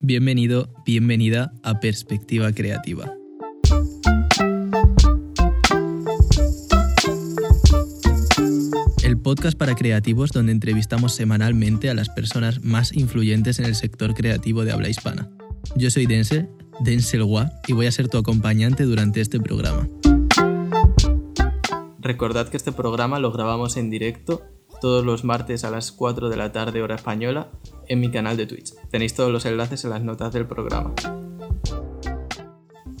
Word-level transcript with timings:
Bienvenido, 0.00 0.72
bienvenida 0.86 1.52
a 1.64 1.80
Perspectiva 1.80 2.52
Creativa. 2.52 3.12
El 9.02 9.18
podcast 9.18 9.58
para 9.58 9.74
creativos 9.74 10.30
donde 10.30 10.52
entrevistamos 10.52 11.16
semanalmente 11.16 11.90
a 11.90 11.94
las 11.94 12.10
personas 12.10 12.62
más 12.62 12.96
influyentes 12.96 13.58
en 13.58 13.64
el 13.64 13.74
sector 13.74 14.14
creativo 14.14 14.64
de 14.64 14.70
habla 14.70 14.88
hispana. 14.88 15.28
Yo 15.74 15.90
soy 15.90 16.06
Dense, 16.06 16.48
Denzel 16.78 17.24
Gua, 17.24 17.50
y 17.66 17.72
voy 17.72 17.86
a 17.86 17.92
ser 17.92 18.06
tu 18.06 18.18
acompañante 18.18 18.84
durante 18.84 19.20
este 19.20 19.40
programa. 19.40 19.88
Recordad 21.98 22.48
que 22.48 22.56
este 22.56 22.70
programa 22.70 23.18
lo 23.18 23.32
grabamos 23.32 23.76
en 23.76 23.90
directo 23.90 24.44
todos 24.80 25.04
los 25.04 25.24
martes 25.24 25.64
a 25.64 25.70
las 25.70 25.92
4 25.92 26.28
de 26.28 26.36
la 26.36 26.52
tarde 26.52 26.82
hora 26.82 26.96
española 26.96 27.50
en 27.88 28.00
mi 28.00 28.10
canal 28.10 28.36
de 28.36 28.46
Twitch. 28.46 28.74
Tenéis 28.90 29.14
todos 29.14 29.32
los 29.32 29.44
enlaces 29.46 29.84
en 29.84 29.90
las 29.90 30.02
notas 30.02 30.32
del 30.32 30.46
programa. 30.46 30.94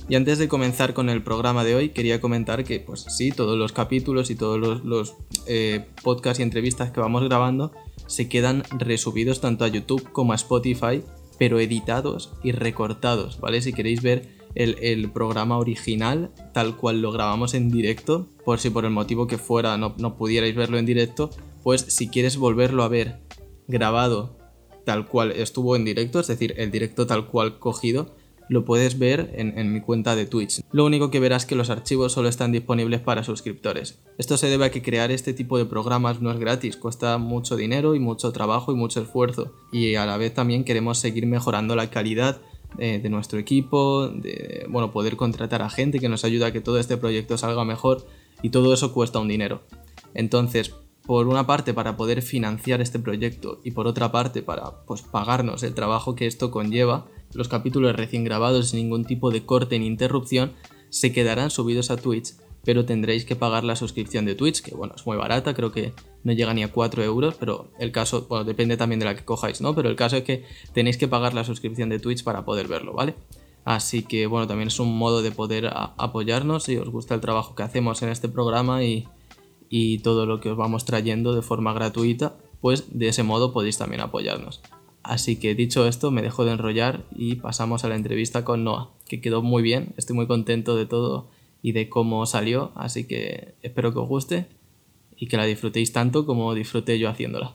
Y 0.08 0.14
antes 0.14 0.38
de 0.38 0.48
comenzar 0.48 0.94
con 0.94 1.10
el 1.10 1.22
programa 1.22 1.64
de 1.64 1.74
hoy, 1.74 1.90
quería 1.90 2.20
comentar 2.20 2.64
que, 2.64 2.80
pues 2.80 3.04
sí, 3.08 3.30
todos 3.30 3.58
los 3.58 3.72
capítulos 3.72 4.30
y 4.30 4.36
todos 4.36 4.82
los, 4.82 5.14
eh, 5.46 5.86
podcasts 6.02 6.40
y 6.40 6.42
entrevistas 6.42 6.90
que 6.90 7.00
vamos 7.00 7.24
grabando 7.24 7.72
se 8.06 8.28
quedan 8.28 8.62
resubidos 8.78 9.42
tanto 9.42 9.66
a 9.66 9.68
YouTube 9.68 10.10
como 10.12 10.32
a 10.32 10.36
Spotify, 10.36 11.02
pero 11.38 11.60
editados 11.60 12.32
y 12.42 12.52
recortados, 12.52 13.38
¿vale? 13.38 13.60
Si 13.60 13.74
queréis 13.74 14.00
ver 14.00 14.37
el, 14.54 15.10
programa 15.10 15.58
original 15.58 16.30
tal 16.52 16.76
cual 16.76 17.00
lo 17.00 17.12
grabamos 17.12 17.54
en 17.54 17.70
directo, 17.70 18.28
por 18.44 18.58
si 18.58 18.70
por 18.70 18.84
el 18.84 18.90
motivo 18.90 19.26
que 19.26 19.38
fuera 19.38 19.76
no, 19.76 20.16
pudierais 20.16 20.54
verlo 20.54 20.78
en 20.78 20.86
directo, 20.86 21.30
pues 21.62 21.82
si 21.82 22.08
quieres 22.08 22.36
volverlo 22.36 22.82
a 22.82 22.88
ver 22.88 23.20
grabado 23.66 24.36
tal 24.84 25.06
cual 25.06 25.32
estuvo 25.32 25.76
en 25.76 25.84
directo, 25.84 26.20
es 26.20 26.26
decir, 26.26 26.54
el 26.56 26.70
directo 26.70 27.06
tal 27.06 27.26
cual 27.26 27.58
cogido, 27.58 28.14
lo 28.48 28.64
puedes 28.64 28.98
ver 28.98 29.30
en, 29.34 29.72
mi 29.72 29.80
cuenta 29.80 30.16
de 30.16 30.26
Twitch. 30.26 30.62
Lo 30.72 30.86
único 30.86 31.10
que 31.10 31.20
verás 31.20 31.42
es 31.42 31.48
que 31.48 31.54
los 31.54 31.68
archivos 31.70 32.12
solo 32.12 32.28
están 32.28 32.52
disponibles 32.52 33.00
para 33.00 33.22
suscriptores. 33.22 34.00
Esto 34.16 34.38
se 34.38 34.48
debe 34.48 34.64
a 34.64 34.70
que 34.70 34.82
crear 34.82 35.10
este 35.10 35.34
tipo 35.34 35.58
de 35.58 35.66
programas 35.66 36.20
no 36.22 36.32
es 36.32 36.38
gratis, 36.38 36.76
cuesta 36.76 37.18
mucho 37.18 37.56
dinero 37.56 37.94
y 37.94 38.00
mucho 38.00 38.32
trabajo 38.32 38.72
y 38.72 38.76
mucho 38.76 39.02
esfuerzo. 39.02 39.52
Y 39.70 39.96
a 39.96 40.06
la 40.06 40.16
vez 40.16 40.32
también 40.32 40.64
queremos 40.64 40.98
seguir 40.98 41.26
mejorando 41.26 41.76
la 41.76 41.90
calidad 41.90 42.40
de 42.76 43.08
nuestro 43.08 43.38
equipo, 43.38 44.08
de 44.08 44.66
bueno, 44.68 44.92
poder 44.92 45.16
contratar 45.16 45.62
a 45.62 45.70
gente 45.70 45.98
que 45.98 46.08
nos 46.08 46.24
ayude 46.24 46.44
a 46.44 46.52
que 46.52 46.60
todo 46.60 46.78
este 46.78 46.96
proyecto 46.96 47.38
salga 47.38 47.64
mejor 47.64 48.06
y 48.42 48.50
todo 48.50 48.72
eso 48.72 48.92
cuesta 48.92 49.18
un 49.18 49.28
dinero. 49.28 49.62
Entonces, 50.14 50.74
por 51.08 51.26
una 51.26 51.46
parte 51.46 51.72
para 51.72 51.96
poder 51.96 52.20
financiar 52.20 52.82
este 52.82 52.98
proyecto 52.98 53.60
y 53.64 53.70
por 53.70 53.86
otra 53.86 54.12
parte 54.12 54.42
para 54.42 54.84
pues, 54.84 55.02
pagarnos 55.02 55.62
el 55.62 55.74
trabajo 55.74 56.14
que 56.14 56.26
esto 56.26 56.50
conlleva, 56.50 57.06
los 57.32 57.48
capítulos 57.48 57.96
recién 57.96 58.24
grabados 58.24 58.68
sin 58.68 58.80
ningún 58.80 59.06
tipo 59.06 59.30
de 59.30 59.46
corte 59.46 59.78
ni 59.78 59.86
interrupción 59.86 60.52
se 60.90 61.12
quedarán 61.12 61.50
subidos 61.50 61.90
a 61.90 61.96
Twitch, 61.96 62.34
pero 62.64 62.84
tendréis 62.84 63.24
que 63.24 63.36
pagar 63.36 63.64
la 63.64 63.76
suscripción 63.76 64.24
de 64.24 64.34
Twitch, 64.34 64.62
que 64.62 64.74
bueno, 64.74 64.94
es 64.96 65.06
muy 65.06 65.16
barata, 65.16 65.54
creo 65.54 65.72
que 65.72 65.92
no 66.24 66.32
llega 66.32 66.52
ni 66.54 66.62
a 66.62 66.72
4 66.72 67.02
euros, 67.02 67.34
pero 67.38 67.70
el 67.78 67.92
caso, 67.92 68.26
bueno, 68.28 68.44
depende 68.44 68.76
también 68.76 69.00
de 69.00 69.06
la 69.06 69.16
que 69.16 69.24
cojáis, 69.24 69.60
¿no? 69.60 69.74
Pero 69.74 69.88
el 69.88 69.96
caso 69.96 70.16
es 70.16 70.24
que 70.24 70.44
tenéis 70.72 70.98
que 70.98 71.08
pagar 71.08 71.34
la 71.34 71.44
suscripción 71.44 71.88
de 71.88 71.98
Twitch 71.98 72.24
para 72.24 72.44
poder 72.44 72.68
verlo, 72.68 72.92
¿vale? 72.92 73.14
Así 73.64 74.02
que 74.02 74.26
bueno, 74.26 74.46
también 74.46 74.68
es 74.68 74.80
un 74.80 74.96
modo 74.96 75.22
de 75.22 75.30
poder 75.30 75.70
apoyarnos 75.72 76.64
si 76.64 76.76
os 76.76 76.88
gusta 76.88 77.14
el 77.14 77.20
trabajo 77.20 77.54
que 77.54 77.62
hacemos 77.62 78.02
en 78.02 78.08
este 78.08 78.28
programa 78.28 78.82
y, 78.82 79.06
y 79.68 79.98
todo 79.98 80.26
lo 80.26 80.40
que 80.40 80.50
os 80.50 80.56
vamos 80.56 80.84
trayendo 80.84 81.34
de 81.34 81.42
forma 81.42 81.72
gratuita, 81.72 82.36
pues 82.60 82.98
de 82.98 83.08
ese 83.08 83.22
modo 83.22 83.52
podéis 83.52 83.78
también 83.78 84.00
apoyarnos. 84.00 84.62
Así 85.02 85.36
que 85.36 85.54
dicho 85.54 85.86
esto, 85.86 86.10
me 86.10 86.22
dejo 86.22 86.44
de 86.44 86.52
enrollar 86.52 87.04
y 87.14 87.36
pasamos 87.36 87.84
a 87.84 87.88
la 87.88 87.96
entrevista 87.96 88.44
con 88.44 88.64
Noah, 88.64 88.90
que 89.06 89.20
quedó 89.20 89.42
muy 89.42 89.62
bien, 89.62 89.94
estoy 89.96 90.16
muy 90.16 90.26
contento 90.26 90.76
de 90.76 90.86
todo 90.86 91.28
y 91.62 91.72
de 91.72 91.88
cómo 91.88 92.24
salió, 92.26 92.72
así 92.74 93.04
que 93.04 93.54
espero 93.62 93.92
que 93.92 93.98
os 93.98 94.08
guste 94.08 94.46
y 95.16 95.26
que 95.26 95.36
la 95.36 95.44
disfrutéis 95.44 95.92
tanto 95.92 96.26
como 96.26 96.54
disfruté 96.54 96.98
yo 96.98 97.08
haciéndola. 97.08 97.54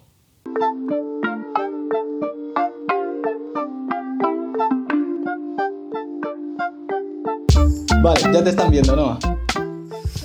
Vale, 8.03 8.19
ya 8.33 8.43
te 8.43 8.49
están 8.49 8.69
viendo, 8.69 8.95
Noah. 8.97 9.17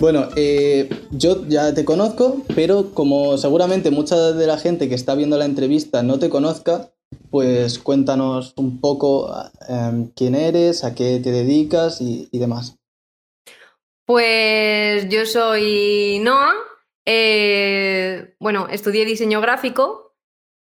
Bueno, 0.00 0.28
eh, 0.36 0.88
yo 1.10 1.46
ya 1.48 1.74
te 1.74 1.84
conozco, 1.84 2.42
pero 2.54 2.92
como 2.92 3.36
seguramente 3.36 3.90
mucha 3.90 4.32
de 4.32 4.46
la 4.46 4.58
gente 4.58 4.88
que 4.88 4.94
está 4.94 5.14
viendo 5.14 5.38
la 5.38 5.44
entrevista 5.44 6.02
no 6.02 6.20
te 6.20 6.28
conozca, 6.28 6.92
pues 7.30 7.78
cuéntanos 7.78 8.52
un 8.56 8.80
poco 8.80 9.32
em, 9.68 10.10
quién 10.14 10.34
eres, 10.34 10.84
a 10.84 10.94
qué 10.94 11.20
te 11.20 11.32
dedicas 11.32 12.00
y, 12.00 12.28
demás. 12.32 12.77
Pues 14.08 15.06
yo 15.10 15.26
soy 15.26 16.18
Noah, 16.20 16.54
eh, 17.04 18.34
bueno, 18.40 18.66
estudié 18.70 19.04
diseño 19.04 19.42
gráfico 19.42 20.16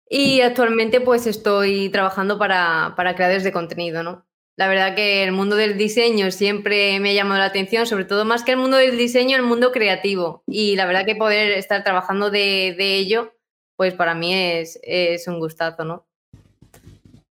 y 0.08 0.42
actualmente 0.42 1.02
pues 1.02 1.26
estoy 1.26 1.90
trabajando 1.90 2.38
para, 2.38 2.94
para 2.96 3.16
creadores 3.16 3.44
de 3.44 3.52
contenido, 3.52 4.04
¿no? 4.04 4.28
La 4.58 4.68
verdad 4.68 4.94
que 4.94 5.24
el 5.24 5.32
mundo 5.32 5.56
del 5.56 5.76
diseño 5.76 6.30
siempre 6.30 7.00
me 7.00 7.10
ha 7.10 7.14
llamado 7.14 7.40
la 7.40 7.48
atención, 7.48 7.88
sobre 7.88 8.06
todo 8.06 8.26
más 8.26 8.44
que 8.44 8.52
el 8.52 8.58
mundo 8.58 8.78
del 8.78 8.96
diseño, 8.96 9.38
el 9.38 9.42
mundo 9.42 9.72
creativo. 9.72 10.44
Y 10.46 10.76
la 10.76 10.86
verdad 10.86 11.08
que 11.08 11.16
poder 11.16 11.54
estar 11.54 11.84
trabajando 11.84 12.30
de, 12.30 12.76
ello, 12.78 13.34
pues 13.76 13.96
para 13.96 14.14
mí 14.14 14.36
es, 14.36 14.78
un 15.26 15.40
gustazo, 15.40 15.84
¿no? 15.84 16.06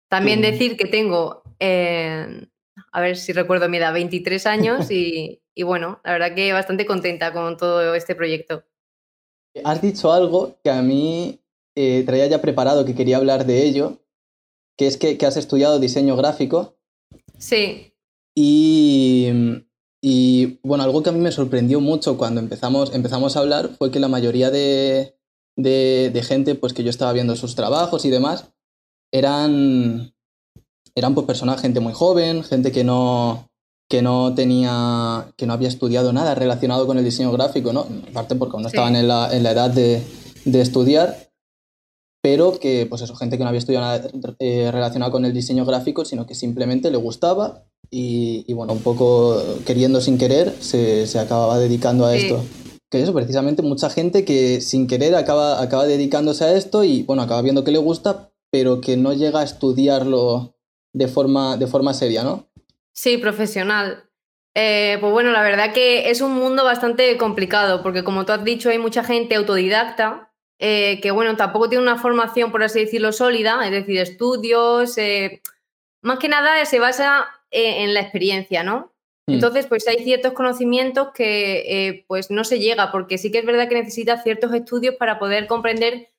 También 0.07 0.41
decir 0.41 0.75
que 0.75 0.85
tengo, 0.85 1.43
eh, 1.59 2.47
a 2.91 3.01
ver 3.01 3.17
si 3.17 3.33
recuerdo 3.33 3.69
mi 3.69 3.77
edad, 3.77 3.93
23 3.93 4.45
años 4.45 4.87
y, 4.91 5.41
bueno, 5.63 5.99
la 6.03 6.13
verdad 6.13 6.35
que 6.35 6.53
bastante 6.53 6.85
contenta 6.85 7.33
con 7.33 7.57
todo 7.57 7.95
este 7.95 8.15
proyecto. 8.15 8.63
Has 9.63 9.81
dicho 9.81 10.11
algo 10.11 10.57
que 10.63 10.69
a 10.69 10.81
mí 10.81 11.41
eh, 11.75 12.03
traía 12.05 12.27
ya 12.27 12.41
preparado, 12.41 12.85
que 12.85 12.95
quería 12.95 13.17
hablar 13.17 13.45
de 13.45 13.63
ello, 13.63 13.97
que 14.77 14.87
es 14.87 14.97
que 14.97 15.17
has 15.25 15.37
estudiado 15.37 15.79
diseño 15.79 16.15
gráfico 16.15 16.79
Sí. 17.39 17.93
Y, 18.35 19.29
y, 20.01 20.59
bueno, 20.61 20.83
algo 20.83 21.01
que 21.01 21.09
a 21.09 21.13
mí 21.13 21.19
me 21.19 21.31
sorprendió 21.31 21.79
mucho 21.79 22.17
cuando 22.17 22.39
empezamos, 22.39 22.93
empezamos 22.93 23.35
a 23.35 23.39
hablar 23.39 23.69
fue 23.77 23.91
que 23.91 23.99
la 23.99 24.07
mayoría 24.07 24.51
de, 24.51 25.17
de, 25.55 26.23
gente 26.23 26.55
pues, 26.55 26.73
que 26.73 26.83
yo 26.83 26.89
estaba 26.89 27.13
viendo 27.13 27.35
sus 27.35 27.55
trabajos 27.55 28.05
y 28.05 28.09
demás 28.09 28.51
eran, 29.11 30.13
eran 30.99 31.15
pues, 31.15 31.25
personas, 31.25 31.61
gente 31.61 31.79
muy 31.79 31.93
joven, 31.93 32.43
gente 32.43 32.71
que 32.71 32.83
no, 32.83 33.49
que 33.89 34.01
no 34.01 34.33
tenía, 34.35 35.31
que 35.37 35.45
no 35.45 35.53
había 35.53 35.67
estudiado 35.67 36.13
nada 36.13 36.35
relacionado 36.35 36.85
con 36.85 36.97
el 36.97 37.03
diseño 37.03 37.31
gráfico, 37.31 37.73
¿no? 37.73 37.87
Aparte 38.09 38.35
porque 38.35 38.57
no 38.57 38.67
estaban 38.67 38.95
en 38.95 39.07
la, 39.07 39.29
en 39.31 39.43
la 39.43 39.51
edad 39.51 39.69
de, 39.69 40.03
de 40.45 40.61
estudiar 40.61 41.29
pero 42.21 42.59
que, 42.59 42.85
pues 42.85 43.01
eso, 43.01 43.15
gente 43.15 43.37
que 43.37 43.43
no 43.43 43.49
había 43.49 43.59
estudiado 43.59 43.85
nada 43.85 44.09
eh, 44.39 44.69
relacionado 44.71 45.11
con 45.11 45.25
el 45.25 45.33
diseño 45.33 45.65
gráfico, 45.65 46.03
sino 46.03 46.25
que 46.25 46.35
simplemente 46.35 46.91
le 46.91 46.97
gustaba 46.97 47.63
y, 47.89 48.51
bueno, 48.53 48.73
un 48.73 48.81
poco 48.81 49.41
queriendo 49.65 50.01
sin 50.01 50.17
querer 50.17 50.53
se, 50.59 51.07
se 51.07 51.17
acababa 51.17 51.57
dedicando 51.57 52.05
a 52.05 52.15
esto. 52.15 52.43
Que 52.91 53.01
eso, 53.01 53.13
precisamente 53.13 53.61
mucha 53.61 53.89
gente 53.89 54.25
que 54.25 54.61
sin 54.61 54.87
querer 54.87 55.15
acaba, 55.15 55.61
acaba 55.61 55.85
dedicándose 55.85 56.43
a 56.43 56.55
esto 56.55 56.83
y 56.83 57.03
bueno, 57.03 57.21
acaba 57.21 57.41
viendo 57.41 57.63
que 57.63 57.71
le 57.71 57.77
gusta, 57.77 58.31
pero 58.51 58.81
que 58.81 58.97
no 58.97 59.13
llega 59.13 59.39
a 59.39 59.43
estudiarlo 59.43 60.55
de 60.93 61.07
forma, 61.07 61.57
de 61.57 61.67
forma 61.67 61.93
seria, 61.93 62.23
¿no? 62.23 62.47
Sí, 62.91 63.17
profesional. 63.17 64.09
Eh, 64.55 64.97
pues 64.99 65.11
bueno, 65.11 65.31
la 65.31 65.43
verdad 65.43 65.73
que 65.73 66.09
es 66.09 66.21
un 66.21 66.33
mundo 66.33 66.63
bastante 66.63 67.17
complicado, 67.17 67.81
porque 67.83 68.03
como 68.03 68.25
tú 68.25 68.33
has 68.33 68.43
dicho, 68.43 68.69
hay 68.69 68.77
mucha 68.77 69.03
gente 69.03 69.35
autodidacta 69.35 70.29
eh, 70.61 70.99
que 71.01 71.11
bueno, 71.11 71.37
tampoco 71.37 71.69
tiene 71.69 71.83
una 71.83 71.97
formación, 71.97 72.51
por 72.51 72.63
así 72.63 72.81
decirlo, 72.81 73.13
sólida, 73.13 73.65
es 73.65 73.71
decir, 73.71 73.97
estudios, 73.97 74.97
eh, 74.97 75.41
más 76.01 76.19
que 76.19 76.27
nada 76.27 76.65
se 76.65 76.79
basa 76.79 77.27
eh, 77.49 77.83
en 77.83 77.93
la 77.93 78.01
experiencia, 78.01 78.61
¿no? 78.61 78.93
Hmm. 79.25 79.35
Entonces, 79.35 79.67
pues 79.67 79.87
hay 79.87 80.03
ciertos 80.03 80.33
conocimientos 80.33 81.09
que 81.13 82.03
pues 82.07 82.29
no 82.29 82.43
se 82.43 82.59
llega, 82.59 82.91
porque 82.91 83.17
sí 83.17 83.31
que 83.31 83.39
es 83.39 83.45
verdad 83.45 83.69
que 83.69 83.75
necesitas 83.75 84.21
ciertos 84.23 84.53
estudios 84.53 84.95
para 84.95 85.17
poder 85.17 85.47
comprender 85.47 86.09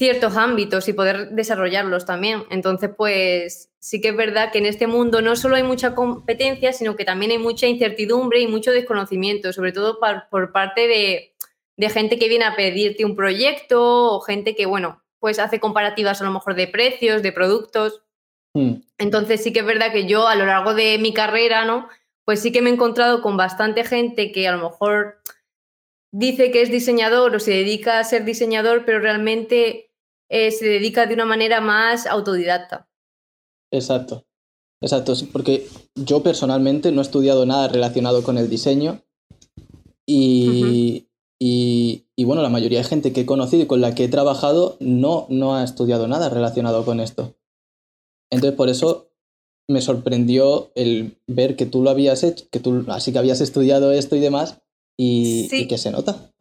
ciertos 0.00 0.38
ámbitos 0.38 0.88
y 0.88 0.94
poder 0.94 1.28
desarrollarlos 1.32 2.06
también. 2.06 2.44
Entonces, 2.48 2.88
pues 2.96 3.70
sí 3.80 4.00
que 4.00 4.08
es 4.08 4.16
verdad 4.16 4.50
que 4.50 4.56
en 4.56 4.64
este 4.64 4.86
mundo 4.86 5.20
no 5.20 5.36
solo 5.36 5.56
hay 5.56 5.62
mucha 5.62 5.94
competencia, 5.94 6.72
sino 6.72 6.96
que 6.96 7.04
también 7.04 7.32
hay 7.32 7.38
mucha 7.38 7.66
incertidumbre 7.66 8.40
y 8.40 8.46
mucho 8.46 8.70
desconocimiento, 8.70 9.52
sobre 9.52 9.72
todo 9.72 9.98
por 10.30 10.52
parte 10.52 10.88
de, 10.88 11.34
de 11.76 11.90
gente 11.90 12.18
que 12.18 12.30
viene 12.30 12.46
a 12.46 12.56
pedirte 12.56 13.04
un 13.04 13.14
proyecto 13.14 14.14
o 14.14 14.22
gente 14.22 14.56
que, 14.56 14.64
bueno, 14.64 15.02
pues 15.18 15.38
hace 15.38 15.60
comparativas 15.60 16.22
a 16.22 16.24
lo 16.24 16.30
mejor 16.30 16.54
de 16.54 16.66
precios, 16.66 17.22
de 17.22 17.32
productos. 17.32 18.00
Hmm. 18.54 18.76
Entonces 18.96 19.42
sí 19.42 19.52
que 19.52 19.60
es 19.60 19.66
verdad 19.66 19.92
que 19.92 20.06
yo 20.06 20.28
a 20.28 20.34
lo 20.34 20.46
largo 20.46 20.72
de 20.72 20.96
mi 20.96 21.12
carrera, 21.12 21.66
¿no? 21.66 21.90
Pues 22.24 22.40
sí 22.40 22.52
que 22.52 22.62
me 22.62 22.70
he 22.70 22.72
encontrado 22.72 23.20
con 23.20 23.36
bastante 23.36 23.84
gente 23.84 24.32
que 24.32 24.48
a 24.48 24.56
lo 24.56 24.70
mejor 24.70 25.20
dice 26.10 26.50
que 26.50 26.62
es 26.62 26.70
diseñador 26.70 27.36
o 27.36 27.38
se 27.38 27.50
dedica 27.50 27.98
a 27.98 28.04
ser 28.04 28.24
diseñador, 28.24 28.86
pero 28.86 28.98
realmente 28.98 29.89
eh, 30.30 30.50
se 30.50 30.66
dedica 30.66 31.06
de 31.06 31.14
una 31.14 31.26
manera 31.26 31.60
más 31.60 32.06
autodidacta. 32.06 32.88
Exacto. 33.70 34.24
Exacto, 34.82 35.12
porque 35.30 35.68
yo 35.94 36.22
personalmente 36.22 36.90
no 36.90 37.02
he 37.02 37.04
estudiado 37.04 37.44
nada 37.44 37.68
relacionado 37.68 38.22
con 38.22 38.38
el 38.38 38.48
diseño 38.48 39.02
y, 40.06 41.06
y, 41.38 42.24
bueno, 42.24 42.42
la 42.42 42.48
mayoría 42.48 42.78
de 42.78 42.84
gente 42.84 43.12
que 43.12 43.22
he 43.22 43.26
conocido 43.26 43.64
y 43.64 43.66
con 43.66 43.82
la 43.82 43.94
que 43.94 44.04
he 44.04 44.08
trabajado 44.08 44.78
no, 44.80 45.26
no 45.28 45.54
ha 45.54 45.64
estudiado 45.64 46.08
nada 46.08 46.30
relacionado 46.30 46.84
con 46.86 46.98
esto. 46.98 47.34
Entonces, 48.30 48.56
por 48.56 48.70
eso 48.70 49.10
me 49.68 49.82
sorprendió 49.82 50.72
el 50.74 51.18
ver 51.26 51.56
que 51.56 51.66
tú 51.66 51.82
lo 51.82 51.90
habías 51.90 52.22
hecho, 52.22 52.46
que 52.50 52.60
tú 52.60 52.84
así 52.88 53.12
que 53.12 53.18
habías 53.18 53.40
estudiado 53.40 53.92
esto 53.92 54.16
y 54.16 54.20
demás, 54.20 54.62
y, 54.98 55.66
que 55.68 55.78
se 55.78 55.90
nota. 55.90 56.32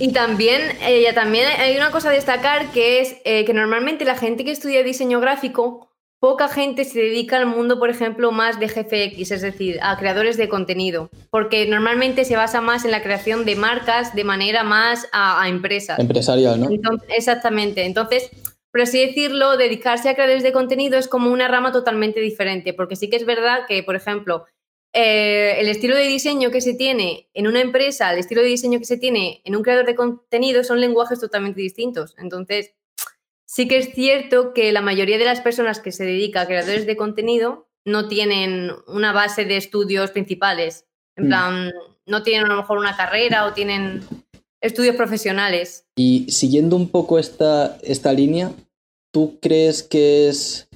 Y 0.00 0.12
también, 0.12 0.62
eh, 0.82 1.12
también 1.12 1.46
hay 1.58 1.76
una 1.76 1.90
cosa 1.90 2.10
a 2.10 2.12
destacar 2.12 2.70
que 2.70 3.00
es 3.00 3.16
eh, 3.24 3.44
que 3.44 3.52
normalmente 3.52 4.04
la 4.04 4.16
gente 4.16 4.44
que 4.44 4.52
estudia 4.52 4.82
diseño 4.82 5.20
gráfico, 5.20 5.88
poca 6.20 6.48
gente 6.48 6.84
se 6.84 7.00
dedica 7.00 7.36
al 7.36 7.46
mundo, 7.46 7.78
por 7.78 7.90
ejemplo, 7.90 8.30
más 8.30 8.60
de 8.60 8.66
GFX, 8.66 9.30
es 9.30 9.42
decir, 9.42 9.78
a 9.82 9.96
creadores 9.98 10.36
de 10.36 10.48
contenido, 10.48 11.10
porque 11.30 11.66
normalmente 11.66 12.24
se 12.24 12.36
basa 12.36 12.60
más 12.60 12.84
en 12.84 12.90
la 12.90 13.02
creación 13.02 13.44
de 13.44 13.56
marcas 13.56 14.14
de 14.14 14.24
manera 14.24 14.62
más 14.62 15.08
a, 15.12 15.42
a 15.42 15.48
empresas. 15.48 15.98
Empresarial, 15.98 16.60
¿no? 16.60 16.68
exactamente. 17.16 17.84
Entonces, 17.84 18.30
por 18.70 18.82
así 18.82 19.04
decirlo, 19.04 19.56
dedicarse 19.56 20.08
a 20.08 20.14
creadores 20.14 20.42
de 20.42 20.52
contenido 20.52 20.98
es 20.98 21.08
como 21.08 21.30
una 21.30 21.48
rama 21.48 21.72
totalmente 21.72 22.20
diferente, 22.20 22.72
porque 22.74 22.96
sí 22.96 23.08
que 23.10 23.16
es 23.16 23.26
verdad 23.26 23.60
que, 23.66 23.82
por 23.82 23.96
ejemplo, 23.96 24.44
eh, 24.92 25.56
el 25.58 25.68
estilo 25.68 25.96
de 25.96 26.04
diseño 26.04 26.50
que 26.50 26.60
se 26.60 26.74
tiene 26.74 27.28
en 27.34 27.46
una 27.46 27.60
empresa, 27.60 28.12
el 28.12 28.18
estilo 28.18 28.42
de 28.42 28.48
diseño 28.48 28.78
que 28.78 28.84
se 28.84 28.96
tiene 28.96 29.42
en 29.44 29.54
un 29.54 29.62
creador 29.62 29.86
de 29.86 29.94
contenido 29.94 30.64
son 30.64 30.80
lenguajes 30.80 31.20
totalmente 31.20 31.60
distintos. 31.60 32.14
Entonces, 32.18 32.72
sí 33.46 33.68
que 33.68 33.78
es 33.78 33.92
cierto 33.92 34.54
que 34.54 34.72
la 34.72 34.80
mayoría 34.80 35.18
de 35.18 35.24
las 35.24 35.40
personas 35.40 35.80
que 35.80 35.92
se 35.92 36.04
dedican 36.04 36.44
a 36.44 36.46
creadores 36.46 36.86
de 36.86 36.96
contenido 36.96 37.68
no 37.84 38.08
tienen 38.08 38.72
una 38.86 39.12
base 39.12 39.44
de 39.44 39.56
estudios 39.56 40.10
principales. 40.10 40.86
En 41.16 41.24
mm. 41.24 41.28
plan, 41.28 41.72
no 42.06 42.22
tienen 42.22 42.46
a 42.46 42.48
lo 42.48 42.56
mejor 42.56 42.78
una 42.78 42.96
carrera 42.96 43.46
o 43.46 43.52
tienen 43.52 44.02
estudios 44.60 44.96
profesionales. 44.96 45.86
Y 45.96 46.30
siguiendo 46.30 46.76
un 46.76 46.88
poco 46.88 47.18
esta, 47.18 47.78
esta 47.82 48.12
línea, 48.12 48.52
¿tú 49.12 49.38
crees 49.40 49.82
que 49.82 50.28
es... 50.28 50.67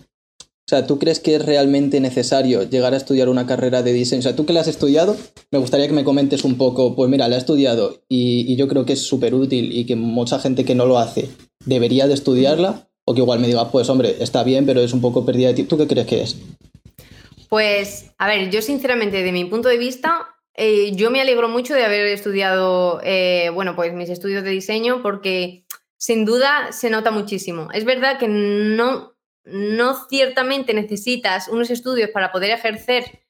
O 0.64 0.68
sea, 0.68 0.86
¿tú 0.86 0.98
crees 0.98 1.18
que 1.18 1.34
es 1.34 1.44
realmente 1.44 2.00
necesario 2.00 2.62
llegar 2.62 2.94
a 2.94 2.96
estudiar 2.96 3.28
una 3.28 3.46
carrera 3.46 3.82
de 3.82 3.92
diseño? 3.92 4.20
O 4.20 4.22
sea, 4.22 4.36
tú 4.36 4.46
que 4.46 4.52
la 4.52 4.60
has 4.60 4.68
estudiado, 4.68 5.16
me 5.50 5.58
gustaría 5.58 5.88
que 5.88 5.92
me 5.92 6.04
comentes 6.04 6.44
un 6.44 6.56
poco, 6.56 6.94
pues 6.94 7.10
mira, 7.10 7.28
la 7.28 7.34
he 7.34 7.38
estudiado 7.38 8.02
y, 8.08 8.54
yo 8.56 8.68
creo 8.68 8.84
que 8.84 8.92
es 8.92 9.02
súper 9.02 9.34
útil 9.34 9.76
y 9.76 9.86
que 9.86 9.96
mucha 9.96 10.38
gente 10.38 10.64
que 10.64 10.76
no 10.76 10.86
lo 10.86 10.98
hace 10.98 11.28
debería 11.66 12.06
de 12.06 12.14
estudiarla, 12.14 12.88
o 13.04 13.14
que 13.14 13.20
igual 13.20 13.40
me 13.40 13.48
diga, 13.48 13.70
pues 13.70 13.88
hombre, 13.88 14.16
está 14.20 14.44
bien, 14.44 14.64
pero 14.64 14.80
es 14.80 14.92
un 14.92 15.00
poco 15.00 15.26
pérdida 15.26 15.48
de 15.48 15.54
tiempo. 15.54 15.76
¿Tú 15.76 15.82
qué 15.82 15.88
crees 15.88 16.06
que 16.06 16.22
es? 16.22 16.36
Pues, 17.48 18.12
a 18.18 18.28
ver, 18.28 18.50
yo 18.50 18.62
sinceramente, 18.62 19.22
de 19.22 19.32
mi 19.32 19.44
punto 19.44 19.68
de 19.68 19.78
vista, 19.78 20.28
eh, 20.54 20.92
yo 20.94 21.10
me 21.10 21.20
alegro 21.20 21.48
mucho 21.48 21.74
de 21.74 21.84
haber 21.84 22.06
estudiado, 22.06 23.00
eh, 23.02 23.50
bueno, 23.52 23.74
pues 23.74 23.92
mis 23.94 24.10
estudios 24.10 24.44
de 24.44 24.50
diseño 24.50 25.02
porque 25.02 25.64
sin 25.96 26.24
duda 26.24 26.72
se 26.72 26.90
nota 26.90 27.10
muchísimo. 27.10 27.68
Es 27.72 27.84
verdad 27.84 28.18
que 28.18 28.28
no, 28.28 29.11
no 29.44 30.06
ciertamente 30.08 30.74
necesitas 30.74 31.48
unos 31.48 31.70
estudios 31.70 32.10
para 32.10 32.32
poder 32.32 32.50
ejercer 32.50 33.20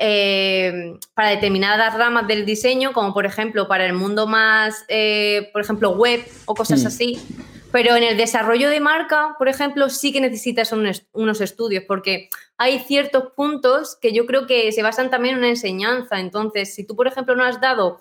eh, 0.00 0.94
para 1.14 1.30
determinadas 1.30 1.94
ramas 1.94 2.28
del 2.28 2.46
diseño, 2.46 2.92
como 2.92 3.12
por 3.12 3.26
ejemplo 3.26 3.66
para 3.66 3.84
el 3.84 3.92
mundo 3.92 4.26
más, 4.26 4.84
por 5.52 5.60
ejemplo, 5.60 5.90
web 5.90 6.24
o 6.46 6.54
cosas 6.54 6.84
hmm. 6.84 6.86
así. 6.86 7.18
Pero 7.70 7.96
en 7.96 8.02
el 8.02 8.16
desarrollo 8.16 8.70
de 8.70 8.80
marca, 8.80 9.34
por 9.38 9.48
ejemplo, 9.48 9.90
sí 9.90 10.12
que 10.12 10.20
necesitas 10.20 10.72
unos 10.72 11.40
estudios, 11.40 11.84
porque 11.86 12.30
hay 12.56 12.80
ciertos 12.80 13.32
puntos 13.36 13.96
que 14.00 14.12
yo 14.12 14.26
creo 14.26 14.46
que 14.46 14.72
se 14.72 14.82
basan 14.82 15.10
también 15.10 15.34
en 15.34 15.40
una 15.40 15.48
enseñanza. 15.50 16.18
Entonces, 16.18 16.74
si 16.74 16.86
tú, 16.86 16.96
por 16.96 17.06
ejemplo, 17.06 17.36
no 17.36 17.44
has 17.44 17.60
dado 17.60 17.98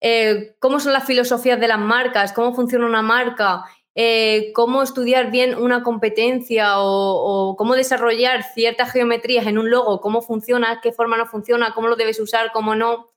eh, 0.00 0.54
cómo 0.58 0.80
son 0.80 0.92
las 0.92 1.04
filosofías 1.04 1.58
de 1.58 1.68
las 1.68 1.78
marcas, 1.78 2.32
cómo 2.32 2.54
funciona 2.54 2.86
una 2.86 3.02
marca, 3.02 3.64
eh, 3.96 4.52
cómo 4.54 4.82
estudiar 4.84 5.32
bien 5.32 5.56
una 5.56 5.82
competencia 5.82 6.78
o, 6.78 7.48
o, 7.50 7.56
cómo 7.56 7.74
desarrollar 7.74 8.44
ciertas 8.54 8.92
geometrías 8.92 9.46
en 9.48 9.58
un 9.58 9.70
logo, 9.70 10.00
cómo 10.00 10.22
funciona, 10.22 10.80
qué 10.80 10.92
forma 10.92 11.16
no 11.16 11.26
funciona, 11.26 11.74
cómo 11.74 11.88
lo 11.88 11.96
debes 11.96 12.20
usar, 12.20 12.52
cómo 12.52 12.76
no. 12.76 13.08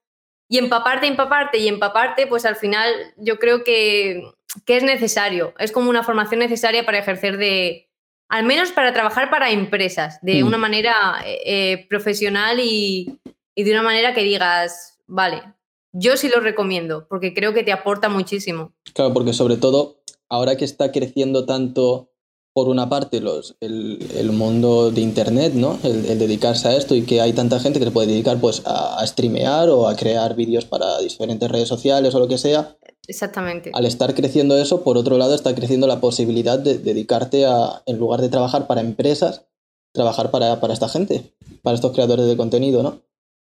Y 0.47 0.57
empaparte, 0.57 1.05
empaparte 1.05 1.59
y 1.59 1.67
empaparte, 1.67 2.25
pues 2.25 2.45
al 2.45 2.55
final 2.55 2.91
yo 3.17 3.37
creo 3.37 3.63
que 3.63 4.23
que 4.65 4.77
es 4.77 4.83
necesario, 4.83 5.53
es 5.59 5.71
como 5.71 5.89
una 5.89 6.03
formación 6.03 6.39
necesaria 6.39 6.85
para 6.85 6.99
ejercer 6.99 7.37
de, 7.37 7.89
al 8.29 8.45
menos 8.45 8.71
para 8.71 8.93
trabajar 8.93 9.29
para 9.29 9.51
empresas, 9.51 10.19
de 10.21 10.43
mm. 10.43 10.47
una 10.47 10.57
manera 10.57 10.93
eh, 11.25 11.41
eh, 11.45 11.87
profesional 11.87 12.59
y, 12.59 13.19
de 13.55 13.71
una 13.71 13.83
manera 13.83 14.13
que 14.13 14.23
digas, 14.23 14.99
vale, 15.05 15.43
yo 15.91 16.15
sí 16.15 16.29
lo 16.29 16.39
recomiendo, 16.39 17.07
porque 17.09 17.33
creo 17.33 17.53
que 17.53 17.63
te 17.63 17.73
aporta 17.73 18.07
muchísimo. 18.07 18.73
Claro, 18.93 19.13
porque 19.13 19.33
sobre 19.33 19.57
todo, 19.57 20.01
ahora 20.29 20.55
que 20.55 20.65
está 20.65 20.91
creciendo 20.91 21.45
tanto, 21.45 22.11
por 22.53 22.67
una 22.67 22.89
parte, 22.89 23.19
los, 23.19 23.55
el, 23.59 24.31
mundo 24.31 24.91
de 24.91 25.01
Internet, 25.01 25.53
¿no? 25.53 25.79
El, 25.83 26.19
dedicarse 26.19 26.67
a 26.67 26.75
esto 26.75 26.95
y 26.95 27.03
que 27.03 27.21
hay 27.21 27.33
tanta 27.33 27.59
gente 27.59 27.79
que 27.79 27.85
se 27.85 27.91
puede 27.91 28.07
dedicar 28.07 28.39
pues, 28.39 28.61
a, 28.65 28.99
a 28.99 29.07
streamear 29.07 29.69
o 29.69 29.87
a 29.87 29.95
crear 29.95 30.35
vídeos 30.35 30.65
para 30.65 30.99
diferentes 30.99 31.49
redes 31.49 31.67
sociales 31.67 32.13
o 32.15 32.19
lo 32.19 32.27
que 32.27 32.37
sea 32.37 32.77
Exactamente. 33.09 33.71
Al 33.73 33.87
estar 33.87 34.13
creciendo 34.13 34.55
eso, 34.55 34.83
por 34.83 34.95
otro 34.95 35.17
lado, 35.17 35.33
está 35.33 35.55
creciendo 35.55 35.87
la 35.87 35.99
posibilidad 35.99 36.59
de 36.59 36.77
dedicarte 36.77 37.43
a, 37.47 37.81
en 37.87 37.97
lugar 37.97 38.21
de 38.21 38.29
trabajar 38.29 38.67
para 38.67 38.81
empresas, 38.81 39.47
trabajar 39.91 40.29
para, 40.29 40.59
esta 40.71 40.87
gente, 40.87 41.33
para 41.63 41.73
estos 41.73 41.91
creadores 41.91 42.27
de 42.27 42.37
contenido, 42.37 42.83
¿no? 42.83 43.01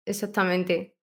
Exactamente. 0.05 0.97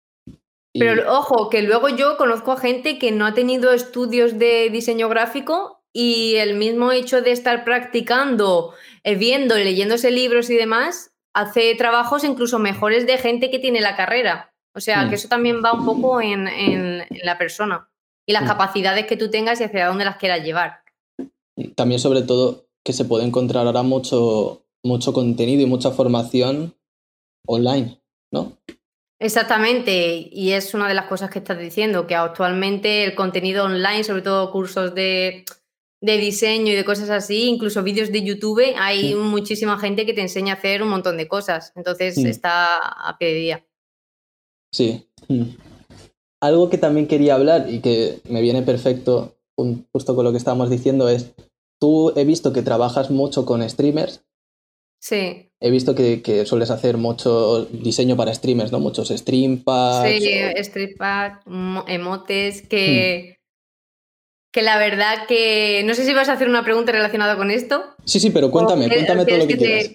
Pero 0.74 1.18
ojo, 1.18 1.50
que 1.50 1.64
luego 1.64 1.90
yo 1.90 2.16
conozco 2.18 2.52
a 2.52 2.60
gente 2.60 3.00
que 3.00 3.12
no 3.12 3.26
ha 3.26 3.34
tenido 3.34 3.74
estudios 3.74 4.38
de 4.38 4.70
diseño 4.70 5.10
gráfico 5.10 5.82
y 5.92 6.36
el 6.36 6.56
mismo 6.56 6.92
hecho 6.92 7.22
de 7.22 7.32
estar 7.32 7.64
practicando, 7.64 8.74
eh, 9.04 9.16
viendo, 9.16 9.56
leyéndose 9.58 10.12
libros 10.12 10.50
y 10.50 10.56
demás, 10.56 11.12
hace 11.34 11.74
trabajos 11.76 12.24
incluso 12.24 12.60
mejores 12.60 13.08
de 13.08 13.18
gente 13.18 13.50
que 13.50 13.60
tiene 13.60 13.82
la 13.82 13.96
carrera. 13.96 14.54
O 14.76 14.80
sea, 14.80 15.06
mm. 15.06 15.10
que 15.10 15.16
eso 15.16 15.28
también 15.28 15.64
va 15.64 15.74
un 15.74 15.86
poco 15.86 16.22
en 16.22 17.04
la 17.24 17.38
persona 17.40 17.90
y 18.30 18.32
las 18.32 18.44
mm. 18.44 18.48
capacidades 18.48 19.08
que 19.08 19.18
tú 19.18 19.32
tengas 19.32 19.60
y 19.60 19.64
hacia 19.64 19.88
dónde 19.88 20.06
las 20.06 20.18
quieras 20.18 20.44
llevar. 20.44 20.84
También 21.76 22.00
sobre 22.00 22.22
todo 22.22 22.68
que 22.86 22.94
se 22.94 23.06
puede 23.06 23.26
encontrar 23.26 23.66
ahora 23.66 23.82
mucho, 23.82 24.68
mucho 24.84 25.14
contenido 25.14 25.64
y 25.64 25.66
mucha 25.66 25.90
formación 25.90 26.76
online, 27.48 28.00
¿no? 28.32 28.58
Exactamente, 29.22 30.30
y 30.32 30.52
es 30.54 30.74
una 30.74 30.88
de 30.88 30.94
las 30.94 31.08
cosas 31.08 31.30
que 31.30 31.40
estás 31.40 31.60
diciendo, 31.60 32.08
que 32.08 32.16
actualmente 32.16 33.04
el 33.04 33.16
contenido 33.16 33.66
online, 33.66 34.06
sobre 34.06 34.22
todo 34.22 34.50
cursos 34.50 34.96
de, 34.96 35.44
diseño 36.02 36.72
y 36.72 36.76
de 36.76 36.86
cosas 36.86 37.10
así, 37.10 37.50
incluso 37.50 37.84
vídeos 37.84 38.14
de 38.14 38.24
YouTube, 38.24 38.74
hay 38.78 39.16
muchísima 39.16 39.78
gente 39.78 40.06
que 40.06 40.14
te 40.14 40.22
enseña 40.22 40.54
a 40.54 40.58
hacer 40.58 40.82
un 40.82 40.90
montón 40.90 41.18
de 41.18 41.28
cosas, 41.28 41.74
entonces 41.76 42.18
está 42.18 42.78
a 42.78 43.18
pie 43.18 43.28
de 43.28 43.34
día. 43.36 43.68
Sí. 44.72 45.10
Mm. 45.28 45.50
Algo 46.42 46.70
que 46.70 46.78
también 46.78 47.08
quería 47.08 47.36
hablar 47.36 47.70
y 47.70 47.82
que 47.82 48.22
me 48.30 48.40
viene 48.40 48.62
perfecto 48.62 49.36
justo 49.92 50.16
con 50.16 50.24
lo 50.24 50.32
que 50.32 50.38
estábamos 50.38 50.70
diciendo 50.70 51.10
es, 51.10 51.34
tú 51.82 52.14
he 52.16 52.24
visto 52.24 52.54
que 52.54 52.62
trabajas 52.62 53.10
mucho 53.12 53.46
con 53.46 53.68
streamers. 53.68 54.24
Sí. 55.02 55.49
He 55.62 55.72
visto 55.72 55.94
que, 55.94 56.46
sueles 56.46 56.72
hacer 56.72 56.98
mucho 56.98 57.66
diseño 57.66 58.16
para 58.16 58.34
streamers, 58.34 58.72
¿no? 58.72 58.80
Muchos 58.80 59.10
stream 59.10 59.64
packs. 59.64 60.10
Sí, 60.10 60.64
stream 60.64 60.96
packs, 60.98 61.46
emotes, 61.88 62.62
que... 62.68 63.36
Hmm. 63.36 63.40
Que 64.52 64.64
la 64.64 64.80
verdad 64.80 65.28
que... 65.28 65.84
No 65.86 65.94
sé 65.94 66.06
si 66.06 66.14
vas 66.14 66.28
a 66.28 66.34
hacer 66.34 66.50
una 66.50 66.64
pregunta 66.64 66.92
relacionada 66.92 67.38
con 67.38 67.52
esto. 67.52 67.84
Sí, 68.06 68.20
sí, 68.20 68.32
pero 68.32 68.50
cuéntame, 68.50 68.88
cuéntame 68.88 69.26
todo 69.26 69.38
lo 69.38 69.48
que, 69.48 69.58
quieras. 69.58 69.92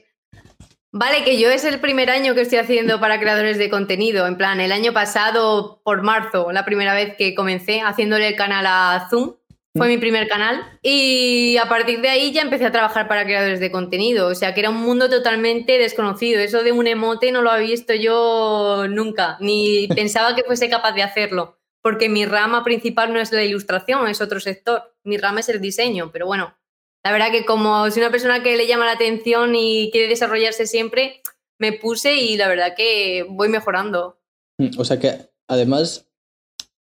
Vale, 0.97 1.25
que 1.25 1.41
yo 1.41 1.51
es 1.51 1.65
el 1.65 1.81
primer 1.81 2.09
año 2.09 2.37
que 2.37 2.43
estoy 2.43 2.59
haciendo 2.59 3.01
para 3.01 3.19
creadores 3.19 3.59
de 3.59 3.69
contenido. 3.69 4.29
En 4.29 4.37
plan, 4.37 4.61
el 4.61 4.71
año 4.71 4.93
pasado, 4.93 5.81
por 5.83 6.03
marzo, 6.03 6.53
la 6.53 6.65
primera 6.65 6.95
vez 6.95 7.17
que 7.17 7.35
comencé 7.35 7.81
haciéndole 7.81 8.29
el 8.29 8.37
canal 8.37 8.65
a 8.69 9.09
Zoom. 9.11 9.33
Fue 9.77 9.89
mi 9.89 9.99
primer 9.99 10.29
canal. 10.29 10.79
Y 10.83 11.57
a 11.57 11.69
partir 11.69 12.01
de 12.01 12.09
ahí 12.09 12.33
ya 12.33 12.43
empecé 12.43 12.65
a 12.65 12.73
trabajar 12.73 13.09
para 13.09 13.25
creadores 13.25 13.59
de 13.59 13.73
contenido. 13.73 14.29
O 14.29 14.35
sea, 14.35 14.55
que 14.55 14.61
era 14.61 14.71
un 14.71 14.81
mundo 14.81 15.11
totalmente 15.11 15.79
desconocido. 15.79 16.41
Eso 16.41 16.63
de 16.63 16.71
un 16.71 16.87
emote 16.87 17.33
no 17.33 17.43
lo 17.43 17.51
había 17.51 17.71
visto 17.71 17.93
yo 17.93 18.87
nunca. 18.89 19.37
Ni 19.41 19.89
pensaba 19.95 20.37
que 20.37 20.45
fuese 20.45 20.71
capaz 20.71 20.93
de 20.93 21.03
hacerlo. 21.03 21.59
Porque 21.83 22.09
mi 22.09 22.25
rama 22.25 22.63
principal 22.63 23.13
no 23.13 23.21
es 23.21 23.33
la 23.33 23.43
ilustración, 23.43 24.07
es 24.07 24.21
otro 24.21 24.39
sector. 24.39 24.95
Mi 25.03 25.19
rama 25.19 25.41
es 25.41 25.49
el 25.49 25.61
diseño. 25.61 26.11
Pero 26.13 26.27
bueno, 26.27 26.57
la 27.05 27.11
verdad 27.11 27.33
que 27.33 27.45
como 27.45 27.91
soy 27.91 28.03
una 28.03 28.13
persona 28.13 28.43
que 28.43 28.57
le 28.57 28.69
llama 28.69 28.87
la 28.87 28.93
atención 28.93 29.55
y 29.57 29.91
quiere 29.91 30.09
desarrollarse 30.09 30.67
siempre, 30.67 31.21
me 31.59 31.73
puse 31.73 32.15
y 32.15 32.37
la 32.37 32.47
verdad 32.49 32.75
que 32.77 33.27
voy 33.29 33.49
mejorando. 33.49 34.21
Mm, 34.59 34.79
o 34.79 34.85
sea 34.85 35.01
que 35.01 35.31
además 35.49 36.07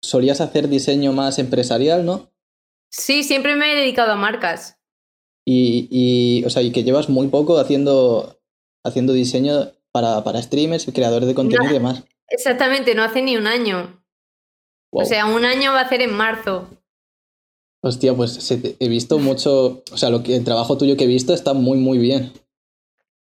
solías 0.03 0.41
hacer 0.41 0.69
diseño 0.69 1.13
más 1.13 1.39
empresarial, 1.39 2.05
¿no? 2.05 2.30
Sí, 2.91 3.23
siempre 3.23 3.57
me 3.57 3.73
he 3.73 3.77
dedicado 3.77 4.13
a 4.13 4.17
marcas. 4.17 4.79
Y, 5.45 5.89
y, 5.91 6.45
o 6.45 6.51
sea, 6.51 6.63
y 6.63 6.71
que 6.73 6.85
llevas 6.85 7.09
muy 7.09 7.29
poco 7.29 7.59
haciendo 7.59 8.41
haciendo 8.85 9.13
diseño 9.13 9.73
para, 9.93 10.23
para 10.25 10.43
streamers, 10.43 10.91
creadores 10.95 11.29
de 11.29 11.35
contenido 11.35 11.71
y 11.71 11.75
demás. 11.75 12.05
Exactamente, 12.29 12.95
no 12.95 13.03
hace 13.03 13.23
ni 13.23 13.37
un 13.37 13.47
año. 13.47 14.03
O 14.91 15.05
sea, 15.05 15.27
un 15.27 15.45
año 15.45 15.73
va 15.73 15.81
a 15.81 15.89
ser 15.89 16.03
en 16.03 16.13
marzo. 16.13 16.69
Hostia, 17.83 18.15
pues 18.15 18.51
he 18.51 18.89
visto 18.89 19.19
mucho, 19.19 19.83
o 19.91 19.97
sea, 19.97 20.11
lo 20.11 20.23
que, 20.23 20.37
el 20.37 20.45
trabajo 20.45 20.77
tuyo 20.77 20.97
que 20.97 21.05
he 21.05 21.09
visto 21.09 21.33
está 21.33 21.55
muy, 21.55 21.79
muy 21.79 21.99
bien. 21.99 22.33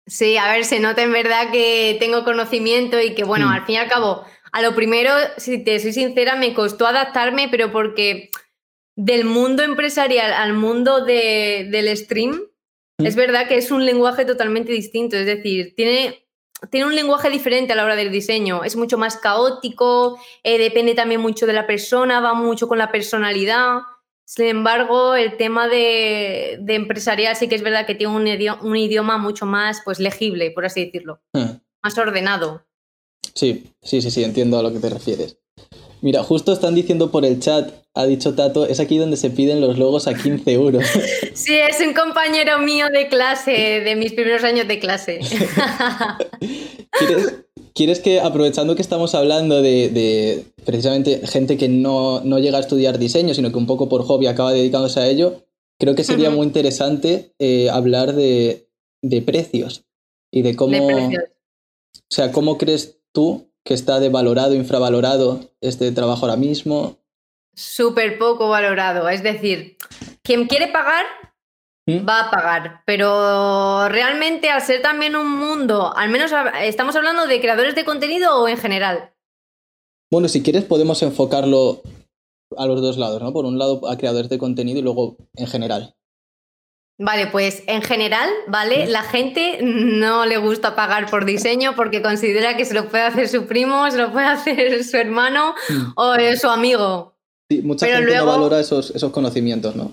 Sí, 0.06 0.36
a 0.36 0.50
ver, 0.52 0.64
se 0.64 0.80
nota 0.80 1.02
en 1.02 1.12
verdad 1.12 1.50
que 1.52 1.96
tengo 2.00 2.24
conocimiento 2.24 3.00
y 3.00 3.14
que, 3.14 3.24
bueno, 3.24 3.46
mm. 3.46 3.50
al 3.50 3.64
fin 3.64 3.76
y 3.76 3.78
al 3.78 3.88
cabo, 3.88 4.24
a 4.50 4.60
lo 4.60 4.74
primero, 4.74 5.10
si 5.36 5.62
te 5.62 5.78
soy 5.78 5.92
sincera, 5.92 6.36
me 6.36 6.52
costó 6.54 6.86
adaptarme, 6.86 7.48
pero 7.48 7.72
porque 7.72 8.30
del 8.96 9.24
mundo 9.24 9.62
empresarial 9.62 10.32
al 10.32 10.52
mundo 10.52 11.04
del 11.04 11.96
stream, 11.96 12.42
mm. 12.98 13.06
es 13.06 13.16
verdad 13.16 13.48
que 13.48 13.56
es 13.56 13.70
un 13.70 13.84
lenguaje 13.84 14.24
totalmente 14.24 14.72
distinto, 14.72 15.16
es 15.16 15.26
decir, 15.26 15.74
tiene, 15.74 16.26
tiene 16.70 16.86
un 16.86 16.94
lenguaje 16.94 17.30
diferente 17.30 17.72
a 17.72 17.76
la 17.76 17.84
hora 17.84 17.96
del 17.96 18.12
diseño, 18.12 18.64
es 18.64 18.76
mucho 18.76 18.98
más 18.98 19.16
caótico, 19.16 20.18
eh, 20.42 20.58
depende 20.58 20.94
también 20.94 21.20
mucho 21.20 21.46
de 21.46 21.54
la 21.54 21.66
persona, 21.66 22.20
va 22.20 22.34
mucho 22.34 22.68
con 22.68 22.78
la 22.78 22.92
personalidad. 22.92 23.80
Sin 24.24 24.46
embargo, 24.46 25.14
el 25.14 25.36
tema 25.36 25.68
de, 25.68 26.54
empresarial 26.68 27.36
sí 27.36 27.48
que 27.48 27.54
es 27.56 27.62
verdad 27.62 27.86
que 27.86 27.94
tiene 27.94 28.14
un 28.14 28.76
idioma, 28.76 29.18
mucho 29.18 29.46
más 29.46 29.82
pues, 29.84 29.98
legible, 29.98 30.50
por 30.52 30.64
así 30.64 30.84
decirlo, 30.84 31.20
hmm. 31.32 31.60
más 31.82 31.98
ordenado. 31.98 32.64
Sí, 33.34 33.72
sí, 33.82 34.00
sí, 34.00 34.10
sí, 34.10 34.24
entiendo 34.24 34.58
a 34.58 34.62
lo 34.62 34.72
que 34.72 34.78
te 34.78 34.90
refieres. 34.90 35.41
Mira, 36.02 36.24
justo 36.24 36.52
están 36.52 36.74
diciendo 36.74 37.12
por 37.12 37.24
el 37.24 37.38
chat, 37.38 37.70
ha 37.94 38.04
dicho 38.06 38.34
Tato, 38.34 38.66
es 38.66 38.80
aquí 38.80 38.98
donde 38.98 39.16
se 39.16 39.30
piden 39.30 39.60
los 39.60 39.78
logos 39.78 40.08
a 40.08 40.14
15 40.14 40.52
euros. 40.52 40.84
Sí, 41.34 41.54
es 41.54 41.80
un 41.80 41.94
compañero 41.94 42.58
mío 42.58 42.86
de 42.92 43.08
clase, 43.08 43.52
de 43.52 43.96
mis 43.96 44.12
primeros 44.12 44.44
años 44.44 44.68
de 44.68 44.78
clase. 44.78 45.20
¿Quieres, 46.98 47.34
¿Quieres 47.74 48.00
que, 48.00 48.20
aprovechando 48.20 48.76
que 48.76 48.82
estamos 48.82 49.14
hablando 49.14 49.62
de, 49.62 50.44
precisamente 50.64 51.26
gente 51.26 51.56
que 51.56 51.68
no, 51.68 52.20
llega 52.38 52.58
a 52.58 52.60
estudiar 52.60 52.98
diseño, 52.98 53.32
sino 53.32 53.50
que 53.50 53.58
un 53.58 53.66
poco 53.66 53.88
por 53.88 54.02
hobby 54.02 54.26
acaba 54.26 54.52
dedicándose 54.52 55.00
a 55.00 55.06
ello, 55.06 55.44
creo 55.78 55.94
que 55.94 56.04
sería 56.04 56.30
muy 56.30 56.46
interesante 56.46 57.32
eh, 57.38 57.70
hablar 57.70 58.14
de, 58.14 58.66
precios 59.24 59.84
y 60.32 60.42
de 60.42 60.56
cómo... 60.56 60.86
O 60.86 62.14
sea, 62.14 62.30
¿cómo 62.30 62.58
crees 62.58 62.98
tú 63.12 63.51
que 63.64 63.74
está 63.74 64.00
de 64.00 64.08
valorado, 64.08 64.54
infravalorado 64.54 65.40
este 65.60 65.90
trabajo 65.92 66.26
ahora 66.26 66.36
mismo? 66.36 66.98
Súper 67.54 68.18
poco 68.18 68.48
valorado. 68.48 69.08
Es 69.08 69.22
decir, 69.22 69.76
quien 70.22 70.46
quiere 70.46 70.68
pagar 70.68 71.06
¿Mm? 71.86 72.08
va 72.08 72.20
a 72.20 72.30
pagar. 72.30 72.82
Pero 72.86 73.88
realmente 73.88 74.50
al 74.50 74.62
ser 74.62 74.82
también 74.82 75.16
un 75.16 75.30
mundo, 75.30 75.92
al 75.96 76.10
menos 76.10 76.30
estamos 76.62 76.96
hablando 76.96 77.26
de 77.26 77.40
creadores 77.40 77.74
de 77.74 77.84
contenido 77.84 78.40
o 78.40 78.48
en 78.48 78.56
general. 78.56 79.12
Bueno, 80.10 80.28
si 80.28 80.42
quieres 80.42 80.64
podemos 80.64 81.02
enfocarlo 81.02 81.82
a 82.56 82.66
los 82.66 82.80
dos 82.82 82.98
lados, 82.98 83.22
¿no? 83.22 83.32
Por 83.32 83.46
un 83.46 83.58
lado 83.58 83.88
a 83.88 83.96
creadores 83.96 84.28
de 84.28 84.38
contenido 84.38 84.78
y 84.78 84.82
luego 84.82 85.16
en 85.36 85.46
general. 85.46 85.96
Vale, 86.98 87.26
pues 87.26 87.62
en 87.66 87.82
general, 87.82 88.28
¿vale? 88.46 88.86
La 88.86 89.02
gente 89.02 89.58
no 89.62 90.26
le 90.26 90.36
gusta 90.36 90.76
pagar 90.76 91.10
por 91.10 91.24
diseño 91.24 91.74
porque 91.74 92.02
considera 92.02 92.56
que 92.56 92.64
se 92.64 92.74
lo 92.74 92.88
puede 92.88 93.04
hacer 93.04 93.28
su 93.28 93.46
primo, 93.46 93.90
se 93.90 93.98
lo 93.98 94.12
puede 94.12 94.26
hacer 94.28 94.84
su 94.84 94.96
hermano 94.96 95.54
¿Mm? 95.68 95.92
o 95.96 96.14
su 96.38 96.48
amigo. 96.48 97.16
Sí, 97.50 97.62
mucha 97.62 97.86
gente 97.86 98.16
no 98.16 98.26
valora 98.26 98.60
esos, 98.60 98.90
esos 98.94 99.10
conocimientos, 99.10 99.74
¿no? 99.74 99.92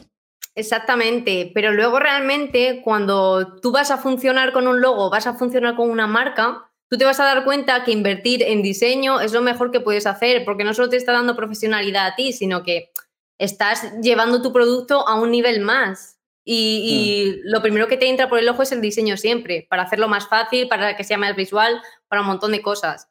Exactamente, 0.55 1.51
pero 1.53 1.71
luego 1.71 1.99
realmente 1.99 2.81
cuando 2.83 3.55
tú 3.61 3.71
vas 3.71 3.91
a 3.91 3.97
funcionar 3.97 4.51
con 4.51 4.67
un 4.67 4.81
logo, 4.81 5.09
vas 5.09 5.25
a 5.25 5.35
funcionar 5.35 5.75
con 5.75 5.89
una 5.89 6.05
marca, 6.05 6.69
tú 6.89 6.97
te 6.97 7.05
vas 7.05 7.19
a 7.19 7.23
dar 7.23 7.45
cuenta 7.45 7.83
que 7.85 7.91
invertir 7.91 8.43
en 8.43 8.61
diseño 8.61 9.21
es 9.21 9.31
lo 9.31 9.41
mejor 9.41 9.71
que 9.71 9.79
puedes 9.79 10.05
hacer, 10.05 10.43
porque 10.43 10.65
no 10.65 10.73
solo 10.73 10.89
te 10.89 10.97
está 10.97 11.13
dando 11.13 11.35
profesionalidad 11.35 12.07
a 12.07 12.15
ti, 12.15 12.33
sino 12.33 12.63
que 12.63 12.91
estás 13.37 13.93
llevando 14.01 14.41
tu 14.41 14.51
producto 14.51 15.07
a 15.07 15.15
un 15.15 15.31
nivel 15.31 15.61
más. 15.61 16.18
Y, 16.51 17.43
mm. 17.45 17.51
lo 17.51 17.61
primero 17.61 17.87
que 17.87 17.95
te 17.95 18.09
entra 18.09 18.27
por 18.27 18.39
el 18.39 18.49
ojo 18.49 18.63
es 18.63 18.71
el 18.71 18.81
diseño 18.81 19.17
siempre, 19.17 19.67
para 19.69 19.83
hacerlo 19.83 20.07
más 20.07 20.27
fácil, 20.27 20.67
para 20.67 20.97
que 20.97 21.03
sea 21.03 21.19
más 21.19 21.35
visual, 21.35 21.79
para 22.07 22.21
un 22.21 22.27
montón 22.27 22.51
de 22.51 22.63
cosas. 22.63 23.07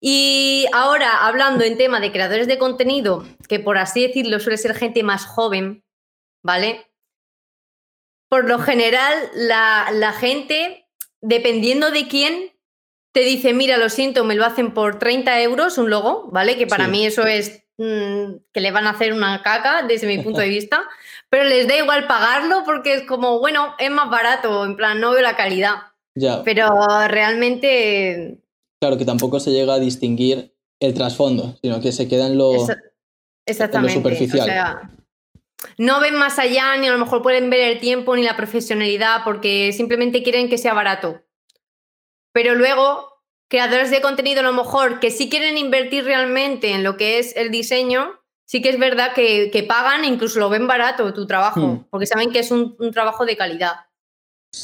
Y 0.00 0.66
ahora, 0.72 1.26
hablando 1.28 1.62
en 1.62 1.78
tema 1.78 2.00
de 2.00 2.10
creadores 2.10 2.48
de 2.48 2.58
contenido, 2.58 3.24
que 3.48 3.60
por 3.60 3.78
así 3.78 4.04
decirlo 4.04 4.40
suele 4.40 4.58
ser 4.58 4.74
gente 4.74 5.04
más 5.04 5.26
joven, 5.26 5.84
¿vale? 6.42 6.90
Por 8.28 8.48
lo 8.48 8.58
general, 8.58 9.14
la, 9.34 10.12
gente, 10.18 10.88
dependiendo 11.20 11.92
de 11.92 12.08
quién, 12.08 12.50
te 13.12 13.20
dice, 13.20 13.54
mira, 13.54 13.76
lo 13.76 13.90
siento, 13.90 14.24
me 14.24 14.34
lo 14.34 14.44
hacen 14.44 14.74
por 14.74 14.98
30 14.98 15.40
euros 15.42 15.78
un 15.78 15.88
logo, 15.88 16.28
¿vale? 16.32 16.58
Que 16.58 16.66
para 16.66 16.88
mí 16.88 17.06
eso 17.06 17.24
es 17.26 17.62
mm, 17.78 18.38
que 18.52 18.60
le 18.60 18.72
van 18.72 18.88
a 18.88 18.90
hacer 18.90 19.12
una 19.12 19.40
caca 19.44 19.84
desde 19.84 20.08
mi 20.08 20.18
punto 20.18 20.40
de 20.40 20.48
vista, 20.58 20.82
pero 21.36 21.50
les 21.50 21.68
da 21.68 21.76
igual 21.76 22.06
pagarlo 22.06 22.62
porque 22.64 22.94
es 22.94 23.02
como, 23.02 23.40
bueno, 23.40 23.74
es 23.78 23.90
más 23.90 24.08
barato, 24.08 24.64
en 24.64 24.74
plan, 24.74 24.98
no 25.00 25.10
veo 25.10 25.20
la 25.20 25.36
calidad. 25.36 25.74
Ya. 26.14 26.42
Pero 26.44 26.66
realmente... 27.08 28.40
Claro, 28.80 28.96
que 28.96 29.04
tampoco 29.04 29.38
se 29.38 29.50
llega 29.50 29.74
a 29.74 29.78
distinguir 29.78 30.56
el 30.80 30.94
trasfondo, 30.94 31.54
sino 31.60 31.78
que 31.82 31.92
se 31.92 32.08
queda 32.08 32.28
en 32.28 32.38
lo, 32.38 32.54
Exactamente. 33.44 33.98
En 33.98 34.02
lo 34.02 34.08
superficial 34.08 34.90
no 35.76 36.00
ven 36.00 36.14
más 36.14 36.38
allá, 36.38 36.74
ni 36.78 36.86
a 36.88 36.92
lo 36.92 36.98
mejor 36.98 37.20
pueden 37.20 37.50
ver 37.50 37.60
el 37.60 37.80
tiempo 37.80 38.16
ni 38.16 38.22
la 38.22 38.38
profesionalidad, 38.38 39.20
porque 39.22 39.74
simplemente 39.74 40.22
quieren 40.22 40.48
que 40.48 40.56
sea 40.56 40.72
barato. 40.72 41.20
Pero 42.32 42.54
luego, 42.54 43.10
creadores 43.48 43.90
de 43.90 44.00
contenido 44.00 44.40
a 44.40 44.44
lo 44.44 44.54
mejor 44.54 45.00
que 45.00 45.10
sí 45.10 45.28
quieren 45.28 45.58
invertir 45.58 46.04
realmente 46.04 46.72
en 46.72 46.82
lo 46.82 46.96
que 46.96 47.18
es 47.18 47.36
el 47.36 47.50
diseño, 47.50 48.22
sí 48.46 48.62
que 48.62 48.70
es 48.70 48.78
verdad 48.78 49.12
que, 49.14 49.66
pagan 49.68 50.04
e 50.04 50.08
incluso 50.08 50.38
lo 50.38 50.48
ven 50.48 50.66
barato 50.66 51.12
tu 51.12 51.26
trabajo, 51.26 51.60
hmm. 51.60 51.86
porque 51.90 52.06
saben 52.06 52.30
que 52.30 52.38
es 52.38 52.50
un, 52.50 52.76
trabajo 52.92 53.26
de 53.26 53.36
calidad. 53.36 53.74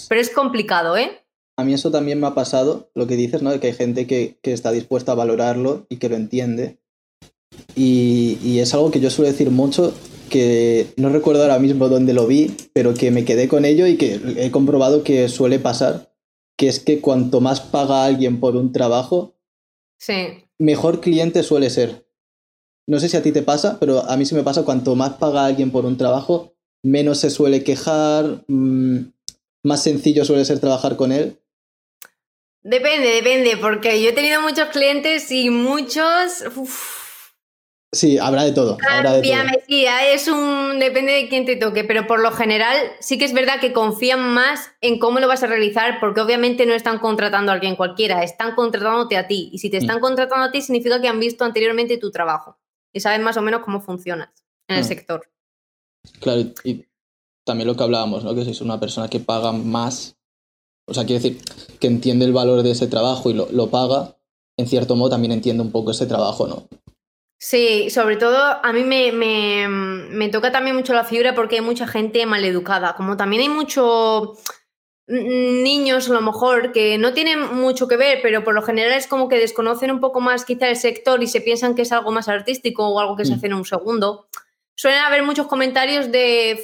Pero 0.09 0.21
es 0.21 0.31
complicado, 0.31 0.97
¿eh? 0.97 1.19
A 1.59 1.65
mí 1.65 1.75
eso 1.75 1.91
también 1.91 2.19
me 2.19 2.27
ha 2.27 2.35
pasado, 2.35 2.91
lo 2.95 3.07
que 3.07 3.17
dices, 3.17 3.43
¿no? 3.43 3.51
De 3.51 3.61
que 3.61 3.67
hay 3.67 3.73
gente 3.75 4.07
que, 4.07 4.39
está 4.43 4.73
dispuesta 4.73 5.13
a 5.13 5.17
valorarlo 5.17 5.87
y 5.91 5.99
que 5.99 6.09
lo 6.09 6.17
entiende. 6.17 6.79
Y, 7.75 8.39
y, 8.43 8.61
es 8.61 8.73
algo 8.73 8.91
que 8.91 9.01
yo 9.01 9.11
suelo 9.11 9.31
decir 9.31 9.51
mucho 9.51 9.93
que 10.31 10.87
no 10.97 11.11
recuerdo 11.11 11.43
ahora 11.43 11.59
mismo 11.59 11.91
dónde 11.91 12.15
lo 12.15 12.27
vi, 12.27 12.57
pero 12.73 12.95
que 12.95 13.11
me 13.11 13.27
quedé 13.27 13.49
con 13.49 13.67
ello 13.67 13.87
y 13.87 13.99
que 13.99 14.19
he 14.39 14.51
comprobado 14.51 15.05
que 15.05 15.29
suele 15.29 15.59
pasar, 15.59 16.15
que 16.57 16.69
es 16.69 16.81
que 16.81 17.03
cuanto 17.03 17.43
más 17.43 17.61
paga 17.61 18.07
alguien 18.07 18.41
por 18.41 18.57
un 18.57 18.73
trabajo, 18.73 19.35
mejor 20.59 21.01
cliente 21.01 21.43
suele 21.43 21.69
ser. 21.69 22.02
No 22.93 23.01
sé 23.01 23.09
si 23.09 23.17
a 23.17 23.23
ti 23.23 23.33
te 23.33 23.41
pasa, 23.41 23.79
pero 23.81 24.01
a 24.01 24.19
mí 24.19 24.27
sí 24.27 24.35
me 24.35 24.43
pasa, 24.43 24.67
cuanto 24.67 24.95
más 24.95 25.15
paga 25.15 25.47
alguien 25.47 25.71
por 25.71 25.87
un 25.87 25.97
trabajo, 25.97 26.53
menos 26.83 27.21
se 27.21 27.31
suele 27.31 27.65
quejar, 27.65 28.45
mm, 28.49 28.99
más 29.63 29.83
sencillo 29.83 30.27
suele 30.27 30.45
ser 30.45 30.61
trabajar 30.61 30.97
con 30.97 31.11
él. 31.11 31.39
Depende, 32.61 33.09
depende, 33.09 33.57
porque 33.57 34.03
yo 34.03 34.11
he 34.11 34.13
tenido 34.13 34.43
muchos 34.43 34.69
clientes 34.69 35.33
y 35.33 35.49
muchos... 35.49 36.45
Sí, 37.93 38.19
habrá 38.19 38.45
de 38.45 38.53
todo. 38.53 38.77
Habrá 38.87 39.15
de 39.15 39.23
sí, 39.67 39.87
es 39.87 40.29
un. 40.29 40.79
depende 40.79 41.13
de 41.13 41.29
quién 41.31 41.47
te 41.47 41.57
toque, 41.57 41.85
pero 41.85 42.07
por 42.07 42.21
lo 42.21 42.31
general 42.31 42.77
sí 43.01 43.17
que 43.17 43.25
es 43.25 43.33
verdad 43.33 43.59
que 43.59 43.73
confían 43.73 44.35
más 44.35 44.71
en 44.83 44.99
cómo 44.99 45.19
lo 45.19 45.29
vas 45.29 45.43
a 45.43 45.47
realizar, 45.47 45.99
porque 45.99 46.21
obviamente 46.21 46.67
no 46.67 46.75
están 46.75 46.99
contratando 46.99 47.53
a 47.53 47.55
alguien 47.55 47.77
cualquiera, 47.77 48.23
están 48.23 48.55
contratándote 48.55 49.17
a 49.17 49.27
ti. 49.29 49.49
Y 49.53 49.59
si 49.59 49.71
te 49.71 49.79
están 49.79 49.97
mm. 49.99 50.01
contratando 50.01 50.47
a 50.47 50.53
ti, 50.53 50.61
significa 50.61 51.01
que 51.01 51.09
han 51.09 51.21
visto 51.21 51.45
anteriormente 51.45 51.97
tu 51.97 52.11
trabajo 52.11 52.62
y 52.93 53.01
saben 53.01 53.23
más 53.23 53.37
o 53.37 53.43
menos 53.43 53.63
cómo 53.63 53.81
funcionas 53.81 54.45
en 54.69 54.77
el 54.77 54.85
mm. 54.85 54.89
sector. 54.89 55.31
Claro, 56.21 56.43
y 56.65 56.87
también 57.45 57.69
lo 57.69 57.77
que 57.77 57.83
hablábamos, 57.83 58.25
¿no? 58.25 58.35
Que 58.35 58.45
si 58.45 58.51
es 58.51 58.61
una 58.61 58.81
persona 58.81 59.09
que 59.09 59.21
paga 59.21 59.53
más, 59.53 60.17
o 60.87 60.95
sea, 60.95 61.05
quiere 61.05 61.23
decir 61.23 61.43
que 61.79 61.87
entiende 61.87 62.25
el 62.25 62.33
valor 62.33 62.63
de 62.63 62.73
ese 62.73 62.87
trabajo 62.87 63.31
y 63.31 63.35
lo, 63.35 63.49
lo 63.51 63.71
paga, 63.71 64.17
en 64.57 64.67
cierto 64.67 64.97
modo 64.97 65.11
también 65.11 65.33
entiende 65.33 65.63
un 65.63 65.73
poco 65.73 65.91
ese 65.91 66.07
trabajo, 66.07 66.47
¿no? 66.47 66.69
Sí, 67.45 67.91
sobre 67.91 68.17
todo 68.19 68.39
a 68.41 68.73
mí 68.73 68.85
me, 68.85 70.29
toca 70.29 70.53
también 70.53 70.77
mucho 70.77 70.93
la 70.93 71.03
fibra 71.03 71.35
porque 71.35 71.57
hay 71.57 71.61
mucha 71.61 71.89
gente 71.89 72.25
maleducada. 72.25 72.95
Como 72.95 73.17
también 73.17 73.43
hay 73.43 73.49
muchos 73.49 74.39
niños 75.07 76.09
a 76.09 76.13
lo 76.13 76.21
mejor 76.21 76.73
que 76.73 76.97
no 76.97 77.13
tienen 77.13 77.55
mucho 77.57 77.89
que 77.89 77.97
ver, 77.97 78.21
pero 78.23 78.45
por 78.45 78.55
lo 78.55 78.63
general 78.63 78.93
es 78.93 79.07
como 79.07 79.29
que 79.29 79.39
desconocen 79.39 79.91
un 79.91 80.01
poco 80.01 80.21
más 80.21 80.45
quizá 80.45 80.69
el 80.69 80.77
sector 80.77 81.23
y 81.23 81.27
se 81.27 81.41
piensan 81.41 81.75
que 81.75 81.83
es 81.83 81.93
algo 81.93 82.13
más 82.13 82.29
artístico 82.29 82.89
o 82.89 83.01
algo 83.01 83.17
que 83.17 83.25
se 83.25 83.33
mm. 83.33 83.35
hace 83.35 83.47
en 83.47 83.55
un 83.55 83.65
segundo. 83.65 84.29
Suelen 84.75 85.01
haber 85.01 85.23
muchos 85.23 85.47
comentarios 85.49 86.11
de 86.11 86.61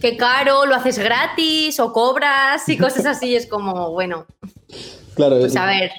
qué 0.00 0.16
caro, 0.16 0.66
lo 0.66 0.74
haces 0.74 0.98
gratis 0.98 1.78
o 1.78 1.92
cobras 1.92 2.68
y 2.68 2.76
cosas 2.76 3.06
así. 3.06 3.36
es 3.36 3.46
como, 3.46 3.92
bueno. 3.92 4.26
Claro, 5.14 5.38
pues 5.38 5.56
a 5.56 5.66
ver. 5.66 5.90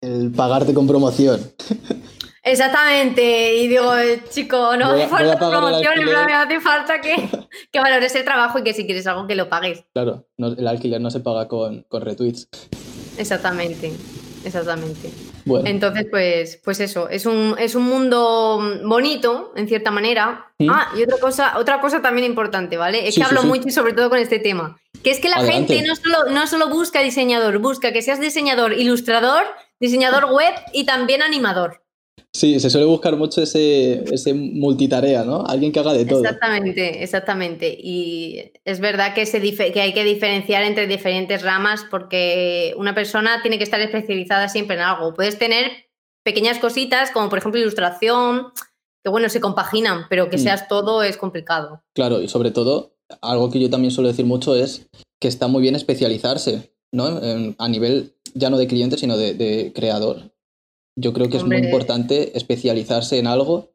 El 0.00 0.32
pagarte 0.32 0.72
con 0.72 0.86
promoción. 0.86 1.40
Exactamente, 2.44 3.54
y 3.54 3.68
digo, 3.68 3.92
chico, 4.28 4.76
no 4.76 4.86
hace 4.86 5.06
falta 5.06 5.38
promoción, 5.38 5.92
en 5.96 6.08
plan, 6.08 6.26
me 6.26 6.34
hace 6.34 6.60
falta 6.60 7.00
que, 7.00 7.14
que, 7.72 7.78
valores 7.78 8.14
el 8.16 8.24
trabajo 8.24 8.58
y 8.58 8.64
que 8.64 8.72
si 8.74 8.84
quieres 8.84 9.06
algo 9.06 9.28
que 9.28 9.36
lo 9.36 9.48
pagues. 9.48 9.84
Claro, 9.92 10.26
el 10.38 10.66
alquiler 10.66 11.00
no 11.00 11.10
se 11.10 11.20
paga 11.20 11.46
con, 11.46 11.82
con 11.82 12.02
retweets. 12.02 12.48
Exactamente, 13.16 13.92
exactamente. 14.44 15.10
Entonces, 15.64 16.06
pues, 16.10 16.60
pues 16.64 16.80
eso, 16.80 17.08
es 17.08 17.26
un, 17.26 17.54
es 17.58 17.74
un 17.74 17.84
mundo 17.84 18.60
bonito, 18.84 19.52
en 19.56 19.68
cierta 19.68 19.90
manera. 19.90 20.52
¿Mm? 20.58 20.70
Ah, 20.70 20.88
y 20.96 21.02
otra 21.02 21.18
cosa, 21.18 21.58
otra 21.58 21.80
cosa 21.80 22.00
también 22.00 22.26
importante, 22.26 22.76
¿vale? 22.76 23.06
Es 23.08 23.14
que 23.14 23.22
hablo 23.22 23.42
mucho 23.42 23.68
y 23.68 23.72
sobre 23.72 23.92
todo 23.92 24.08
con 24.08 24.18
este 24.18 24.38
tema. 24.38 24.78
Que 25.02 25.10
es 25.10 25.20
que 25.20 25.28
la 25.28 25.44
gente 25.44 25.82
no 25.82 25.96
solo, 25.96 26.30
no 26.30 26.46
solo 26.46 26.68
busca 26.68 27.00
diseñador, 27.00 27.58
busca 27.58 27.92
que 27.92 28.02
seas 28.02 28.20
diseñador, 28.20 28.72
ilustrador, 28.72 29.44
diseñador 29.80 30.26
web 30.32 30.54
y 30.72 30.86
también 30.86 31.22
animador. 31.22 31.82
Sí, 32.34 32.58
se 32.60 32.70
suele 32.70 32.86
buscar 32.86 33.16
mucho 33.16 33.42
ese, 33.42 34.04
ese 34.10 34.32
multitarea, 34.32 35.22
¿no? 35.22 35.44
Alguien 35.46 35.70
que 35.70 35.80
haga 35.80 35.92
de 35.92 36.06
todo. 36.06 36.20
Exactamente, 36.20 37.02
exactamente. 37.02 37.76
Y 37.78 38.52
es 38.64 38.80
verdad 38.80 39.14
que, 39.14 39.26
se 39.26 39.40
que 39.40 39.80
hay 39.80 39.92
que 39.92 40.02
diferenciar 40.02 40.64
entre 40.64 40.86
diferentes 40.86 41.42
ramas 41.42 41.84
porque 41.90 42.74
una 42.78 42.94
persona 42.94 43.42
tiene 43.42 43.58
que 43.58 43.64
estar 43.64 43.80
especializada 43.80 44.48
siempre 44.48 44.76
en 44.76 44.82
algo. 44.82 45.12
Puedes 45.12 45.38
tener 45.38 45.70
pequeñas 46.24 46.58
cositas, 46.58 47.10
como 47.10 47.28
por 47.28 47.38
ejemplo 47.38 47.60
ilustración, 47.60 48.48
que 49.04 49.10
bueno, 49.10 49.28
se 49.28 49.40
compaginan, 49.40 50.06
pero 50.08 50.30
que 50.30 50.38
mm. 50.38 50.40
seas 50.40 50.68
todo 50.68 51.02
es 51.02 51.18
complicado. 51.18 51.82
Claro, 51.94 52.22
y 52.22 52.28
sobre 52.28 52.50
todo, 52.50 52.96
algo 53.20 53.50
que 53.50 53.60
yo 53.60 53.68
también 53.68 53.90
suelo 53.90 54.08
decir 54.08 54.24
mucho 54.24 54.56
es 54.56 54.88
que 55.20 55.28
está 55.28 55.48
muy 55.48 55.60
bien 55.60 55.76
especializarse, 55.76 56.72
¿no? 56.92 57.20
a 57.58 57.68
nivel 57.68 58.16
ya 58.34 58.48
no 58.48 58.56
de 58.56 58.66
cliente, 58.66 58.96
sino 58.96 59.18
de, 59.18 59.34
de 59.34 59.72
creador. 59.74 60.31
Yo 60.96 61.12
creo 61.12 61.28
que 61.28 61.38
es 61.38 61.44
muy 61.44 61.56
importante 61.56 62.36
especializarse 62.36 63.18
en 63.18 63.26
algo 63.26 63.72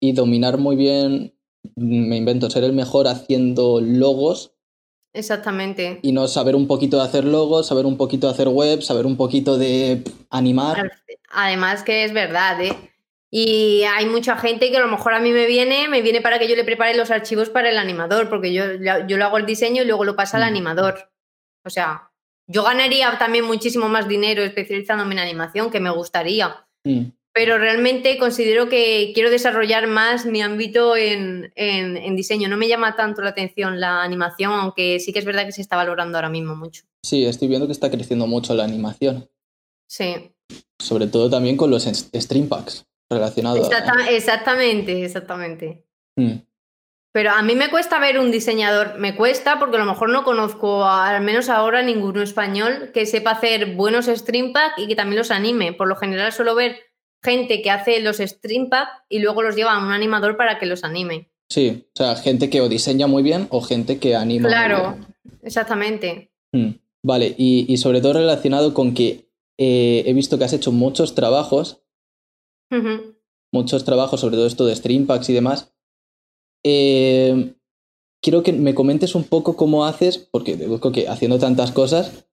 y 0.00 0.12
dominar 0.12 0.58
muy 0.58 0.76
bien, 0.76 1.34
me 1.76 2.16
invento, 2.16 2.50
ser 2.50 2.64
el 2.64 2.72
mejor 2.72 3.06
haciendo 3.06 3.80
logos. 3.80 4.54
Exactamente. 5.12 6.00
Y 6.02 6.12
no 6.12 6.26
saber 6.26 6.56
un 6.56 6.66
poquito 6.66 6.96
de 6.96 7.04
hacer 7.04 7.24
logos, 7.24 7.68
saber 7.68 7.86
un 7.86 7.96
poquito 7.96 8.26
de 8.26 8.32
hacer 8.32 8.48
web, 8.48 8.82
saber 8.82 9.06
un 9.06 9.16
poquito 9.16 9.58
de 9.58 10.02
animar. 10.30 10.90
Además 11.30 11.82
que 11.82 12.04
es 12.04 12.12
verdad, 12.12 12.60
¿eh? 12.60 12.76
Y 13.30 13.82
hay 13.82 14.06
mucha 14.06 14.36
gente 14.36 14.70
que 14.70 14.76
a 14.76 14.80
lo 14.80 14.88
mejor 14.88 15.12
a 15.12 15.18
mí 15.18 15.32
me 15.32 15.46
viene, 15.46 15.88
me 15.88 16.02
viene 16.02 16.20
para 16.20 16.38
que 16.38 16.48
yo 16.48 16.54
le 16.54 16.64
prepare 16.64 16.96
los 16.96 17.10
archivos 17.10 17.50
para 17.50 17.68
el 17.68 17.78
animador, 17.78 18.28
porque 18.28 18.52
yo, 18.52 18.64
yo 19.08 19.16
lo 19.16 19.24
hago 19.24 19.38
el 19.38 19.46
diseño 19.46 19.82
y 19.82 19.86
luego 19.86 20.04
lo 20.04 20.14
pasa 20.14 20.36
al 20.36 20.44
mm. 20.44 20.46
animador. 20.46 21.10
O 21.64 21.70
sea, 21.70 22.12
yo 22.46 22.62
ganaría 22.62 23.16
también 23.18 23.44
muchísimo 23.44 23.88
más 23.88 24.08
dinero 24.08 24.42
especializándome 24.42 25.14
en 25.14 25.20
animación, 25.20 25.70
que 25.70 25.80
me 25.80 25.90
gustaría. 25.90 26.66
Pero 27.32 27.58
realmente 27.58 28.18
considero 28.18 28.68
que 28.68 29.10
quiero 29.14 29.30
desarrollar 29.30 29.86
más 29.86 30.26
mi 30.26 30.42
ámbito 30.42 30.96
en, 30.96 31.50
diseño. 32.16 32.48
No 32.48 32.56
me 32.56 32.68
llama 32.68 32.94
tanto 32.94 33.22
la 33.22 33.30
atención 33.30 33.80
la 33.80 34.02
animación, 34.02 34.52
aunque 34.52 35.00
sí 35.00 35.12
que 35.12 35.18
es 35.18 35.24
verdad 35.24 35.46
que 35.46 35.52
se 35.52 35.62
está 35.62 35.76
valorando 35.76 36.18
ahora 36.18 36.28
mismo 36.28 36.54
mucho. 36.54 36.84
Sí, 37.02 37.24
estoy 37.24 37.48
viendo 37.48 37.66
que 37.66 37.72
está 37.72 37.90
creciendo 37.90 38.26
mucho 38.26 38.54
la 38.54 38.64
animación. 38.64 39.28
Sí. 39.88 40.32
Sobre 40.78 41.06
todo 41.06 41.30
también 41.30 41.56
con 41.56 41.70
los 41.70 41.84
stream 41.84 42.48
packs 42.48 42.86
relacionados. 43.10 43.68
exactamente, 44.10 45.04
exactamente. 45.04 45.86
Mm. 46.16 46.34
Pero 47.14 47.30
a 47.30 47.42
mí 47.42 47.54
me 47.54 47.70
cuesta 47.70 48.00
ver 48.00 48.18
un 48.18 48.32
diseñador, 48.32 48.98
me 48.98 49.14
cuesta 49.14 49.60
porque 49.60 49.76
a 49.76 49.78
lo 49.78 49.86
mejor 49.86 50.10
no 50.10 50.24
conozco, 50.24 50.84
al 50.84 51.22
menos 51.22 51.48
ahora, 51.48 51.80
ninguno 51.80 52.20
español 52.20 52.90
que 52.92 53.06
sepa 53.06 53.30
hacer 53.30 53.76
buenos 53.76 54.06
stream 54.06 54.52
pack 54.52 54.72
y 54.78 54.88
que 54.88 54.96
también 54.96 55.18
los 55.18 55.30
anime. 55.30 55.72
Por 55.72 55.86
lo 55.86 55.94
general 55.94 56.32
suelo 56.32 56.56
ver 56.56 56.76
gente 57.22 57.62
que 57.62 57.70
hace 57.70 58.00
los 58.00 58.16
stream 58.16 58.68
pack 58.68 58.88
y 59.08 59.20
luego 59.20 59.44
los 59.44 59.54
lleva 59.54 59.74
a 59.74 59.78
un 59.78 59.92
animador 59.92 60.36
para 60.36 60.58
que 60.58 60.66
los 60.66 60.82
anime. 60.82 61.30
Sí, 61.48 61.86
o 61.86 61.96
sea, 61.96 62.16
gente 62.16 62.50
que 62.50 62.60
o 62.60 62.68
diseña 62.68 63.06
muy 63.06 63.22
bien 63.22 63.46
o 63.50 63.60
gente 63.60 64.00
que 64.00 64.16
anima. 64.16 64.48
Claro, 64.48 64.98
exactamente. 65.44 66.32
Hmm, 66.50 66.70
vale, 67.04 67.32
y, 67.38 67.76
sobre 67.76 68.00
todo 68.00 68.14
relacionado 68.14 68.74
con 68.74 68.92
que 68.92 69.30
eh, 69.56 70.02
he 70.04 70.12
visto 70.14 70.36
que 70.36 70.46
has 70.46 70.52
hecho 70.52 70.72
muchos 70.72 71.14
trabajos, 71.14 71.80
muchos 73.52 73.84
trabajos 73.84 74.18
sobre 74.20 74.34
todo 74.34 74.48
esto 74.48 74.66
de 74.66 74.74
stream 74.74 75.06
packs 75.06 75.30
y 75.30 75.32
demás, 75.32 75.73
eh, 76.64 77.54
quiero 78.22 78.42
que 78.42 78.52
me 78.52 78.74
comentes 78.74 79.14
un 79.14 79.24
poco 79.24 79.54
cómo 79.54 79.84
haces, 79.84 80.18
porque 80.18 80.56
te 80.56 80.66
busco 80.66 80.90
que 80.90 81.08
haciendo 81.08 81.38
tantas 81.38 81.72
cosas, 81.72 82.26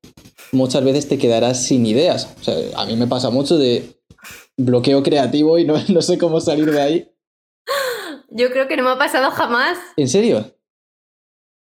muchas 0.51 0.83
veces 0.83 1.07
te 1.07 1.17
quedarás 1.17 1.63
sin 1.63 1.85
ideas. 1.85 2.33
O 2.39 2.43
sea, 2.43 2.55
a 2.77 2.85
mí 2.85 2.95
me 2.95 3.07
pasa 3.07 3.29
mucho 3.29 3.57
de 3.57 4.01
bloqueo 4.57 5.03
creativo 5.03 5.59
y 5.59 5.65
no, 5.65 5.75
no 5.89 6.01
sé 6.01 6.17
cómo 6.17 6.39
salir 6.39 6.71
de 6.71 6.81
ahí. 6.81 7.11
Yo 8.29 8.49
creo 8.51 8.67
que 8.67 8.77
no 8.77 8.83
me 8.83 8.91
ha 8.91 8.97
pasado 8.97 9.29
jamás. 9.31 9.77
¿En 9.97 10.07
serio? 10.07 10.55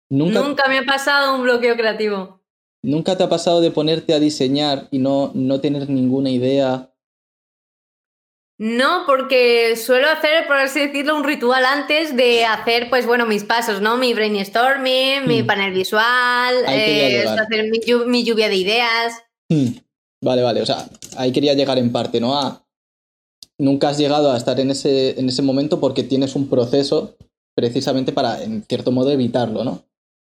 ¿Nunca, 0.08 0.40
Nunca 0.40 0.68
me 0.68 0.78
ha 0.78 0.84
pasado 0.84 1.34
un 1.34 1.42
bloqueo 1.42 1.76
creativo. 1.76 2.40
¿Nunca 2.82 3.16
te 3.16 3.24
ha 3.24 3.28
pasado 3.28 3.60
de 3.60 3.70
ponerte 3.70 4.14
a 4.14 4.20
diseñar 4.20 4.88
y 4.90 4.98
no, 4.98 5.32
no 5.34 5.60
tener 5.60 5.90
ninguna 5.90 6.30
idea 6.30 6.89
no, 8.60 9.04
porque 9.06 9.74
suelo 9.74 10.06
hacer, 10.10 10.46
por 10.46 10.56
así 10.56 10.80
decirlo, 10.80 11.16
un 11.16 11.24
ritual 11.24 11.64
antes 11.64 12.14
de 12.14 12.44
hacer, 12.44 12.90
pues 12.90 13.06
bueno, 13.06 13.24
mis 13.24 13.42
pasos, 13.42 13.80
¿no? 13.80 13.96
Mi 13.96 14.12
brainstorming, 14.12 15.26
mi 15.26 15.40
hmm. 15.40 15.46
panel 15.46 15.72
visual, 15.72 16.56
eh, 16.68 17.24
hacer 17.26 17.70
mi, 18.06 18.22
lluvia 18.22 18.50
de 18.50 18.56
ideas. 18.56 19.14
Hmm. 19.48 19.78
Vale, 20.22 20.42
vale, 20.42 20.60
o 20.60 20.66
sea, 20.66 20.86
ahí 21.16 21.32
quería 21.32 21.54
llegar 21.54 21.78
en 21.78 21.90
parte, 21.90 22.20
¿no? 22.20 22.38
A, 22.38 22.62
nunca 23.56 23.88
has 23.88 23.96
llegado 23.96 24.30
a 24.30 24.36
estar 24.36 24.60
en 24.60 24.72
ese, 24.72 25.18
en 25.18 25.30
ese 25.30 25.40
momento 25.40 25.80
porque 25.80 26.02
tienes 26.02 26.34
un 26.34 26.50
proceso 26.50 27.16
precisamente 27.56 28.12
para, 28.12 28.42
en 28.42 28.62
cierto 28.64 28.92
modo, 28.92 29.10
evitarlo, 29.10 29.64
¿no? 29.64 29.84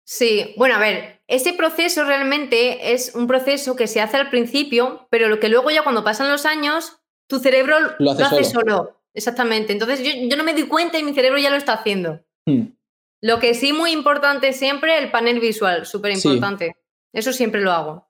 Sí, 0.08 0.56
bueno, 0.58 0.78
a 0.78 0.80
ver, 0.80 1.22
ese 1.28 1.54
proceso 1.54 2.04
realmente 2.04 2.93
es 2.93 3.13
un 3.13 3.28
proceso 3.28 3.76
que 3.76 3.86
se 3.86 4.02
hace 4.02 4.17
al 4.17 4.32
principio, 4.32 5.06
pero 5.12 5.30
lo 5.30 5.39
que 5.39 5.50
luego 5.50 5.69
ya 5.69 5.84
cuando 5.84 6.04
pasan 6.04 6.32
los 6.32 6.48
años 6.48 7.03
tu 7.28 7.40
cerebro 7.40 7.76
lo 8.00 8.12
hace, 8.12 8.44
solo. 8.44 9.00
Exactamente. 9.14 9.74
Entonces 9.74 10.02
yo, 10.04 10.36
no 10.36 10.44
me 10.44 10.54
di 10.54 10.64
cuenta 10.64 11.00
y 11.00 11.04
mi 11.04 11.14
cerebro 11.14 11.40
ya 11.40 11.50
lo 11.50 11.58
está 11.58 11.74
haciendo. 11.74 12.22
Hmm. 12.46 12.74
Lo 13.22 13.40
que 13.40 13.54
sí 13.54 13.72
muy 13.72 13.92
importante 13.92 14.54
siempre, 14.54 14.98
el 14.98 15.12
panel 15.12 15.40
visual, 15.40 15.86
súper 15.86 16.12
importante. 16.14 16.76
Eso 17.14 17.32
siempre 17.32 17.62
lo 17.62 17.72
hago. 17.72 18.08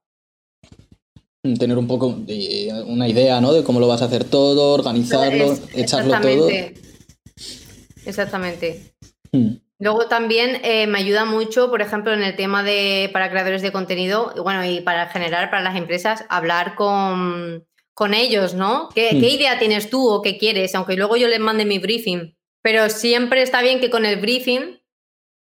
Tener 1.59 1.77
un 1.77 1.87
poco 1.87 2.13
de, 2.13 2.83
una 2.87 3.07
idea, 3.07 3.41
¿no? 3.41 3.51
De 3.51 3.63
cómo 3.63 3.79
lo 3.79 3.87
vas 3.87 4.01
a 4.01 4.05
hacer 4.05 4.23
todo, 4.23 4.73
organizarlo, 4.73 5.57
echarlo 5.73 6.19
todo. 6.21 6.49
Exactamente. 8.05 8.95
Hmm. 9.31 9.55
Luego 9.79 10.07
también 10.07 10.61
eh, 10.63 10.87
me 10.87 10.99
ayuda 10.99 11.25
mucho, 11.25 11.69
por 11.69 11.81
ejemplo, 11.81 12.13
en 12.13 12.23
el 12.23 12.37
tema 12.37 12.63
de 12.63 13.09
para 13.11 13.29
creadores 13.29 13.61
de 13.61 13.73
contenido, 13.73 14.33
bueno, 14.41 14.63
y 14.63 14.79
para 14.79 15.09
generar 15.09 15.49
para 15.49 15.61
las 15.61 15.75
empresas, 15.75 16.23
hablar 16.29 16.75
con, 16.75 17.65
con 17.93 18.13
ellos, 18.13 18.53
¿no? 18.53 18.89
¿Qué, 18.93 19.09
¿Qué, 19.11 19.15
hmm. 19.17 19.35
idea 19.35 19.59
tienes 19.59 19.89
tú 19.89 20.07
o 20.09 20.21
qué 20.21 20.37
quieres? 20.37 20.73
Aunque 20.75 20.95
luego 20.95 21.15
yo 21.15 21.27
les 21.27 21.39
mande 21.39 21.65
mi 21.65 21.79
briefing. 21.79 22.35
Pero 22.61 22.89
siempre 22.89 23.41
está 23.41 23.61
bien 23.61 23.79
que 23.79 23.89
con 23.89 24.05
el 24.05 24.19
briefing, 24.19 24.81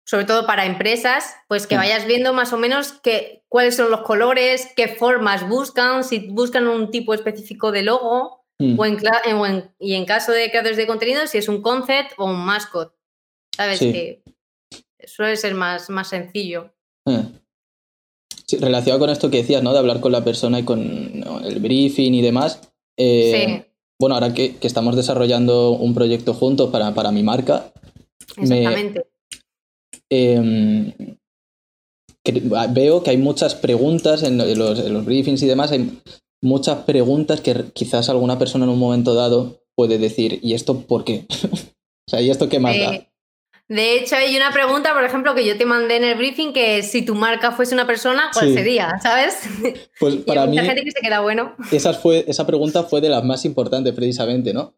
sobre 0.06 0.24
todo 0.24 0.46
para 0.46 0.66
empresas, 0.66 1.34
pues 1.48 1.66
que 1.66 1.76
hmm. 1.76 1.80
vayas 1.80 2.06
viendo 2.06 2.32
más 2.32 2.52
o 2.52 2.58
menos 2.58 2.92
que, 2.92 3.44
cuáles 3.48 3.76
son 3.76 3.90
los 3.90 4.02
colores, 4.02 4.72
qué 4.76 4.88
formas 4.88 5.48
buscan, 5.48 6.04
si 6.04 6.28
buscan 6.28 6.68
un 6.68 6.90
tipo 6.90 7.14
específico 7.14 7.72
de 7.72 7.82
logo, 7.82 8.44
hmm. 8.58 8.78
o, 8.78 8.86
en, 8.86 9.74
y 9.78 9.94
en 9.94 10.06
caso 10.06 10.32
de 10.32 10.50
creadores 10.50 10.76
de 10.76 10.86
contenido, 10.86 11.26
si 11.26 11.38
es 11.38 11.48
un 11.48 11.60
concept 11.60 12.12
o 12.16 12.26
un 12.26 12.44
mascot. 12.44 12.94
¿Sabes? 13.54 13.80
Que 13.80 14.22
suele 15.04 15.36
ser 15.36 15.54
más, 15.54 15.90
más 15.90 16.08
sencillo. 16.08 16.72
Sí, 18.48 18.56
relacionado 18.56 19.00
con 19.00 19.10
esto 19.10 19.30
que 19.30 19.38
decías, 19.38 19.62
¿no? 19.62 19.72
De 19.72 19.78
hablar 19.78 20.00
con 20.00 20.12
la 20.12 20.24
persona 20.24 20.58
y 20.58 20.64
con 20.64 20.80
el 21.44 21.60
briefing 21.60 22.14
y 22.14 22.22
demás. 22.22 22.60
Eh, 22.96 23.44
sí. 23.46 23.68
Bueno, 24.00 24.14
ahora 24.14 24.32
que, 24.32 24.56
estamos 24.62 24.96
desarrollando 24.96 25.72
un 25.72 25.92
proyecto 25.92 26.32
juntos 26.32 26.70
para, 26.70 26.94
para 26.94 27.10
mi 27.10 27.22
marca. 27.22 27.72
Exactamente. 28.36 29.06
Em, 30.08 30.92
veo 32.70 33.02
que 33.02 33.10
hay 33.10 33.16
muchas 33.16 33.54
preguntas 33.54 34.22
en 34.22 34.38
los, 34.38 34.78
en 34.78 34.94
los, 34.94 35.04
briefings 35.04 35.42
y 35.42 35.46
demás. 35.46 35.72
Hay 35.72 36.00
muchas 36.40 36.84
preguntas 36.84 37.40
que 37.40 37.64
quizás 37.74 38.08
alguna 38.08 38.38
persona 38.38 38.64
en 38.64 38.70
un 38.70 38.78
momento 38.78 39.14
dado 39.14 39.60
puede 39.74 39.98
decir, 39.98 40.38
¿y 40.42 40.54
esto 40.54 40.82
por 40.82 41.04
qué? 41.04 41.26
o 41.52 42.10
sea, 42.10 42.22
¿y 42.22 42.30
esto 42.30 42.48
qué 42.48 42.60
más 42.60 42.78
da? 42.78 43.08
De 43.68 43.96
hecho, 43.98 44.16
hay 44.16 44.34
una 44.34 44.50
pregunta, 44.50 44.94
por 44.94 45.04
ejemplo, 45.04 45.34
que 45.34 45.46
yo 45.46 45.58
te 45.58 45.66
mandé 45.66 45.96
en 45.96 46.04
el 46.04 46.16
briefing, 46.16 46.54
que 46.54 46.82
si 46.82 47.04
tu 47.04 47.14
marca 47.14 47.52
fuese 47.52 47.74
una 47.74 47.86
persona, 47.86 48.30
¿cuál 48.32 48.54
sería? 48.54 48.98
¿Sabes? 49.02 49.40
Pues 50.00 50.16
para 50.26 50.46
mí... 50.46 50.56
gente 50.58 50.82
que 50.82 50.90
se 50.90 51.00
queda 51.00 51.20
bueno. 51.20 51.54
Esa, 51.70 51.92
fue, 51.92 52.24
esa 52.26 52.46
pregunta 52.46 52.84
fue 52.84 53.02
de 53.02 53.10
las 53.10 53.22
más 53.24 53.44
importantes, 53.44 53.92
precisamente, 53.92 54.54
¿no? 54.54 54.74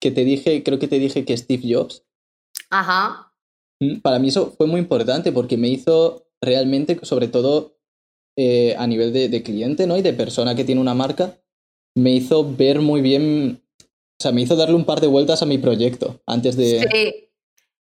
Que 0.00 0.12
te 0.12 0.24
dije, 0.24 0.62
creo 0.62 0.78
que 0.78 0.86
te 0.86 1.00
dije 1.00 1.24
que 1.24 1.36
Steve 1.36 1.62
Jobs. 1.74 2.04
Ajá. 2.70 3.34
Mm, 3.80 3.98
para 4.00 4.20
mí 4.20 4.28
eso 4.28 4.54
fue 4.56 4.68
muy 4.68 4.78
importante 4.78 5.32
porque 5.32 5.56
me 5.56 5.68
hizo 5.68 6.28
realmente, 6.40 7.00
sobre 7.02 7.26
todo 7.26 7.76
eh, 8.36 8.76
a 8.78 8.86
nivel 8.86 9.12
de, 9.12 9.28
de, 9.30 9.42
cliente, 9.42 9.88
¿no? 9.88 9.96
Y 9.96 10.02
de 10.02 10.12
persona 10.12 10.54
que 10.54 10.64
tiene 10.64 10.80
una 10.80 10.94
marca, 10.94 11.40
me 11.96 12.12
hizo 12.12 12.54
ver 12.54 12.80
muy 12.80 13.00
bien, 13.00 13.64
o 13.80 14.22
sea, 14.22 14.30
me 14.30 14.42
hizo 14.42 14.54
darle 14.54 14.76
un 14.76 14.84
par 14.84 15.00
de 15.00 15.08
vueltas 15.08 15.42
a 15.42 15.46
mi 15.46 15.58
proyecto 15.58 16.22
antes 16.24 16.56
de... 16.56 16.88
Sí 16.88 17.28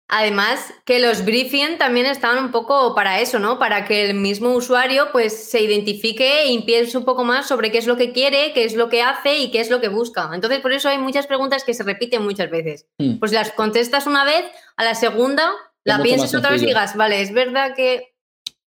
Además, 0.08 0.60
que 0.86 1.00
los 1.00 1.26
briefing 1.26 1.80
también 1.80 2.06
están 2.06 2.38
un 2.38 2.52
poco 2.52 2.94
para 2.94 3.22
eso, 3.22 3.40
¿no? 3.40 3.58
Para 3.58 3.86
que 3.86 4.08
el 4.08 4.16
mismo 4.16 4.54
usuario 4.54 5.08
pues 5.12 5.34
se 5.34 5.62
identifique 5.62 6.46
y 6.48 6.62
piense 6.62 6.98
un 6.98 7.06
poco 7.06 7.24
más 7.24 7.48
sobre 7.48 7.72
qué 7.72 7.80
es 7.80 7.88
lo 7.88 7.98
que 7.98 8.12
quiere, 8.12 8.54
qué 8.54 8.66
es 8.66 8.76
lo 8.76 8.88
que 8.90 9.02
hace 9.02 9.40
y 9.40 9.50
qué 9.50 9.62
es 9.62 9.72
lo 9.72 9.82
que 9.82 9.88
busca. 9.88 10.30
Entonces, 10.34 10.60
por 10.60 10.74
eso 10.74 10.90
hay 10.90 11.00
muchas 11.00 11.26
preguntas 11.26 11.64
que 11.64 11.74
se 11.74 11.84
repiten 11.84 12.24
muchas 12.24 12.52
veces. 12.52 12.86
Hmm. 13.00 13.16
Pues 13.16 13.32
las 13.32 13.52
contestas 13.52 14.06
una 14.06 14.24
vez, 14.26 14.46
a 14.78 14.84
la 14.84 14.94
segunda 14.94 15.52
la 15.84 16.02
piensas 16.02 16.34
otra 16.36 16.52
vez 16.52 16.62
y 16.62 16.68
digas, 16.68 16.96
vale, 16.96 17.22
es 17.22 17.34
verdad 17.34 17.74
que... 17.76 18.14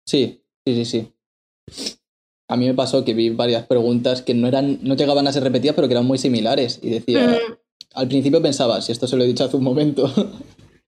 Sí, 0.07 0.45
sí, 0.65 0.85
sí, 0.85 0.85
sí. 0.85 1.99
A 2.49 2.57
mí 2.57 2.67
me 2.67 2.75
pasó 2.75 3.05
que 3.05 3.15
vi 3.15 3.31
varias 3.31 3.67
preguntas 3.67 4.23
que 4.23 4.35
no 4.35 4.47
eran, 4.47 4.79
no 4.83 4.95
llegaban 4.95 5.27
a 5.27 5.33
ser 5.33 5.43
repetidas, 5.43 5.75
pero 5.75 5.89
que 5.89 5.95
eran 5.95 6.07
muy 6.07 6.19
similares. 6.19 6.79
Y 6.83 6.91
decía, 6.91 7.27
Mm, 7.27 7.55
al 7.95 8.09
principio 8.09 8.43
pensaba, 8.43 8.81
si 8.83 8.93
esto 8.93 9.07
se 9.07 9.17
lo 9.17 9.25
he 9.25 9.27
dicho 9.27 9.45
hace 9.45 9.57
un 9.57 9.65
momento. 9.65 10.13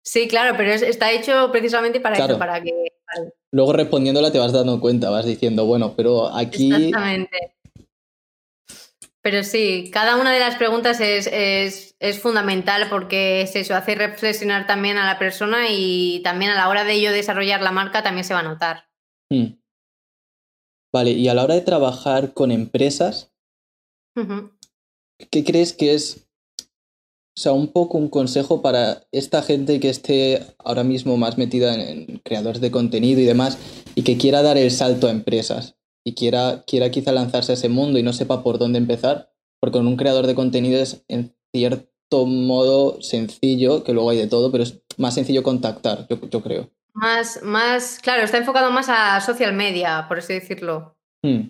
Sí, 0.08 0.28
claro, 0.28 0.56
pero 0.56 0.70
es- 0.70 0.82
está 0.82 1.10
hecho 1.10 1.50
precisamente 1.50 1.98
para 2.00 2.14
Claro. 2.14 2.34
eso, 2.34 2.38
para 2.38 2.62
que... 2.62 2.72
Luego 3.50 3.72
respondiéndola 3.72 4.30
te 4.30 4.38
vas 4.38 4.52
dando 4.52 4.80
cuenta, 4.80 5.10
vas 5.10 5.26
diciendo, 5.26 5.66
bueno, 5.66 5.94
pero 5.96 6.28
aquí. 6.28 6.72
Exactamente. 6.72 7.56
Pero 9.20 9.42
sí, 9.42 9.90
cada 9.92 10.16
una 10.16 10.32
de 10.32 10.38
las 10.38 10.54
preguntas 10.54 11.00
es, 11.00 11.26
es- 11.32 11.96
es 11.98 12.20
fundamental 12.20 12.86
porque 12.88 13.42
es 13.42 13.56
eso, 13.56 13.74
hace 13.74 13.96
reflexionar 13.96 14.66
también 14.68 14.96
a 14.98 15.06
la 15.06 15.18
persona 15.18 15.66
y 15.70 16.20
también 16.22 16.52
a 16.52 16.54
la 16.54 16.68
hora 16.68 16.84
de 16.84 16.92
ello 16.92 17.10
desarrollar 17.10 17.60
la 17.62 17.72
marca 17.72 18.04
también 18.04 18.24
se 18.24 18.34
va 18.34 18.40
a 18.40 18.44
notar. 18.44 18.88
Hmm. 19.28 19.58
Vale, 20.94 21.10
y 21.10 21.26
a 21.28 21.34
la 21.34 21.42
hora 21.44 21.54
de 21.54 21.62
trabajar 21.62 22.32
con 22.32 22.52
empresas. 22.52 23.32
¿qué 25.30 25.44
crees 25.44 25.72
que 25.72 25.94
es, 25.94 26.25
o 27.36 27.40
sea, 27.40 27.52
un 27.52 27.68
poco 27.68 27.98
un 27.98 28.08
consejo 28.08 28.62
para 28.62 29.02
esta 29.12 29.42
gente 29.42 29.78
que 29.78 29.90
esté 29.90 30.42
ahora 30.58 30.84
mismo 30.84 31.18
más 31.18 31.36
metida 31.36 31.74
en, 31.74 31.80
en 32.10 32.18
creadores 32.24 32.62
de 32.62 32.70
contenido 32.70 33.20
y 33.20 33.24
demás 33.24 33.58
y 33.94 34.02
que 34.02 34.16
quiera 34.16 34.40
dar 34.42 34.56
el 34.56 34.70
salto 34.70 35.06
a 35.06 35.10
empresas 35.10 35.76
y 36.02 36.14
quiera, 36.14 36.62
quiera 36.66 36.90
quizá 36.90 37.12
lanzarse 37.12 37.52
a 37.52 37.56
ese 37.56 37.68
mundo 37.68 37.98
y 37.98 38.02
no 38.02 38.12
sepa 38.12 38.42
por 38.42 38.58
dónde 38.58 38.78
empezar? 38.78 39.32
Porque 39.60 39.78
con 39.78 39.86
un 39.86 39.96
creador 39.96 40.26
de 40.26 40.34
contenido 40.34 40.80
es 40.80 41.04
en 41.08 41.36
cierto 41.52 42.24
modo 42.26 43.02
sencillo, 43.02 43.84
que 43.84 43.92
luego 43.92 44.10
hay 44.10 44.18
de 44.18 44.28
todo, 44.28 44.52
pero 44.52 44.62
es 44.62 44.80
más 44.96 45.14
sencillo 45.14 45.42
contactar, 45.42 46.06
yo, 46.08 46.18
yo 46.30 46.42
creo. 46.42 46.70
Más, 46.94 47.42
más, 47.42 47.98
claro, 48.00 48.22
está 48.22 48.38
enfocado 48.38 48.70
más 48.70 48.88
a 48.88 49.20
social 49.20 49.52
media, 49.52 50.06
por 50.08 50.18
así 50.18 50.32
decirlo. 50.32 50.96
Hmm, 51.22 51.48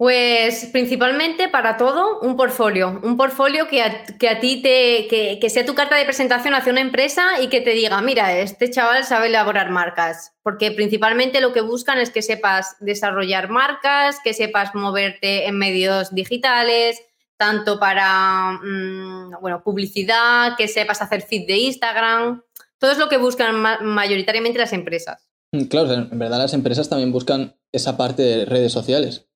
Pues 0.00 0.64
principalmente 0.72 1.50
para 1.50 1.76
todo, 1.76 2.20
un 2.20 2.34
portfolio. 2.34 2.98
Un 3.02 3.18
portfolio 3.18 3.68
que 3.68 3.82
a, 3.82 4.02
que 4.18 4.30
a 4.30 4.40
ti 4.40 4.62
te. 4.62 5.06
Que, 5.38 5.50
sea 5.50 5.66
tu 5.66 5.74
carta 5.74 5.94
de 5.94 6.06
presentación 6.06 6.54
hacia 6.54 6.72
una 6.72 6.80
empresa 6.80 7.38
y 7.42 7.48
que 7.48 7.60
te 7.60 7.72
diga, 7.72 8.00
mira, 8.00 8.34
este 8.38 8.70
chaval 8.70 9.04
sabe 9.04 9.26
elaborar 9.26 9.68
marcas. 9.68 10.32
Porque 10.42 10.70
principalmente 10.70 11.42
lo 11.42 11.52
que 11.52 11.60
buscan 11.60 11.98
es 11.98 12.08
que 12.08 12.22
sepas 12.22 12.76
desarrollar 12.80 13.50
marcas, 13.50 14.16
que 14.24 14.32
sepas 14.32 14.74
moverte 14.74 15.46
en 15.46 15.58
medios 15.58 16.14
digitales, 16.14 16.98
tanto 17.36 17.78
para 17.78 18.52
mm, 18.52 19.34
bueno, 19.42 19.62
publicidad, 19.62 20.56
que 20.56 20.66
sepas 20.66 21.02
hacer 21.02 21.20
feed 21.20 21.46
de 21.46 21.58
Instagram. 21.58 22.42
Todo 22.78 22.92
es 22.92 22.96
lo 22.96 23.10
que 23.10 23.18
buscan 23.18 23.54
ma- 23.60 23.80
mayoritariamente 23.82 24.58
las 24.58 24.72
empresas. 24.72 25.28
hmm, 25.52 25.64
Claro, 25.64 25.92
en 25.92 26.18
verdad 26.18 26.38
las 26.38 26.54
empresas 26.54 26.88
también 26.88 27.12
buscan 27.12 27.54
esa 27.70 27.98
parte 27.98 28.22
de 28.22 28.46
redes 28.46 28.72
sociales. 28.72 29.26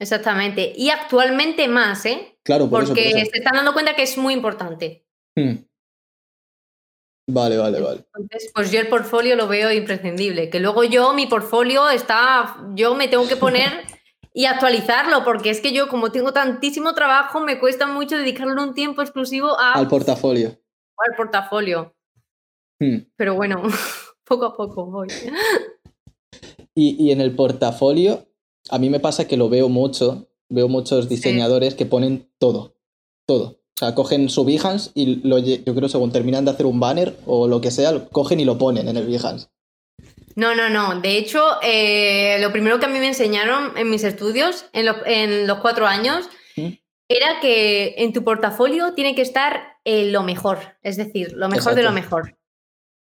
Exactamente. 0.00 0.72
Y 0.76 0.90
actualmente 0.90 1.66
más, 1.68 2.06
¿eh? 2.06 2.38
Claro, 2.44 2.68
por 2.70 2.82
eso, 2.84 2.92
Porque 2.94 3.10
por 3.10 3.18
eso. 3.20 3.30
se 3.32 3.38
están 3.38 3.54
dando 3.54 3.72
cuenta 3.72 3.94
que 3.96 4.02
es 4.04 4.16
muy 4.16 4.32
importante. 4.34 5.04
Hmm. 5.36 5.56
Vale, 7.30 7.58
vale, 7.58 7.80
vale. 7.80 8.04
Entonces, 8.14 8.50
pues 8.54 8.70
yo 8.72 8.80
el 8.80 8.88
portfolio 8.88 9.36
lo 9.36 9.48
veo 9.48 9.70
imprescindible. 9.72 10.48
Que 10.48 10.60
luego 10.60 10.82
yo, 10.84 11.12
mi 11.12 11.26
portfolio 11.26 11.90
está. 11.90 12.56
Yo 12.74 12.94
me 12.94 13.08
tengo 13.08 13.28
que 13.28 13.36
poner 13.36 13.70
y 14.32 14.46
actualizarlo, 14.46 15.24
porque 15.24 15.50
es 15.50 15.60
que 15.60 15.72
yo, 15.72 15.88
como 15.88 16.10
tengo 16.12 16.32
tantísimo 16.32 16.94
trabajo, 16.94 17.40
me 17.40 17.58
cuesta 17.58 17.86
mucho 17.86 18.16
dedicarle 18.16 18.62
un 18.62 18.72
tiempo 18.74 19.02
exclusivo 19.02 19.58
a- 19.58 19.72
Al 19.74 19.88
portafolio. 19.88 20.58
al 20.96 21.16
portafolio. 21.16 21.94
Hmm. 22.80 22.98
Pero 23.16 23.34
bueno, 23.34 23.62
poco 24.24 24.46
a 24.46 24.56
poco 24.56 24.86
voy. 24.86 25.08
Y, 26.74 26.96
y 27.04 27.10
en 27.12 27.20
el 27.20 27.34
portafolio, 27.34 28.27
a 28.70 28.78
mí 28.78 28.90
me 28.90 29.00
pasa 29.00 29.26
que 29.26 29.36
lo 29.36 29.48
veo 29.48 29.68
mucho. 29.68 30.26
Veo 30.50 30.68
muchos 30.68 31.08
diseñadores 31.08 31.74
que 31.74 31.84
ponen 31.86 32.30
todo. 32.38 32.74
Todo. 33.26 33.60
O 33.74 33.78
sea, 33.78 33.94
cogen 33.94 34.28
su 34.30 34.44
Behance 34.44 34.90
y 34.94 35.16
lo, 35.26 35.38
yo 35.38 35.74
creo 35.74 35.88
según 35.88 36.10
terminan 36.10 36.44
de 36.44 36.50
hacer 36.52 36.66
un 36.66 36.80
banner 36.80 37.16
o 37.26 37.46
lo 37.46 37.60
que 37.60 37.70
sea, 37.70 37.92
lo 37.92 38.08
cogen 38.08 38.40
y 38.40 38.44
lo 38.44 38.56
ponen 38.58 38.88
en 38.88 38.96
el 38.96 39.06
Behance. 39.06 39.48
No, 40.36 40.54
no, 40.54 40.68
no. 40.70 41.00
De 41.00 41.16
hecho, 41.18 41.42
eh, 41.62 42.38
lo 42.40 42.50
primero 42.50 42.78
que 42.80 42.86
a 42.86 42.88
mí 42.88 42.98
me 42.98 43.08
enseñaron 43.08 43.76
en 43.76 43.90
mis 43.90 44.04
estudios, 44.04 44.64
en, 44.72 44.86
lo- 44.86 45.04
en 45.06 45.46
los 45.46 45.58
cuatro 45.58 45.86
años, 45.86 46.26
¿Mm? 46.56 46.68
era 47.08 47.40
que 47.40 47.94
en 47.98 48.12
tu 48.12 48.24
portafolio 48.24 48.94
tiene 48.94 49.14
que 49.14 49.22
estar 49.22 49.76
eh, 49.84 50.10
lo 50.10 50.22
mejor. 50.22 50.58
Es 50.82 50.96
decir, 50.96 51.32
lo 51.34 51.48
mejor 51.48 51.74
de 51.74 51.82
lo 51.82 51.92
mejor. 51.92 52.38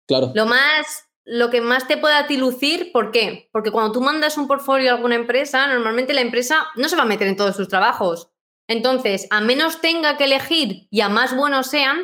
Claro. 0.08 0.32
Lo 0.36 0.45
más, 0.45 1.06
lo 1.29 1.49
que 1.49 1.59
más 1.59 1.87
te 1.89 1.97
pueda 1.97 2.19
a 2.19 2.27
ti 2.27 2.37
lucir, 2.37 2.91
¿por 2.93 3.11
qué? 3.11 3.49
Porque 3.51 3.69
cuando 3.71 3.91
tú 3.91 3.99
mandas 4.01 4.37
un 4.37 4.47
portfolio 4.47 4.91
a 4.91 4.95
alguna 4.95 5.15
empresa, 5.15 5.67
normalmente 5.67 6.13
la 6.13 6.21
empresa 6.21 6.67
no 6.77 6.87
se 6.87 6.95
va 6.95 7.01
a 7.03 7.05
meter 7.07 7.27
en 7.27 7.35
todos 7.35 7.55
sus 7.57 7.67
trabajos. 7.67 8.29
Entonces, 8.69 9.27
a 9.29 9.41
menos 9.41 9.81
tenga 9.81 10.15
que 10.17 10.23
elegir 10.23 10.87
y 10.89 11.01
a 11.01 11.09
más 11.09 11.35
buenos 11.35 11.67
sean, 11.67 11.99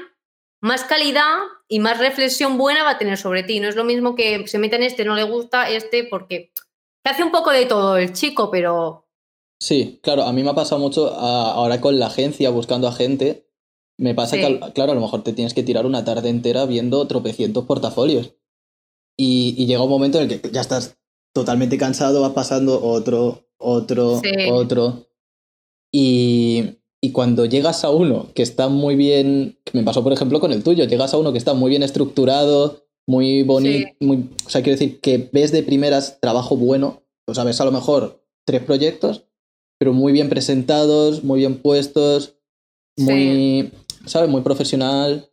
más 0.61 0.83
calidad 0.83 1.37
y 1.69 1.79
más 1.79 1.99
reflexión 1.99 2.57
buena 2.57 2.83
va 2.83 2.91
a 2.91 2.97
tener 2.97 3.17
sobre 3.17 3.43
ti. 3.43 3.59
No 3.61 3.69
es 3.69 3.75
lo 3.77 3.85
mismo 3.85 4.13
que 4.15 4.45
se 4.47 4.59
meta 4.59 4.75
en 4.75 4.83
este, 4.83 5.05
no 5.05 5.15
le 5.15 5.23
gusta 5.23 5.69
este, 5.69 6.03
porque 6.03 6.51
te 7.03 7.11
hace 7.11 7.23
un 7.23 7.31
poco 7.31 7.51
de 7.51 7.65
todo 7.65 7.95
el 7.97 8.11
chico, 8.13 8.51
pero 8.51 9.07
Sí, 9.59 10.01
claro, 10.03 10.23
a 10.23 10.33
mí 10.33 10.43
me 10.43 10.49
ha 10.49 10.55
pasado 10.55 10.81
mucho 10.81 11.07
a- 11.17 11.53
ahora 11.53 11.79
con 11.79 11.97
la 11.97 12.07
agencia, 12.07 12.49
buscando 12.49 12.89
a 12.89 12.91
gente. 12.91 13.47
Me 13.97 14.13
pasa 14.13 14.35
Sí. 14.35 14.41
que, 14.41 14.73
claro, 14.73 14.91
a 14.91 14.95
lo 14.95 14.99
mejor 15.01 15.23
te 15.23 15.31
tienes 15.31 15.53
que 15.53 15.63
tirar 15.63 15.85
una 15.85 16.03
tarde 16.03 16.27
entera 16.27 16.65
viendo 16.65 17.07
tropecientos 17.07 17.63
portafolios. 17.65 18.33
Y, 19.17 19.55
y 19.57 19.65
llega 19.65 19.83
un 19.83 19.89
momento 19.89 20.19
en 20.19 20.29
el 20.31 20.41
que 20.41 20.49
ya 20.51 20.61
estás 20.61 20.97
totalmente 21.33 21.77
cansado, 21.77 22.21
vas 22.21 22.33
pasando 22.33 22.83
otro, 22.83 23.47
otro, 23.57 24.19
Sí. 24.23 24.49
otro. 24.51 25.07
Y, 25.91 26.77
y 27.01 27.11
cuando 27.11 27.45
llegas 27.45 27.83
a 27.83 27.89
uno 27.91 28.29
que 28.33 28.41
está 28.43 28.67
muy 28.69 28.95
bien, 28.95 29.59
que 29.63 29.77
me 29.77 29.83
pasó 29.83 30.03
por 30.03 30.13
ejemplo 30.13 30.39
con 30.39 30.51
el 30.51 30.63
tuyo, 30.63 30.85
llegas 30.85 31.13
a 31.13 31.17
uno 31.17 31.31
que 31.31 31.37
está 31.37 31.53
muy 31.53 31.69
bien 31.69 31.83
estructurado, 31.83 32.83
muy 33.07 33.43
bonito, 33.43 33.89
muy, 33.99 34.29
o 34.45 34.49
sea, 34.49 34.63
quiero 34.63 34.79
decir 34.79 34.99
que 35.01 35.29
ves 35.31 35.51
de 35.51 35.61
primeras 35.63 36.19
trabajo 36.21 36.55
bueno, 36.55 37.03
o 37.27 37.35
sea, 37.35 37.43
ves 37.43 37.59
a 37.61 37.65
lo 37.65 37.71
mejor 37.71 38.23
tres 38.45 38.63
proyectos, 38.63 39.25
pero 39.77 39.93
muy 39.93 40.13
bien 40.13 40.29
presentados, 40.29 41.23
muy 41.23 41.39
bien 41.41 41.57
puestos, 41.57 42.35
muy, 42.97 43.71
¿sabes? 44.05 44.29
Muy 44.29 44.41
profesional. 44.41 45.29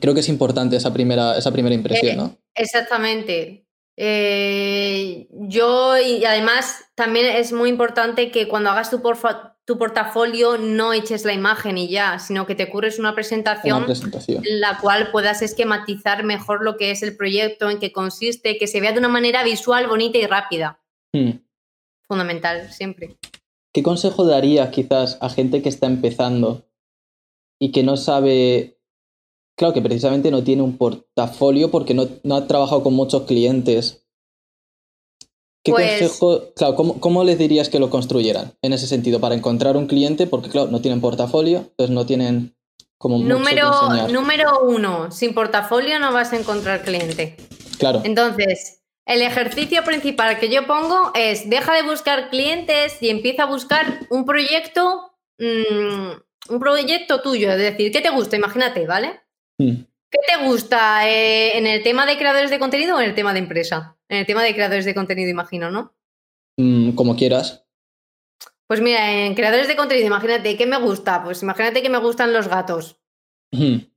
Creo 0.00 0.14
que 0.14 0.20
es 0.20 0.28
importante 0.28 0.76
esa 0.76 0.92
primera, 0.92 1.36
esa 1.36 1.52
primera 1.52 1.74
impresión, 1.74 2.12
Eh, 2.12 2.16
¿no? 2.16 2.36
Exactamente. 2.54 3.66
Eh, 3.96 5.28
yo, 5.30 5.98
y 5.98 6.24
además, 6.24 6.84
también 6.94 7.26
es 7.26 7.52
muy 7.52 7.68
importante 7.68 8.30
que 8.30 8.48
cuando 8.48 8.70
hagas 8.70 8.90
tu, 8.90 8.98
porfa- 9.02 9.54
tu 9.64 9.78
portafolio 9.78 10.56
no 10.58 10.92
eches 10.92 11.24
la 11.24 11.34
imagen 11.34 11.76
y 11.78 11.88
ya, 11.88 12.18
sino 12.18 12.46
que 12.46 12.54
te 12.54 12.68
curres 12.70 12.98
una 12.98 13.14
presentación 13.14 13.76
Una 13.78 13.86
presentación. 13.86 14.42
la 14.44 14.78
cual 14.78 15.10
puedas 15.12 15.42
esquematizar 15.42 16.24
mejor 16.24 16.64
lo 16.64 16.76
que 16.76 16.90
es 16.90 17.02
el 17.02 17.16
proyecto, 17.16 17.68
en 17.70 17.78
qué 17.78 17.92
consiste, 17.92 18.58
que 18.58 18.66
se 18.66 18.80
vea 18.80 18.92
de 18.92 18.98
una 18.98 19.08
manera 19.08 19.44
visual, 19.44 19.86
bonita 19.86 20.18
y 20.18 20.26
rápida. 20.26 20.80
Hmm. 21.12 21.32
Fundamental, 22.08 22.72
siempre. 22.72 23.16
¿Qué 23.74 23.82
consejo 23.82 24.24
darías 24.24 24.70
quizás 24.70 25.18
a 25.20 25.28
gente 25.30 25.62
que 25.62 25.68
está 25.68 25.86
empezando 25.86 26.66
y 27.60 27.72
que 27.72 27.82
no 27.82 27.96
sabe, 27.96 28.78
claro, 29.62 29.74
que 29.74 29.80
precisamente 29.80 30.32
no 30.32 30.42
tiene 30.42 30.62
un 30.62 30.76
portafolio 30.76 31.70
porque 31.70 31.94
no, 31.94 32.08
no 32.24 32.34
ha 32.34 32.48
trabajado 32.48 32.82
con 32.82 32.94
muchos 32.94 33.22
clientes? 33.22 34.04
¿Qué 35.64 35.70
Pues- 35.70 36.00
consejo, 36.00 36.52
claro, 36.56 36.74
¿cómo, 36.74 36.98
cómo 36.98 37.22
les 37.22 37.38
dirías 37.38 37.68
que 37.68 37.78
lo 37.78 37.88
construyeran 37.88 38.54
en 38.60 38.72
ese 38.72 38.88
sentido 38.88 39.20
para 39.20 39.36
encontrar 39.36 39.76
un 39.76 39.86
cliente? 39.86 40.26
Porque 40.26 40.50
claro, 40.50 40.66
no 40.72 40.80
tienen 40.80 41.00
portafolio, 41.00 41.58
entonces 41.58 41.94
no 41.94 42.04
tienen 42.06 42.56
como 42.98 43.18
mucho 43.18 43.28
que 43.28 43.34
Número, 43.34 43.70
enseñar. 43.84 44.10
número 44.12 44.60
uno, 44.64 45.12
sin 45.12 45.32
portafolio 45.32 46.00
no 46.00 46.12
vas 46.12 46.32
a 46.32 46.38
encontrar 46.40 46.82
cliente. 46.82 47.36
Claro, 47.78 48.00
Entonces, 48.02 48.82
el 49.06 49.22
ejercicio 49.22 49.84
principal 49.84 50.40
que 50.40 50.48
yo 50.48 50.66
pongo 50.66 51.12
es 51.14 51.48
deja 51.48 51.72
de 51.76 51.82
buscar 51.84 52.30
clientes 52.30 53.00
y 53.00 53.10
empieza 53.10 53.44
a 53.44 53.46
buscar 53.46 54.00
un 54.10 54.24
proyecto, 54.24 55.12
mm, 55.38 56.52
un 56.52 56.58
proyecto 56.58 57.22
tuyo, 57.22 57.52
es 57.52 57.58
decir, 57.58 57.92
¿qué 57.92 58.00
te 58.00 58.10
gusta? 58.10 58.34
Imagínate, 58.36 58.88
¿vale? 58.88 59.20
Hmm. 59.58 59.84
¿Qué 60.10 60.18
te 60.26 60.44
gusta 60.44 61.08
eh, 61.08 61.56
en 61.56 61.66
el 61.66 61.82
tema 61.82 62.04
de 62.04 62.18
creadores 62.18 62.50
de 62.50 62.58
contenido 62.58 62.96
o 62.96 63.00
en 63.00 63.08
el 63.08 63.14
tema 63.14 63.32
de 63.32 63.38
empresa? 63.38 63.96
En 64.08 64.18
el 64.18 64.26
tema 64.26 64.42
de 64.42 64.52
creadores 64.52 64.84
de 64.84 64.94
contenido, 64.94 65.30
imagino, 65.30 65.70
¿no? 65.70 65.94
Mm, 66.58 66.92
como 66.92 67.16
quieras. 67.16 67.64
Pues 68.66 68.80
mira, 68.80 69.10
en 69.10 69.34
creadores 69.34 69.68
de 69.68 69.76
contenido, 69.76 70.06
imagínate, 70.06 70.56
¿qué 70.56 70.66
me 70.66 70.78
gusta? 70.78 71.22
Pues 71.24 71.42
imagínate 71.42 71.82
que 71.82 71.90
me 71.90 71.98
gustan 71.98 72.32
los 72.32 72.48
gatos. 72.48 73.00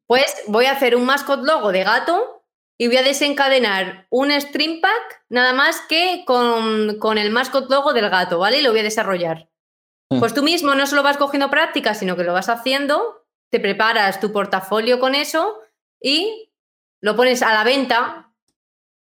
Pues 0.05 0.43
voy 0.47 0.65
a 0.65 0.73
hacer 0.73 0.95
un 0.95 1.05
mascot 1.05 1.43
logo 1.43 1.71
de 1.71 1.83
gato 1.83 2.43
y 2.77 2.87
voy 2.87 2.97
a 2.97 3.03
desencadenar 3.03 4.07
un 4.09 4.31
stream 4.39 4.81
pack 4.81 5.23
nada 5.29 5.53
más 5.53 5.81
que 5.87 6.23
con, 6.25 6.99
con 6.99 7.17
el 7.17 7.31
mascot 7.31 7.69
logo 7.69 7.93
del 7.93 8.09
gato, 8.09 8.39
¿vale? 8.39 8.59
Y 8.59 8.61
lo 8.61 8.71
voy 8.71 8.81
a 8.81 8.83
desarrollar. 8.83 9.49
Mm. 10.09 10.19
Pues 10.19 10.33
tú 10.33 10.43
mismo 10.43 10.75
no 10.75 10.85
solo 10.87 11.03
vas 11.03 11.17
cogiendo 11.17 11.49
práctica, 11.49 11.93
sino 11.93 12.17
que 12.17 12.23
lo 12.23 12.33
vas 12.33 12.49
haciendo, 12.49 13.24
te 13.55 13.61
preparas 13.61 14.19
tu 14.19 14.33
portafolio 14.33 14.99
con 14.99 15.15
eso 15.15 15.59
y 16.01 16.51
lo 16.99 17.15
pones 17.15 17.41
a 17.41 17.53
la 17.53 17.63
venta, 17.63 18.33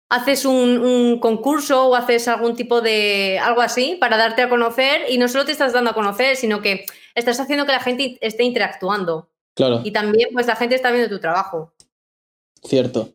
haces 0.10 0.44
un, 0.44 0.80
un 0.80 1.20
concurso 1.20 1.90
o 1.90 1.96
haces 1.96 2.28
algún 2.28 2.56
tipo 2.56 2.82
de 2.82 3.40
algo 3.40 3.62
así 3.62 3.96
para 4.02 4.18
darte 4.18 4.42
a 4.42 4.50
conocer 4.50 5.04
y 5.08 5.20
no 5.20 5.28
solo 5.28 5.46
te 5.46 5.52
estás 5.52 5.72
dando 5.72 5.92
a 5.92 5.94
conocer, 5.94 6.36
sino 6.36 6.62
que 6.62 6.88
estás 7.14 7.40
haciendo 7.40 7.68
que 7.68 7.74
la 7.74 7.80
gente 7.80 8.18
esté 8.22 8.44
interactuando 8.44 9.30
Claro, 9.54 9.82
y 9.84 9.92
también 9.92 10.30
pues 10.34 10.48
la 10.48 10.56
gente 10.56 10.74
está 10.74 10.90
viendo 10.90 11.10
tu 11.10 11.20
trabajo. 11.20 11.74
cierto. 12.64 13.10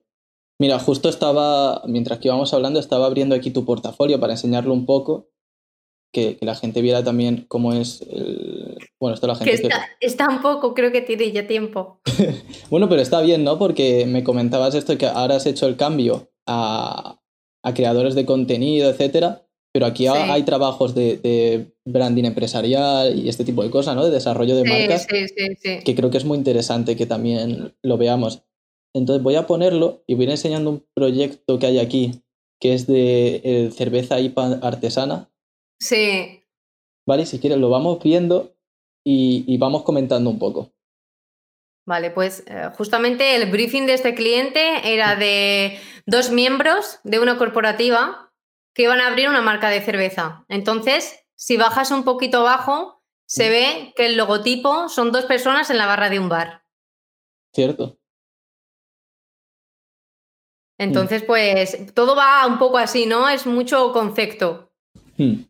Mira, 0.61 0.79
justo 0.79 1.09
estaba, 1.09 1.83
mientras 1.87 2.21
que 2.21 2.29
íbamos 2.29 2.55
hablando, 2.55 2.79
estaba 2.79 3.07
abriendo 3.07 3.35
aquí 3.35 3.51
tu 3.51 3.65
portafolio 3.65 4.21
para 4.21 4.35
enseñarlo 4.35 4.73
un 4.73 4.87
poco, 4.87 5.31
que, 6.15 6.37
que 6.39 6.47
la 6.47 6.55
gente 6.55 6.81
viera 6.81 7.05
también 7.05 7.45
cómo 7.49 7.75
es 7.75 8.01
el... 8.11 8.79
Bueno, 8.99 9.15
esto 9.15 9.27
la 9.27 9.35
Que 9.39 9.45
gente... 9.45 9.61
que- 9.63 9.69
está, 9.69 9.87
está 10.01 10.29
un 10.31 10.41
poco, 10.41 10.73
creo 10.73 10.91
que 10.93 11.03
tiene 11.03 11.31
ya 11.33 11.47
tiempo. 11.47 12.01
Bueno, 12.71 12.89
pero 12.89 13.03
está 13.03 13.21
bien, 13.21 13.45
¿no? 13.45 13.59
Porque 13.59 14.07
me 14.07 14.25
comentabas 14.25 14.75
esto 14.75 14.97
que 14.97 15.05
ahora 15.07 15.37
has 15.37 15.45
hecho 15.47 15.67
el 15.67 15.77
cambio 15.77 16.31
a, 16.47 17.21
a 17.63 17.75
creadores 17.75 18.15
de 18.15 18.25
contenido, 18.25 18.89
etcétera, 18.89 19.43
pero 19.73 19.87
aquí 19.87 20.05
Sí. 20.05 20.09
hay 20.15 20.43
trabajos 20.45 20.95
de, 20.95 21.17
de 21.19 21.75
branding 21.85 22.25
empresarial 22.25 23.19
y 23.19 23.29
este 23.29 23.45
tipo 23.45 23.63
de 23.63 23.71
cosas, 23.71 23.95
¿no? 23.97 24.05
De 24.05 24.11
desarrollo 24.11 24.57
de 24.57 24.63
Sí, 24.63 24.69
marcas, 24.71 25.07
sí, 25.11 25.29
sí, 25.29 25.47
sí. 25.61 25.79
que 25.85 25.95
creo 25.95 26.11
que 26.11 26.19
es 26.19 26.25
muy 26.25 26.39
interesante 26.39 26.97
que 26.97 27.07
también 27.07 27.75
lo 27.83 27.99
veamos. 27.99 28.43
Entonces 28.95 29.23
voy 29.23 29.35
a 29.35 29.47
ponerlo 29.47 30.05
y 30.07 30.15
voy 30.15 30.23
a 30.23 30.27
ir 30.27 30.31
enseñando 30.31 30.71
un 30.71 30.85
proyecto 30.95 31.59
que 31.59 31.67
hay 31.67 31.79
aquí, 31.81 32.23
que 32.61 32.73
es 32.75 32.87
de 32.87 33.41
eh, 33.45 33.71
cerveza 33.73 34.21
IPA 34.21 34.61
artesana, 34.63 35.29
Sí, 35.79 36.45
¿vale? 37.07 37.27
Si 37.27 37.39
quieres 37.39 37.59
lo 37.59 37.71
vamos 37.71 38.03
viendo 38.03 38.55
y, 39.05 39.45
y 39.47 39.59
vamos 39.59 39.83
comentando 39.83 40.31
un 40.31 40.39
poco. 40.39 40.71
Vale, 41.87 42.11
pues 42.11 42.45
eh, 42.47 42.71
justamente 42.77 43.37
el 43.37 43.51
briefing 43.51 43.87
de 43.87 43.95
este 43.95 44.15
cliente 44.15 44.95
era 44.95 45.17
de 45.17 45.79
dos 46.07 46.31
miembros 46.31 47.01
de 47.05 47.19
una 47.19 47.37
corporativa 47.37 48.33
que 48.75 48.85
iban 48.85 49.01
a 49.01 49.09
abrir 49.09 49.29
una 49.29 49.43
marca 49.43 49.69
de 49.69 49.83
cerveza. 49.83 50.47
Entonces, 50.49 51.27
si 51.37 51.59
bajas 51.59 51.91
un 51.91 52.05
poquito 52.05 52.39
abajo, 52.39 53.03
se 53.27 53.51
ve 53.51 53.93
que 53.97 54.07
el 54.07 54.17
logotipo 54.17 54.89
son 54.89 55.13
dos 55.13 55.27
personas 55.27 55.69
en 55.71 55.77
la 55.77 55.87
barra 55.87 56.09
de 56.09 56.19
un 56.19 56.29
bar. 56.29 56.65
¿Cierto? 57.53 57.99
Entonces, 60.79 61.23
pues 61.23 61.95
todo 61.95 62.17
va 62.17 62.47
un 62.47 62.59
poco 62.59 62.79
así, 62.79 63.07
¿no? 63.07 63.29
Es 63.29 63.47
mucho 63.47 63.93
concepto. 63.93 64.73
Hmm. 65.19 65.45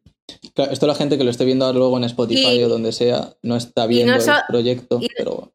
Claro, 0.55 0.73
esto 0.73 0.87
la 0.87 0.95
gente 0.95 1.19
que 1.19 1.25
lo 1.25 1.31
esté 1.31 1.45
viendo 1.45 1.67
ahora 1.67 1.79
luego 1.79 1.97
en 1.99 2.05
Spotify 2.05 2.59
Y- 2.61 2.63
o 2.65 2.69
donde 2.69 2.93
sea 2.93 3.35
no 3.43 3.57
está 3.57 3.87
viendo 3.87 4.21
so- 4.21 4.33
el 4.33 4.43
proyecto, 4.49 4.99
y- 5.01 5.09
pero 5.17 5.53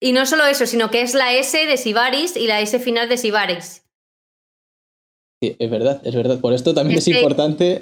Y 0.00 0.12
no 0.12 0.26
solo 0.26 0.44
eso, 0.44 0.66
sino 0.66 0.90
que 0.90 1.00
es 1.02 1.14
la 1.14 1.32
S 1.34 1.56
de 1.66 1.76
Sibaris 1.78 2.36
y 2.36 2.46
la 2.46 2.60
S 2.60 2.78
final 2.78 3.08
de 3.08 3.16
Sibaris. 3.16 3.82
sí, 5.42 5.56
es 5.58 5.70
verdad, 5.70 6.00
es 6.04 6.14
verdad. 6.14 6.40
Por 6.40 6.52
esto 6.52 6.74
también 6.74 6.98
es 6.98 7.08
importante, 7.08 7.78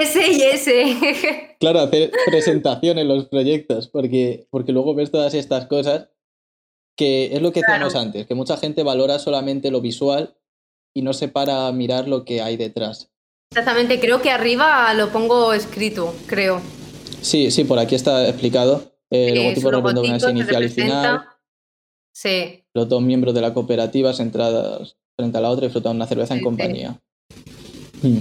S 0.00 0.20
y 0.32 0.42
S. 0.42 0.72
claro, 1.60 1.80
hacer 1.80 2.10
presentación 2.26 2.98
en 2.98 3.08
los 3.08 3.26
proyectos, 3.28 3.88
porque, 3.88 4.46
porque 4.50 4.72
luego 4.72 4.94
ves 4.94 5.10
todas 5.10 5.34
estas 5.34 5.66
cosas 5.66 6.08
que 6.96 7.34
es 7.34 7.42
lo 7.42 7.52
que 7.52 7.60
Claro. 7.60 7.84
decíamos 7.86 7.94
antes, 7.96 8.26
que 8.26 8.34
mucha 8.34 8.56
gente 8.56 8.82
valora 8.82 9.18
solamente 9.18 9.70
lo 9.70 9.80
visual 9.80 10.34
y 10.94 11.02
no 11.02 11.12
se 11.14 11.28
para 11.28 11.66
a 11.66 11.72
mirar 11.72 12.08
lo 12.08 12.24
que 12.24 12.40
hay 12.42 12.56
detrás. 12.56 13.10
Exactamente, 13.52 14.00
creo 14.00 14.22
que 14.22 14.30
arriba 14.30 14.94
lo 14.94 15.10
pongo 15.10 15.52
escrito, 15.52 16.14
creo. 16.26 16.62
Sí, 17.20 17.50
sí, 17.50 17.64
por 17.64 17.78
aquí 17.78 17.94
está 17.94 18.26
explicado. 18.26 18.94
Eh, 19.10 19.28
El 19.28 19.34
logotipo 19.34 19.70
representa 19.70 20.00
una 20.00 20.16
S 20.16 20.30
inicial 20.30 20.64
y 20.64 20.68
final. 20.70 21.24
Sí, 22.14 22.64
Los 22.72 22.88
dos 22.88 23.02
miembros 23.02 23.34
de 23.34 23.42
la 23.42 23.52
cooperativa 23.52 24.14
centradas 24.14 24.96
frente 25.18 25.36
a 25.36 25.42
la 25.42 25.50
otra 25.50 25.66
y 25.66 25.68
disfrutando 25.68 25.96
una 25.96 26.06
cerveza 26.06 26.32
en 26.32 26.40
sí. 26.40 26.44
compañía. 26.44 26.98
Hmm. 28.02 28.18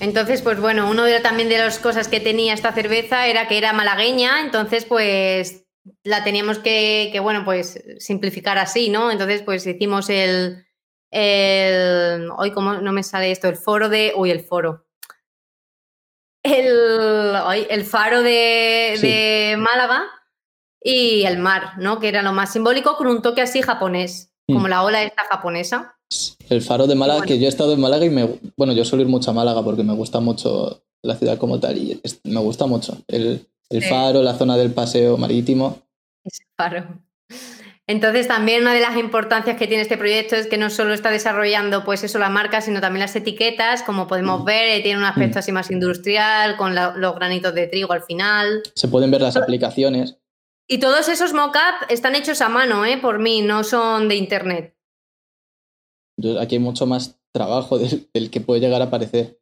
entonces 0.00 0.40
pues 0.42 0.60
bueno, 0.60 0.88
uno 0.88 1.04
de 1.04 1.18
también 1.20 1.48
de 1.48 1.58
las 1.58 1.78
cosas 1.78 2.06
que 2.06 2.20
tenía 2.20 2.54
esta 2.54 2.72
cerveza 2.72 3.26
era 3.26 3.48
que 3.48 3.58
era 3.58 3.72
malagueña, 3.72 4.40
entonces 4.40 4.84
pues 4.84 5.64
la 6.04 6.22
teníamos 6.22 6.58
que, 6.58 7.08
que, 7.12 7.18
bueno, 7.18 7.44
pues 7.44 7.82
simplificar 7.98 8.58
así, 8.58 8.90
¿no? 8.90 9.10
Entonces 9.10 9.42
pues 9.42 9.66
hicimos 9.66 10.10
el, 10.10 10.65
el, 11.10 12.28
hoy 12.36 12.50
cómo 12.52 12.74
no 12.74 12.92
me 12.92 13.02
sale 13.02 13.30
esto, 13.30 13.48
el 13.48 13.56
foro 13.56 13.88
de, 13.88 14.12
uy, 14.16 14.30
el 14.30 14.40
foro. 14.40 14.86
El, 16.44 17.34
ay, 17.36 17.66
el 17.70 17.84
faro 17.84 18.22
de, 18.22 18.94
Sí. 18.96 19.06
de 19.06 19.56
Málaga 19.58 20.04
y 20.82 21.24
el 21.24 21.38
mar, 21.38 21.72
¿no? 21.78 21.98
Que 21.98 22.08
era 22.08 22.22
lo 22.22 22.32
más 22.32 22.52
simbólico 22.52 22.96
con 22.96 23.08
un 23.08 23.20
toque 23.22 23.42
así 23.42 23.62
japonés, 23.62 24.32
como 24.46 24.60
Mm. 24.66 24.66
la 24.70 24.84
ola 24.84 25.02
esta 25.02 25.24
japonesa. 25.24 25.96
El 26.48 26.62
faro 26.62 26.86
de 26.86 26.94
Málaga, 26.94 27.18
Bueno. 27.20 27.28
que 27.28 27.38
yo 27.40 27.46
he 27.46 27.48
estado 27.48 27.72
en 27.72 27.80
Málaga 27.80 28.04
y 28.04 28.10
me, 28.10 28.38
bueno, 28.56 28.72
yo 28.72 28.84
suelo 28.84 29.02
ir 29.02 29.08
mucho 29.08 29.30
a 29.32 29.34
Málaga 29.34 29.62
porque 29.64 29.82
me 29.82 29.94
gusta 29.94 30.20
mucho 30.20 30.84
la 31.02 31.16
ciudad 31.16 31.36
como 31.38 31.58
tal 31.58 31.76
y 31.78 32.00
es- 32.04 32.20
me 32.24 32.38
gusta 32.40 32.66
mucho 32.66 32.96
el, 33.08 33.44
el 33.70 33.82
Sí. 33.82 33.88
faro, 33.88 34.22
la 34.22 34.34
zona 34.34 34.56
del 34.56 34.72
paseo 34.72 35.16
marítimo. 35.16 35.78
Ese 36.22 36.44
faro. 36.56 36.86
Entonces 37.88 38.26
también 38.26 38.62
una 38.62 38.74
de 38.74 38.80
las 38.80 38.96
importancias 38.96 39.56
que 39.56 39.68
tiene 39.68 39.82
este 39.82 39.96
proyecto 39.96 40.34
es 40.34 40.48
que 40.48 40.58
no 40.58 40.70
solo 40.70 40.92
está 40.92 41.10
desarrollando 41.10 41.84
pues 41.84 42.02
eso 42.02 42.18
la 42.18 42.28
marca, 42.28 42.60
sino 42.60 42.80
también 42.80 43.02
las 43.02 43.14
etiquetas, 43.14 43.84
como 43.84 44.08
podemos 44.08 44.44
ver, 44.44 44.68
eh, 44.70 44.82
tiene 44.82 44.98
un 44.98 45.04
aspecto 45.04 45.36
Mm. 45.36 45.38
así 45.38 45.52
más 45.52 45.70
industrial, 45.70 46.56
con 46.56 46.74
la- 46.74 46.94
los 46.96 47.14
granitos 47.14 47.54
de 47.54 47.68
trigo 47.68 47.92
al 47.92 48.02
final. 48.02 48.62
Se 48.74 48.88
pueden 48.88 49.10
ver 49.12 49.20
las 49.20 49.36
aplicaciones. 49.36 50.18
Y 50.68 50.78
todos 50.78 51.08
esos 51.08 51.32
mock-up 51.32 51.86
están 51.88 52.16
hechos 52.16 52.40
a 52.40 52.48
mano, 52.48 52.84
¿eh? 52.84 52.98
por 52.98 53.20
mí, 53.20 53.40
no 53.42 53.62
son 53.62 54.08
de 54.08 54.16
internet. 54.16 54.76
Entonces, 56.18 56.42
aquí 56.42 56.56
hay 56.56 56.60
mucho 56.60 56.86
más 56.86 57.20
trabajo 57.32 57.78
del, 57.78 58.08
del 58.12 58.30
que 58.30 58.40
puede 58.40 58.60
llegar 58.60 58.82
a 58.82 58.90
parecer. 58.90 59.38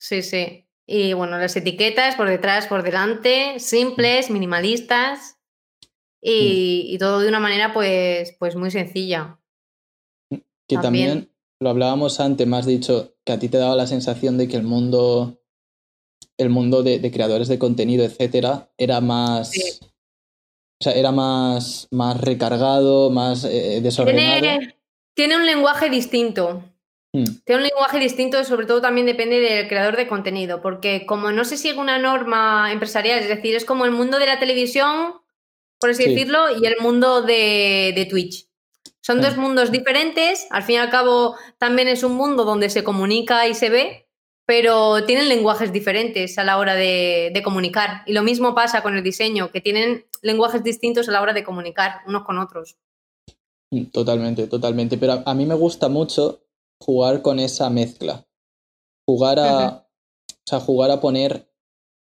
Sí, 0.00 0.22
sí. 0.22 0.68
Y 0.86 1.12
bueno, 1.12 1.38
las 1.38 1.56
etiquetas 1.56 2.14
por 2.14 2.28
detrás, 2.28 2.68
por 2.68 2.84
delante, 2.84 3.58
simples, 3.58 4.30
minimalistas 4.30 5.37
y, 6.20 6.86
y 6.88 6.98
todo 6.98 7.20
de 7.20 7.28
una 7.28 7.40
manera 7.40 7.72
pues, 7.72 8.34
pues 8.38 8.56
muy 8.56 8.70
sencilla. 8.70 9.38
Que 10.30 10.76
también. 10.76 11.08
También. 11.08 11.30
lo 11.60 11.70
hablábamos 11.70 12.20
antes, 12.20 12.46
me 12.46 12.56
has 12.56 12.66
dicho 12.66 13.14
que 13.24 13.32
a 13.32 13.38
ti 13.38 13.48
te 13.48 13.58
daba 13.58 13.76
la 13.76 13.86
sensación 13.86 14.36
de 14.38 14.48
que 14.48 14.56
el 14.56 14.64
mundo, 14.64 15.40
el 16.36 16.50
mundo 16.50 16.82
de, 16.82 16.98
de 16.98 17.10
creadores 17.10 17.48
de 17.48 17.58
contenido, 17.58 18.04
etcétera, 18.04 18.70
era 18.76 19.00
más. 19.00 19.50
Sí. 19.50 19.80
O 20.80 20.84
sea, 20.84 20.92
era 20.92 21.10
más, 21.10 21.88
más 21.90 22.20
recargado, 22.20 23.10
más 23.10 23.44
eh, 23.44 23.80
desordenado. 23.82 24.40
Tiene, 24.40 24.76
tiene 25.14 25.36
un 25.36 25.44
lenguaje 25.44 25.90
distinto. 25.90 26.62
Hmm. 27.12 27.24
Tiene 27.44 27.62
un 27.62 27.68
lenguaje 27.68 27.98
distinto, 27.98 28.44
sobre 28.44 28.66
todo 28.66 28.80
también 28.80 29.06
depende 29.06 29.40
del 29.40 29.66
creador 29.66 29.96
de 29.96 30.06
contenido, 30.06 30.60
porque 30.62 31.06
como 31.06 31.32
no 31.32 31.44
se 31.44 31.56
sigue 31.56 31.80
una 31.80 31.98
norma 31.98 32.70
empresarial, 32.70 33.18
es 33.18 33.28
decir, 33.28 33.56
es 33.56 33.64
como 33.64 33.86
el 33.86 33.90
mundo 33.90 34.18
de 34.18 34.26
la 34.26 34.38
televisión, 34.38 35.14
por 35.80 35.90
así 35.90 36.04
Sí. 36.04 36.10
decirlo, 36.10 36.38
y 36.60 36.66
el 36.66 36.76
mundo 36.80 37.22
de, 37.22 37.92
de 37.94 38.06
Twitch. 38.06 38.46
Son 39.00 39.20
dos 39.22 39.36
mundos 39.36 39.70
diferentes, 39.72 40.46
al 40.50 40.62
fin 40.64 40.74
y 40.74 40.78
al 40.78 40.90
cabo 40.90 41.36
también 41.58 41.88
es 41.88 42.02
un 42.02 42.12
mundo 42.14 42.44
donde 42.44 42.68
se 42.68 42.84
comunica 42.84 43.46
y 43.48 43.54
se 43.54 43.70
ve, 43.70 44.06
pero 44.44 45.04
tienen 45.04 45.28
lenguajes 45.28 45.72
diferentes 45.72 46.36
a 46.38 46.44
la 46.44 46.58
hora 46.58 46.74
de, 46.74 47.30
de 47.32 47.42
comunicar. 47.42 48.02
Y 48.06 48.12
lo 48.12 48.22
mismo 48.22 48.54
pasa 48.54 48.82
con 48.82 48.96
el 48.96 49.02
diseño, 49.02 49.50
que 49.50 49.60
tienen 49.60 50.04
lenguajes 50.22 50.62
distintos 50.62 51.08
a 51.08 51.12
la 51.12 51.22
hora 51.22 51.32
de 51.32 51.44
comunicar 51.44 52.00
unos 52.06 52.24
con 52.24 52.38
otros. 52.38 52.76
Mm, 53.70 53.84
Totalmente, 53.86 54.46
totalmente. 54.46 54.96
Pero 54.98 55.12
a, 55.14 55.22
a 55.26 55.34
mí 55.34 55.46
me 55.46 55.54
gusta 55.54 55.88
mucho 55.88 56.40
jugar 56.80 57.22
con 57.22 57.38
esa 57.38 57.70
mezcla. 57.70 58.26
Jugar 59.06 59.38
a. 59.38 59.68
O 59.68 60.44
sea, 60.46 60.60
jugar 60.60 60.90
a 60.90 61.00
poner. 61.00 61.50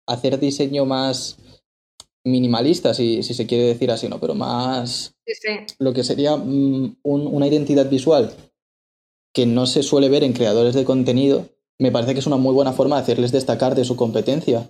Hacer 0.08 0.40
diseño 0.40 0.86
más 0.86 1.38
minimalista, 2.24 2.94
si, 2.94 3.24
si 3.24 3.34
se 3.34 3.48
quiere 3.48 3.66
decir 3.66 3.92
así, 3.92 4.08
¿no? 4.08 4.20
Pero 4.20 4.36
más. 4.36 5.16
Sí, 5.26 5.34
sí. 5.42 5.50
Lo 5.80 5.94
que 5.94 6.04
sería 6.04 6.36
mm, 6.36 6.98
un- 7.04 7.28
una 7.28 7.48
identidad 7.48 7.90
visual 7.90 8.32
que 9.34 9.46
no 9.46 9.66
se 9.66 9.82
suele 9.84 10.10
ver 10.10 10.24
en 10.24 10.34
creadores 10.34 10.76
de 10.76 10.84
contenido, 10.84 11.48
me 11.80 11.92
parece 11.92 12.14
que 12.14 12.20
es 12.20 12.28
una 12.28 12.38
muy 12.38 12.54
buena 12.54 12.74
forma 12.74 12.98
de 12.98 13.04
hacerles 13.04 13.32
destacar 13.32 13.76
de 13.76 13.86
su 13.86 13.96
competencia. 13.96 14.70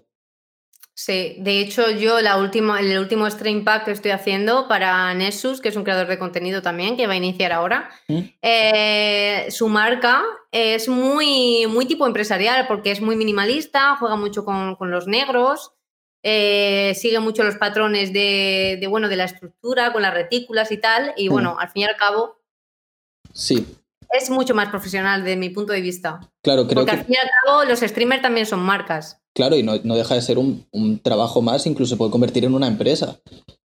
Sí, 0.94 1.36
de 1.40 1.62
hecho 1.62 1.90
yo 1.90 2.22
la 2.22 2.38
última, 2.38 2.80
el 2.80 2.98
último 3.00 3.28
stream 3.30 3.64
pack 3.64 3.86
que 3.86 3.92
estoy 3.92 4.12
haciendo 4.12 4.68
para 4.68 5.12
Nessus, 5.16 5.60
que 5.62 5.70
es 5.70 5.76
un 5.76 5.84
creador 5.84 6.08
de 6.08 6.20
contenido 6.20 6.62
también, 6.62 6.96
que 6.96 7.08
va 7.08 7.14
a 7.14 7.18
iniciar 7.18 7.54
ahora, 7.54 7.90
¿Mm? 8.08 8.20
eh, 8.42 9.48
su 9.50 9.68
marca 9.68 10.22
es 10.52 10.90
muy, 10.90 11.66
muy 11.68 11.86
tipo 11.86 12.06
empresarial 12.06 12.68
porque 12.68 12.92
es 12.92 13.02
muy 13.02 13.16
minimalista, 13.16 13.96
juega 13.98 14.16
mucho 14.16 14.46
con, 14.46 14.76
con 14.76 14.92
los 14.92 15.08
negros 15.08 15.72
eh, 16.24 16.94
sigue 16.96 17.20
mucho 17.20 17.44
los 17.44 17.56
patrones 17.56 18.14
de, 18.14 18.86
bueno, 18.90 19.10
de 19.10 19.16
la 19.16 19.26
estructura, 19.26 19.92
con 19.92 20.02
las 20.02 20.14
retículas 20.14 20.72
y 20.72 20.78
tal, 20.78 21.14
y 21.18 21.28
bueno, 21.28 21.58
al 21.60 21.70
fin 21.70 21.84
y 21.84 21.86
al 21.86 21.96
cabo... 21.98 22.38
Sí. 23.34 23.66
Es 24.14 24.30
mucho 24.30 24.54
más 24.54 24.70
profesional 24.70 25.24
de 25.24 25.38
mi 25.38 25.50
punto 25.50 25.72
de 25.72 25.82
vista. 25.82 26.20
Claro, 26.44 26.68
creo 26.68 26.76
Porque 26.76 26.92
al 26.92 27.06
fin 27.06 27.16
y 27.16 27.18
al 27.18 27.30
cabo 27.46 27.64
los 27.64 27.80
streamers 27.80 28.22
también 28.22 28.46
son 28.46 28.60
marcas. 28.60 29.22
Claro, 29.34 29.56
y 29.56 29.64
no, 29.64 29.78
deja 29.78 30.16
de 30.16 30.22
ser 30.22 30.38
un, 30.38 31.00
trabajo 31.02 31.42
más, 31.42 31.66
incluso 31.66 31.92
se 31.92 31.98
puede 31.98 32.12
convertir 32.12 32.44
en 32.44 32.54
una 32.54 32.68
empresa. 32.68 33.20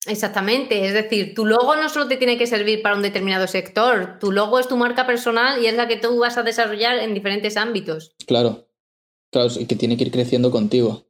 Exactamente, 0.06 0.87
es 0.87 0.92
decir, 0.92 1.35
tu 1.35 1.46
logo 1.46 1.74
no 1.74 1.88
solo 1.88 2.06
te 2.06 2.16
tiene 2.16 2.38
que 2.38 2.46
servir 2.46 2.80
para 2.80 2.94
un 2.94 3.02
determinado 3.02 3.48
sector, 3.48 4.18
tu 4.20 4.30
logo 4.30 4.61
es 4.61 4.68
tu 4.68 4.76
marca 4.76 5.04
personal 5.04 5.61
y 5.61 5.66
es 5.66 5.74
la 5.74 5.88
que 5.88 5.96
tú 5.96 6.18
vas 6.18 6.37
a 6.37 6.44
desarrollar 6.44 6.98
en 6.98 7.12
diferentes 7.12 7.56
ámbitos. 7.56 8.14
Claro, 8.24 8.68
claro, 9.32 9.48
y 9.59 9.66
que 9.66 9.74
tiene 9.74 9.96
que 9.96 10.04
ir 10.04 10.12
creciendo 10.12 10.52
contigo. 10.52 11.06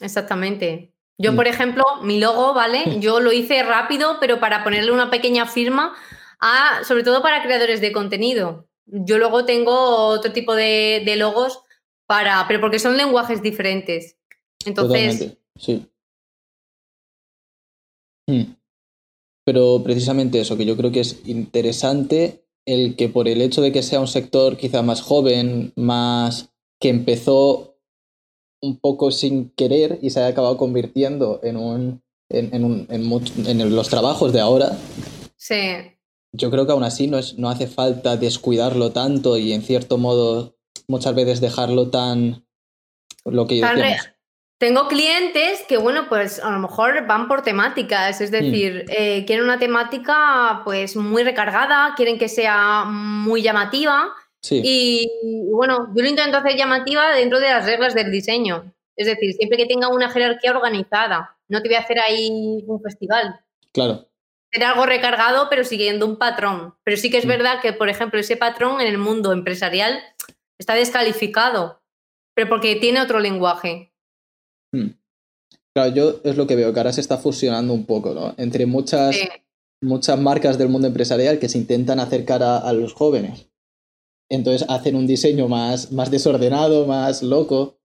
Exactamente. 0.00 0.92
Yo, 1.18 1.34
por 1.34 1.48
ejemplo, 1.48 1.84
mi 2.02 2.20
logo, 2.20 2.52
¿vale? 2.52 2.84
Yo 3.00 3.20
lo 3.20 3.32
hice 3.32 3.62
rápido, 3.62 4.18
pero 4.20 4.38
para 4.40 4.62
ponerle 4.64 4.92
una 4.92 5.10
pequeña 5.10 5.46
firma, 5.46 5.94
a, 6.40 6.84
sobre 6.84 7.02
todo 7.02 7.22
para 7.22 7.42
creadores 7.42 7.80
de 7.80 7.92
contenido. 7.92 8.68
Yo 8.86 9.18
luego 9.18 9.44
tengo 9.44 9.74
otro 10.08 10.32
tipo 10.32 10.54
de, 10.54 11.02
logos 11.16 11.60
para, 12.06 12.44
pero 12.46 12.60
porque 12.60 12.78
son 12.78 12.96
lenguajes 12.96 13.42
diferentes. 13.42 14.16
Entonces. 14.64 15.36
sí. 15.58 15.86
Hmm. 18.28 18.56
Pero 19.44 19.80
precisamente 19.84 20.40
eso, 20.40 20.56
que 20.56 20.66
yo 20.66 20.76
creo 20.76 20.90
que 20.90 21.00
es 21.00 21.20
interesante 21.24 22.44
el 22.66 22.96
que 22.96 23.08
por 23.08 23.28
el 23.28 23.40
hecho 23.40 23.62
de 23.62 23.70
que 23.70 23.82
sea 23.82 24.00
un 24.00 24.08
sector 24.08 24.56
quizá 24.56 24.82
más 24.82 25.00
joven, 25.00 25.72
más 25.76 26.50
que 26.80 26.88
empezó 26.88 27.75
un 28.66 28.78
poco 28.78 29.10
sin 29.10 29.50
querer 29.50 29.98
y 30.02 30.10
se 30.10 30.20
ha 30.20 30.26
acabado 30.26 30.56
convirtiendo 30.56 31.40
en 31.42 31.56
un 31.56 32.02
en, 32.28 32.64
un, 32.64 32.86
en, 32.88 33.76
los 33.76 33.88
trabajos 33.88 34.32
de 34.32 34.40
ahora. 34.40 34.76
Sí. 35.36 35.58
Yo 36.32 36.50
creo 36.50 36.66
que 36.66 36.72
aún 36.72 36.84
así 36.84 37.06
no, 37.06 37.18
es, 37.18 37.38
no 37.38 37.48
hace 37.48 37.66
falta 37.66 38.16
descuidarlo 38.16 38.92
tanto 38.92 39.36
y 39.36 39.52
en 39.52 39.62
cierto 39.62 39.96
modo 39.96 40.56
muchas 40.88 41.14
veces 41.14 41.40
dejarlo 41.40 41.90
tan 41.90 42.44
lo 43.24 43.46
que 43.46 43.62
Tengo 44.58 44.88
clientes 44.88 45.62
que, 45.68 45.76
bueno, 45.76 46.08
pues 46.08 46.40
a 46.40 46.50
lo 46.50 46.58
mejor 46.58 47.06
van 47.06 47.28
por 47.28 47.42
temáticas, 47.42 48.20
es 48.20 48.30
mm. 48.30 48.32
decir, 48.32 48.84
eh, 48.88 49.24
quieren 49.24 49.44
una 49.44 49.58
temática 49.58 50.62
pues 50.64 50.96
muy 50.96 51.22
recargada, 51.22 51.94
quieren 51.96 52.18
que 52.18 52.28
sea 52.28 52.84
muy 52.84 53.42
llamativa 53.42 54.12
y, 54.50 55.10
bueno, 55.50 55.92
yo 55.94 56.02
lo 56.02 56.08
intento 56.08 56.38
hacer 56.38 56.56
llamativa 56.56 57.14
dentro 57.14 57.40
de 57.40 57.48
las 57.48 57.64
reglas 57.66 57.94
del 57.94 58.10
diseño. 58.10 58.72
Es 58.96 59.06
decir, 59.06 59.34
siempre 59.34 59.58
que 59.58 59.66
tenga 59.66 59.88
una 59.88 60.10
jerarquía 60.10 60.52
organizada. 60.52 61.36
No 61.48 61.62
te 61.62 61.68
voy 61.68 61.76
a 61.76 61.80
hacer 61.80 61.98
ahí 62.00 62.64
un 62.66 62.80
festival. 62.80 63.40
Claro. 63.72 64.08
Ser 64.52 64.64
algo 64.64 64.86
recargado, 64.86 65.48
pero 65.50 65.64
siguiendo 65.64 66.06
un 66.06 66.16
patrón. 66.16 66.74
Pero 66.82 66.96
sí 66.96 67.10
que 67.10 67.18
es 67.18 67.26
mm. 67.26 67.28
verdad 67.28 67.60
que, 67.60 67.72
por 67.72 67.88
ejemplo, 67.88 68.18
ese 68.18 68.36
patrón 68.36 68.80
en 68.80 68.86
el 68.86 68.98
mundo 68.98 69.32
empresarial 69.32 70.02
está 70.58 70.74
descalificado, 70.74 71.82
pero 72.34 72.48
porque 72.48 72.76
tiene 72.76 73.00
otro 73.00 73.20
lenguaje. 73.20 73.92
Mm. 74.72 74.90
Claro, 75.74 75.94
yo 75.94 76.20
es 76.24 76.36
lo 76.36 76.46
que 76.46 76.56
veo, 76.56 76.72
que 76.72 76.80
ahora 76.80 76.92
se 76.92 77.02
está 77.02 77.18
fusionando 77.18 77.74
un 77.74 77.84
poco, 77.84 78.14
¿no? 78.14 78.34
Entre 78.38 78.64
muchas, 78.64 79.14
muchas 79.82 80.18
marcas 80.18 80.56
del 80.56 80.70
mundo 80.70 80.88
empresarial 80.88 81.38
que 81.38 81.50
se 81.50 81.58
intentan 81.58 82.00
acercar 82.00 82.42
a 82.42 82.72
los 82.72 82.94
jóvenes 82.94 83.46
entonces 84.28 84.66
hacen 84.68 84.96
un 84.96 85.06
diseño 85.06 85.48
más, 85.48 85.92
más 85.92 86.10
desordenado, 86.10 86.86
más 86.86 87.22
loco. 87.22 87.78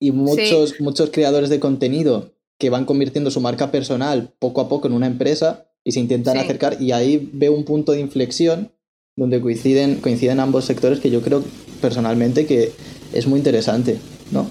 Y 0.00 0.12
muchos, 0.12 0.80
muchos 0.80 1.10
creadores 1.10 1.50
de 1.50 1.58
contenido 1.58 2.32
que 2.58 2.70
van 2.70 2.84
convirtiendo 2.84 3.30
su 3.30 3.40
marca 3.40 3.70
personal 3.70 4.32
poco 4.38 4.60
a 4.60 4.68
poco 4.68 4.86
en 4.86 4.94
una 4.94 5.06
empresa 5.06 5.68
y 5.84 5.92
se 5.92 6.00
intentan 6.00 6.38
acercar. 6.38 6.80
Y 6.80 6.92
ahí 6.92 7.30
veo 7.32 7.52
un 7.52 7.64
punto 7.64 7.92
de 7.92 8.00
inflexión 8.00 8.70
donde 9.16 9.40
coinciden, 9.40 9.96
coinciden 9.96 10.38
ambos 10.38 10.64
sectores 10.64 11.00
que 11.00 11.10
yo 11.10 11.20
creo 11.22 11.42
personalmente 11.80 12.46
que 12.46 12.72
es 13.12 13.26
muy 13.26 13.38
interesante, 13.38 13.98
¿no? 14.30 14.46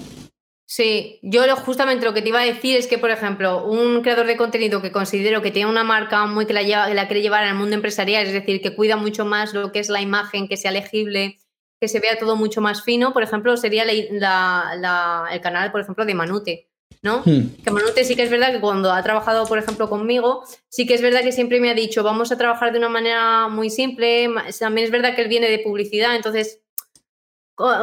Sí, 0.70 1.18
yo 1.22 1.46
lo, 1.46 1.56
justamente 1.56 2.04
lo 2.04 2.12
que 2.12 2.20
te 2.20 2.28
iba 2.28 2.42
a 2.42 2.44
decir 2.44 2.76
es 2.76 2.86
que, 2.86 2.98
por 2.98 3.10
ejemplo, 3.10 3.64
un 3.64 4.02
creador 4.02 4.26
de 4.26 4.36
contenido 4.36 4.82
que 4.82 4.92
considero 4.92 5.40
que 5.40 5.50
tiene 5.50 5.70
una 5.70 5.82
marca 5.82 6.26
muy 6.26 6.44
que 6.44 6.52
la, 6.52 6.62
lleva, 6.62 6.92
la 6.92 7.06
quiere 7.06 7.22
llevar 7.22 7.42
al 7.42 7.54
mundo 7.54 7.74
empresarial, 7.74 8.26
es 8.26 8.34
decir, 8.34 8.60
que 8.60 8.76
cuida 8.76 8.98
mucho 8.98 9.24
más 9.24 9.54
lo 9.54 9.72
que 9.72 9.78
es 9.78 9.88
la 9.88 10.02
imagen, 10.02 10.46
que 10.46 10.58
sea 10.58 10.70
legible, 10.70 11.38
que 11.80 11.88
se 11.88 12.00
vea 12.00 12.18
todo 12.18 12.36
mucho 12.36 12.60
más 12.60 12.82
fino, 12.82 13.14
por 13.14 13.22
ejemplo, 13.22 13.56
sería 13.56 13.84
el 13.84 15.40
canal, 15.40 15.72
por 15.72 15.80
ejemplo, 15.80 16.04
de 16.04 16.14
Manute. 16.14 16.68
¿no? 17.00 17.22
Hmm. 17.24 17.62
Que 17.64 17.70
Manute 17.70 18.04
sí 18.04 18.14
que 18.14 18.24
es 18.24 18.30
verdad 18.30 18.52
que 18.52 18.60
cuando 18.60 18.92
ha 18.92 19.02
trabajado, 19.02 19.46
por 19.46 19.56
ejemplo, 19.56 19.88
conmigo, 19.88 20.44
sí 20.68 20.86
que 20.86 20.92
es 20.92 21.00
verdad 21.00 21.22
que 21.22 21.32
siempre 21.32 21.60
me 21.60 21.70
ha 21.70 21.74
dicho, 21.74 22.02
vamos 22.02 22.30
a 22.30 22.36
trabajar 22.36 22.72
de 22.72 22.78
una 22.78 22.90
manera 22.90 23.48
muy 23.48 23.70
simple. 23.70 24.28
También 24.58 24.84
es 24.84 24.90
verdad 24.90 25.14
que 25.14 25.22
él 25.22 25.28
viene 25.28 25.48
de 25.48 25.60
publicidad, 25.60 26.14
entonces 26.14 26.60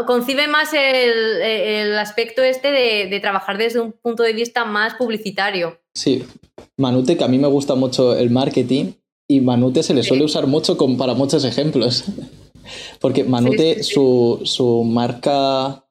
concibe 0.05 0.47
más 0.47 0.69
el, 0.73 1.97
aspecto 1.97 2.41
este 2.41 2.71
de, 2.71 3.19
trabajar 3.19 3.57
desde 3.57 3.81
un 3.81 3.91
punto 3.91 4.23
de 4.23 4.33
vista 4.33 4.65
más 4.65 4.95
publicitario. 4.95 5.79
Sí, 5.93 6.23
Manute, 6.77 7.17
que 7.17 7.23
a 7.23 7.27
mí 7.27 7.37
me 7.37 7.47
gusta 7.47 7.75
mucho 7.75 8.15
el 8.15 8.29
marketing 8.29 8.93
y 9.27 9.41
Manute 9.41 9.83
se 9.83 9.93
le 9.93 10.03
suele 10.03 10.23
usar 10.23 10.47
mucho 10.47 10.77
para 10.97 11.13
muchos 11.13 11.43
ejemplos. 11.43 12.05
Porque 12.99 13.23
Manute, 13.23 13.83
su, 13.83 14.83
marca 14.85 15.85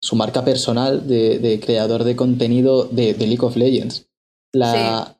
su 0.00 0.14
marca 0.14 0.44
personal 0.44 1.06
de, 1.08 1.60
creador 1.64 2.04
de 2.04 2.16
contenido 2.16 2.84
de, 2.84 3.14
League 3.18 3.44
of 3.44 3.56
Legends, 3.56 4.08
la, 4.54 5.18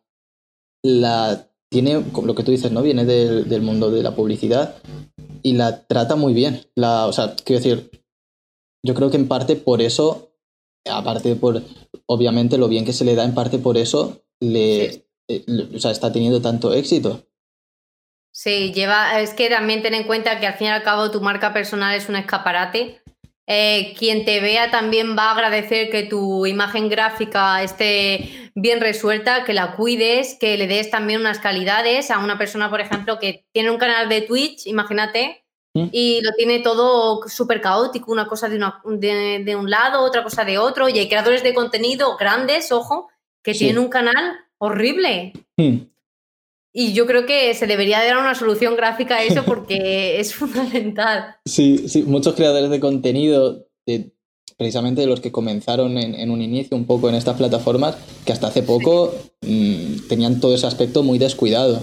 la 0.82 1.48
tiene, 1.68 2.04
lo 2.24 2.34
que 2.34 2.44
tú 2.44 2.52
dices, 2.52 2.70
¿no? 2.70 2.80
Viene 2.80 3.04
del, 3.04 3.48
del 3.48 3.60
mundo 3.60 3.90
de 3.90 4.02
la 4.02 4.14
publicidad 4.14 4.76
y 5.48 5.52
la 5.54 5.86
trata 5.86 6.14
muy 6.14 6.34
bien. 6.34 6.66
La, 6.74 7.06
o 7.06 7.12
sea, 7.12 7.34
quiero 7.34 7.62
decir, 7.62 7.90
yo 8.82 8.94
creo 8.94 9.10
que 9.10 9.16
en 9.16 9.28
parte 9.28 9.56
por 9.56 9.80
eso, 9.80 10.34
aparte 10.84 11.34
por, 11.36 11.62
obviamente, 12.06 12.58
lo 12.58 12.68
bien 12.68 12.84
que 12.84 12.92
se 12.92 13.04
le 13.04 13.14
da, 13.14 13.24
en 13.24 13.34
parte 13.34 13.58
por 13.58 13.78
eso, 13.78 14.22
le, 14.40 15.06
eh, 15.28 15.44
o 15.74 15.78
sea, 15.78 15.90
está 15.90 16.12
teniendo 16.12 16.42
tanto 16.42 16.74
éxito. 16.74 17.24
Sí, 18.30 18.72
lleva, 18.72 19.20
es 19.20 19.32
que 19.32 19.48
también 19.48 19.82
ten 19.82 19.94
en 19.94 20.06
cuenta 20.06 20.38
que 20.38 20.46
al 20.46 20.54
fin 20.54 20.66
y 20.66 20.70
al 20.70 20.82
cabo 20.82 21.10
tu 21.10 21.20
marca 21.20 21.52
personal 21.52 21.96
es 21.96 22.08
un 22.08 22.16
escaparate. 22.16 23.00
Eh, 23.50 23.94
quien 23.98 24.26
te 24.26 24.40
vea 24.40 24.70
también 24.70 25.16
va 25.16 25.30
a 25.30 25.32
agradecer 25.32 25.88
que 25.88 26.02
tu 26.02 26.44
imagen 26.44 26.90
gráfica 26.90 27.62
esté 27.62 28.50
bien 28.54 28.78
resuelta, 28.78 29.44
que 29.44 29.54
la 29.54 29.74
cuides, 29.74 30.36
que 30.38 30.58
le 30.58 30.66
des 30.66 30.90
también 30.90 31.22
unas 31.22 31.38
calidades 31.38 32.10
a 32.10 32.18
una 32.18 32.36
persona, 32.36 32.68
por 32.68 32.82
ejemplo, 32.82 33.18
que 33.18 33.46
tiene 33.52 33.70
un 33.70 33.78
canal 33.78 34.10
de 34.10 34.20
Twitch, 34.20 34.66
imagínate, 34.66 35.44
y 35.92 36.20
lo 36.22 36.32
tiene 36.32 36.58
todo 36.58 37.26
súper 37.28 37.60
caótico, 37.60 38.10
una 38.10 38.26
cosa 38.26 38.48
de, 38.48 38.58
de, 39.44 39.56
un 39.56 39.70
lado, 39.70 40.02
otra 40.02 40.24
cosa 40.24 40.44
de 40.44 40.58
otro, 40.58 40.88
y 40.88 40.98
hay 40.98 41.08
creadores 41.08 41.42
de 41.42 41.54
contenido 41.54 42.16
grandes, 42.16 42.72
ojo, 42.72 43.08
que 43.42 43.54
tienen 43.54 43.78
un 43.78 43.88
canal 43.88 44.40
horrible. 44.58 45.32
¿Mm? 45.56 45.76
Y 46.72 46.92
yo 46.92 47.06
creo 47.06 47.26
que 47.26 47.54
se 47.54 47.66
debería 47.66 48.04
dar 48.04 48.18
una 48.18 48.34
solución 48.34 48.76
gráfica 48.76 49.16
a 49.16 49.22
eso 49.22 49.44
porque 49.44 50.20
es 50.20 50.34
fundamental. 50.34 51.36
Sí, 51.44 51.88
sí, 51.88 52.02
muchos 52.02 52.34
creadores 52.34 52.70
de 52.70 52.80
contenido 52.80 53.66
precisamente 54.58 55.00
de 55.00 55.06
los 55.06 55.20
que 55.20 55.30
comenzaron 55.30 55.96
en, 55.96 56.30
un 56.30 56.42
inicio 56.42 56.76
un 56.76 56.84
poco 56.84 57.08
en 57.08 57.14
estas 57.14 57.36
plataformas, 57.36 57.96
que 58.26 58.32
hasta 58.32 58.48
hace 58.48 58.62
poco 58.62 59.14
mm, 59.42 60.08
tenían 60.08 60.40
todo 60.40 60.54
ese 60.54 60.66
aspecto 60.66 61.02
muy 61.04 61.18
descuidado. 61.18 61.80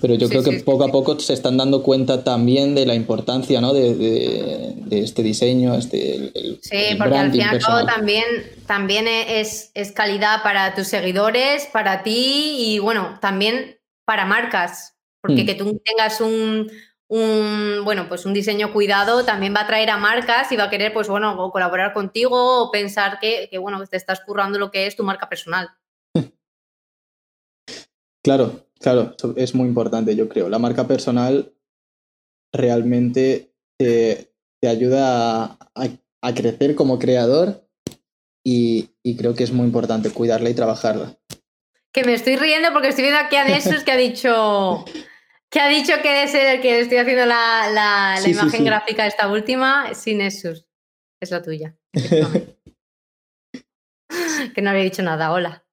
Pero 0.00 0.14
yo 0.14 0.28
creo 0.28 0.42
que 0.42 0.60
poco 0.60 0.84
a 0.84 0.92
poco 0.92 1.18
se 1.18 1.32
están 1.32 1.56
dando 1.56 1.82
cuenta 1.82 2.22
también 2.24 2.74
de 2.74 2.86
la 2.86 2.94
importancia 2.94 3.60
¿no? 3.60 3.72
de, 3.72 4.74
este 4.90 5.22
diseño. 5.22 5.74
Este, 5.74 6.32
sí, 6.60 6.96
porque 6.98 7.16
al 7.16 7.30
final 7.32 7.60
también, 7.86 8.24
también 8.66 9.06
es, 9.08 9.70
es 9.74 9.92
calidad 9.92 10.42
para 10.42 10.74
tus 10.74 10.88
seguidores, 10.88 11.68
para 11.72 12.02
ti 12.02 12.54
y 12.58 12.78
bueno, 12.78 13.18
también 13.20 13.76
para 14.12 14.26
marcas. 14.26 14.94
Porque 15.22 15.44
mm. 15.44 15.46
que 15.46 15.54
tú 15.54 15.80
tengas 15.82 16.20
un, 16.20 16.70
un, 17.08 17.80
bueno, 17.82 18.10
pues 18.10 18.26
un 18.26 18.34
diseño 18.34 18.70
cuidado 18.70 19.24
también 19.24 19.54
va 19.54 19.62
a 19.62 19.66
traer 19.66 19.88
a 19.88 19.96
marcas 19.96 20.52
y 20.52 20.56
va 20.56 20.64
a 20.64 20.70
querer, 20.70 20.92
pues 20.92 21.08
bueno, 21.08 21.50
colaborar 21.50 21.94
contigo 21.94 22.62
o 22.62 22.70
pensar 22.70 23.18
que, 23.20 23.48
que 23.50 23.56
bueno, 23.56 23.82
te 23.86 23.96
estás 23.96 24.20
currando 24.20 24.58
lo 24.58 24.70
que 24.70 24.86
es 24.86 24.96
tu 24.96 25.02
marca 25.02 25.28
personal. 25.28 25.70
Claro, 28.24 28.68
claro, 28.78 29.16
es 29.34 29.52
muy 29.52 29.66
importante, 29.66 30.14
yo 30.14 30.28
creo. 30.28 30.48
La 30.48 30.60
marca 30.60 30.86
personal 30.86 31.52
realmente 32.52 33.52
te, 33.76 34.32
ayuda 34.64 35.58
a, 35.74 36.32
crecer 36.32 36.76
como 36.76 37.00
creador 37.00 37.66
y, 38.44 38.90
y, 39.02 39.16
creo 39.16 39.34
que 39.34 39.42
es 39.42 39.52
muy 39.52 39.66
importante 39.66 40.10
cuidarla 40.10 40.50
y 40.50 40.54
trabajarla. 40.54 41.18
Que 41.92 42.04
me 42.04 42.14
estoy 42.14 42.36
riendo 42.36 42.72
porque 42.72 42.88
estoy 42.88 43.04
viendo 43.04 43.20
aquí 43.20 43.36
a 43.36 43.44
Nessus 43.44 43.84
que 43.84 43.92
ha 43.92 43.96
dicho 43.96 44.84
que 45.50 45.60
ha 45.60 45.68
dicho 45.68 45.92
que 46.02 46.22
es 46.22 46.34
el 46.34 46.62
que 46.62 46.80
estoy 46.80 46.96
haciendo 46.96 47.26
la, 47.26 47.68
la, 47.70 48.18
imagen 48.26 48.64
gráfica 48.64 49.06
esta 49.06 49.30
última, 49.30 49.92
sin 49.94 50.18
Nessus. 50.18 50.66
Es 51.20 51.30
la 51.30 51.42
tuya. 51.42 51.76
que 54.54 54.62
no 54.62 54.70
había 54.70 54.84
dicho 54.84 55.02
nada, 55.02 55.30
hola. 55.30 55.66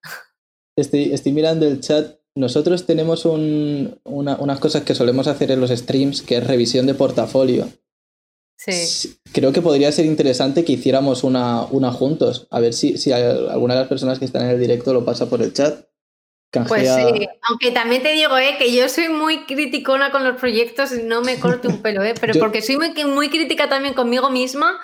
Estoy, 0.76 1.14
estoy 1.14 1.32
mirando 1.32 1.66
el 1.66 1.80
chat. 1.80 2.20
Nosotros 2.36 2.86
tenemos 2.86 3.26
un, 3.26 4.00
una, 4.04 4.36
unas 4.38 4.60
cosas 4.60 4.84
que 4.84 4.96
solemos 4.96 5.28
hacer 5.28 5.52
en 5.52 5.62
los 5.62 5.72
streams, 5.72 6.22
que 6.22 6.36
es 6.38 6.46
revisión 6.46 6.86
de 6.86 6.94
portafolio. 6.94 7.70
Sí. 8.58 9.18
Creo 9.32 9.54
que 9.54 9.62
podría 9.62 9.92
ser 9.94 10.06
interesante 10.06 10.66
que 10.66 10.74
hiciéramos 10.74 11.24
una, 11.24 11.64
una 11.72 11.94
juntos. 11.94 12.48
A 12.52 12.60
ver 12.60 12.74
si, 12.74 12.98
si 12.98 13.14
alguna 13.14 13.76
de 13.76 13.80
las 13.80 13.90
personas 13.90 14.20
que 14.20 14.26
están 14.26 14.44
en 14.44 14.50
el 14.50 14.60
directo 14.60 14.94
lo 14.94 15.06
pasa 15.06 15.30
por 15.30 15.42
el 15.42 15.54
chat. 15.54 15.86
Pues 16.52 16.92
sí, 16.92 17.28
aunque 17.48 17.72
también 17.72 18.02
te 18.02 18.12
digo 18.12 18.36
eh, 18.38 18.56
que 18.58 18.74
yo 18.74 18.90
soy 18.90 19.08
muy 19.08 19.46
criticona 19.46 20.10
con 20.10 20.24
los 20.24 20.40
proyectos 20.40 20.92
y 20.92 21.04
no 21.04 21.22
me 21.22 21.40
corto 21.40 21.70
un 21.70 21.82
pelo, 21.84 22.04
eh, 22.04 22.16
pero 22.20 22.34
porque 22.40 22.62
soy 22.62 22.78
muy, 22.78 22.92
muy 23.06 23.30
crítica 23.30 23.70
también 23.70 23.94
conmigo 23.94 24.32
misma. 24.32 24.80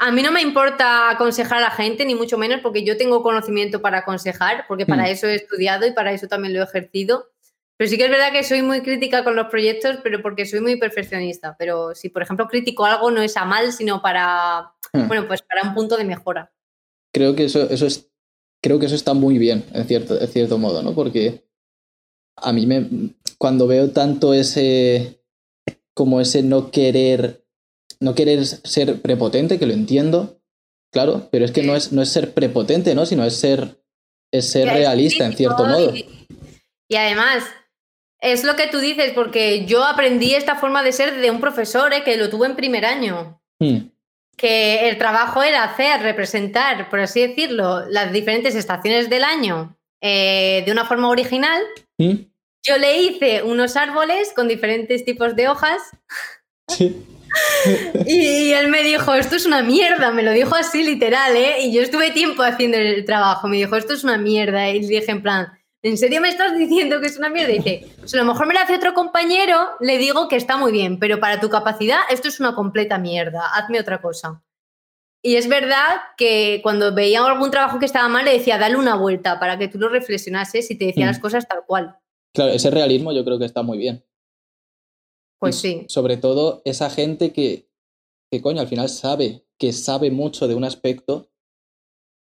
A 0.00 0.10
mí 0.10 0.22
no 0.22 0.32
me 0.32 0.42
importa 0.42 1.10
aconsejar 1.10 1.58
a 1.58 1.62
la 1.62 1.70
gente, 1.70 2.04
ni 2.04 2.14
mucho 2.14 2.36
menos, 2.36 2.60
porque 2.62 2.84
yo 2.84 2.96
tengo 2.96 3.22
conocimiento 3.22 3.80
para 3.80 3.98
aconsejar, 3.98 4.64
porque 4.66 4.86
para 4.86 5.04
hmm. 5.04 5.12
eso 5.12 5.26
he 5.28 5.36
estudiado 5.36 5.86
y 5.86 5.92
para 5.92 6.12
eso 6.12 6.26
también 6.26 6.54
lo 6.54 6.60
he 6.60 6.64
ejercido. 6.64 7.30
Pero 7.76 7.90
sí 7.90 7.96
que 7.96 8.04
es 8.06 8.10
verdad 8.10 8.32
que 8.32 8.42
soy 8.42 8.62
muy 8.62 8.80
crítica 8.80 9.22
con 9.22 9.36
los 9.36 9.46
proyectos, 9.46 9.98
pero 10.02 10.20
porque 10.20 10.46
soy 10.46 10.60
muy 10.60 10.76
perfeccionista. 10.76 11.54
Pero 11.58 11.94
si, 11.94 12.08
por 12.08 12.22
ejemplo, 12.22 12.48
critico 12.48 12.84
algo, 12.84 13.10
no 13.12 13.22
es 13.22 13.36
a 13.36 13.44
mal, 13.44 13.72
sino 13.72 14.02
para, 14.02 14.72
hmm. 14.92 15.06
bueno, 15.06 15.28
pues 15.28 15.42
para 15.42 15.62
un 15.62 15.74
punto 15.74 15.96
de 15.96 16.04
mejora. 16.04 16.50
Creo 17.12 17.36
que 17.36 17.44
eso, 17.44 17.68
eso 17.70 17.86
es, 17.86 18.08
creo 18.62 18.78
que 18.78 18.86
eso 18.86 18.94
está 18.94 19.14
muy 19.14 19.38
bien, 19.38 19.64
en 19.72 19.86
cierto, 19.86 20.20
en 20.20 20.28
cierto 20.28 20.58
modo, 20.58 20.82
¿no? 20.82 20.94
Porque 20.94 21.44
a 22.36 22.52
mí 22.52 22.66
me, 22.66 23.14
cuando 23.38 23.66
veo 23.66 23.90
tanto 23.90 24.34
ese, 24.34 25.22
como 25.94 26.20
ese 26.20 26.42
no 26.42 26.70
querer, 26.70 27.44
no 28.00 28.14
querer 28.14 28.44
ser 28.44 29.00
prepotente, 29.00 29.58
que 29.58 29.66
lo 29.66 29.72
entiendo, 29.72 30.40
claro, 30.92 31.28
pero 31.30 31.44
es 31.44 31.52
que 31.52 31.62
no 31.62 31.76
es, 31.76 31.92
no 31.92 32.02
es 32.02 32.10
ser 32.10 32.34
prepotente, 32.34 32.94
¿no? 32.94 33.06
Sino 33.06 33.24
es 33.24 33.36
ser, 33.36 33.82
es 34.32 34.50
ser 34.50 34.68
realista, 34.68 35.26
en 35.26 35.36
cierto 35.36 35.64
modo. 35.64 35.92
y 35.94 36.96
además, 36.96 37.44
es 38.20 38.44
lo 38.44 38.56
que 38.56 38.66
tú 38.66 38.78
dices, 38.78 39.12
porque 39.14 39.64
yo 39.66 39.84
aprendí 39.84 40.34
esta 40.34 40.56
forma 40.56 40.82
de 40.82 40.92
ser 40.92 41.20
de 41.20 41.30
un 41.30 41.40
profesor 41.40 41.92
eh, 41.92 42.02
que 42.04 42.16
lo 42.16 42.28
tuve 42.30 42.46
en 42.46 42.56
primer 42.56 42.84
año. 42.84 43.40
Hmm. 43.60 43.90
Que 44.38 44.88
el 44.88 44.96
trabajo 44.96 45.42
era 45.42 45.64
hacer, 45.64 46.00
representar, 46.00 46.88
por 46.88 47.00
así 47.00 47.26
decirlo, 47.26 47.84
las 47.90 48.12
diferentes 48.12 48.54
estaciones 48.54 49.10
del 49.10 49.24
año 49.24 49.76
eh, 50.00 50.62
de 50.64 50.72
una 50.72 50.86
forma 50.86 51.08
original. 51.08 51.60
Yo 51.98 52.78
le 52.78 53.02
hice 53.02 53.42
unos 53.42 53.76
árboles 53.76 54.32
con 54.34 54.48
diferentes 54.48 55.04
tipos 55.04 55.36
de 55.36 55.48
hojas. 55.48 55.82
Sí. 56.68 57.04
y, 58.06 58.52
él 58.52 58.68
me 58.68 58.82
dijo, 58.82 59.14
esto 59.14 59.36
es 59.36 59.44
una 59.44 59.62
mierda, 59.62 60.12
me 60.12 60.22
lo 60.22 60.32
dijo 60.32 60.54
así 60.54 60.82
literal, 60.82 61.36
¿eh? 61.36 61.62
Y 61.62 61.72
yo 61.72 61.82
estuve 61.82 62.10
tiempo 62.10 62.42
haciendo 62.42 62.78
el 62.78 63.04
trabajo, 63.04 63.48
me 63.48 63.56
dijo, 63.56 63.76
esto 63.76 63.92
es 63.92 64.04
una 64.04 64.18
mierda. 64.18 64.70
Y 64.70 64.80
le 64.80 65.00
dije 65.00 65.10
en 65.10 65.22
plan, 65.22 65.57
¿en 65.82 65.98
serio 65.98 66.20
me 66.20 66.28
estás 66.28 66.56
diciendo 66.56 67.00
que 67.00 67.06
es 67.06 67.18
una 67.18 67.28
mierda? 67.28 67.52
Y 67.52 67.58
dice, 67.58 67.86
pues 67.98 68.14
a 68.14 68.18
lo 68.18 68.24
mejor 68.24 68.46
me 68.46 68.54
lo 68.54 68.60
hace 68.60 68.74
otro 68.74 68.94
compañero, 68.94 69.56
le 69.80 69.98
digo 69.98 70.28
que 70.28 70.36
está 70.36 70.56
muy 70.56 70.72
bien, 70.72 70.98
pero 70.98 71.20
para 71.20 71.40
tu 71.40 71.48
capacidad 71.48 72.00
esto 72.10 72.28
es 72.28 72.40
una 72.40 72.54
completa 72.54 72.98
mierda, 72.98 73.46
hazme 73.54 73.80
otra 73.80 74.00
cosa. 74.00 74.42
Y 75.22 75.34
es 75.34 75.48
verdad 75.48 75.96
que 76.16 76.60
cuando 76.62 76.94
veía 76.94 77.24
algún 77.24 77.50
trabajo 77.50 77.78
que 77.78 77.86
estaba 77.86 78.08
mal, 78.08 78.24
le 78.24 78.32
decía, 78.32 78.56
dale 78.56 78.76
una 78.76 78.94
vuelta 78.94 79.40
para 79.40 79.58
que 79.58 79.68
tú 79.68 79.78
lo 79.78 79.88
reflexionases 79.88 80.70
y 80.70 80.76
te 80.76 80.86
decía 80.86 81.06
las 81.06 81.18
mm. 81.18 81.22
cosas 81.22 81.48
tal 81.48 81.64
cual. 81.66 81.98
Claro, 82.32 82.52
ese 82.52 82.70
realismo 82.70 83.12
yo 83.12 83.24
creo 83.24 83.38
que 83.38 83.44
está 83.44 83.62
muy 83.62 83.78
bien. 83.78 84.04
Pues 85.40 85.56
sí. 85.56 85.86
Sobre 85.88 86.16
todo 86.16 86.62
esa 86.64 86.88
gente 86.90 87.32
que, 87.32 87.68
que, 88.30 88.40
coño, 88.40 88.60
al 88.60 88.68
final 88.68 88.88
sabe, 88.88 89.44
que 89.58 89.72
sabe 89.72 90.10
mucho 90.10 90.46
de 90.46 90.54
un 90.54 90.64
aspecto 90.64 91.30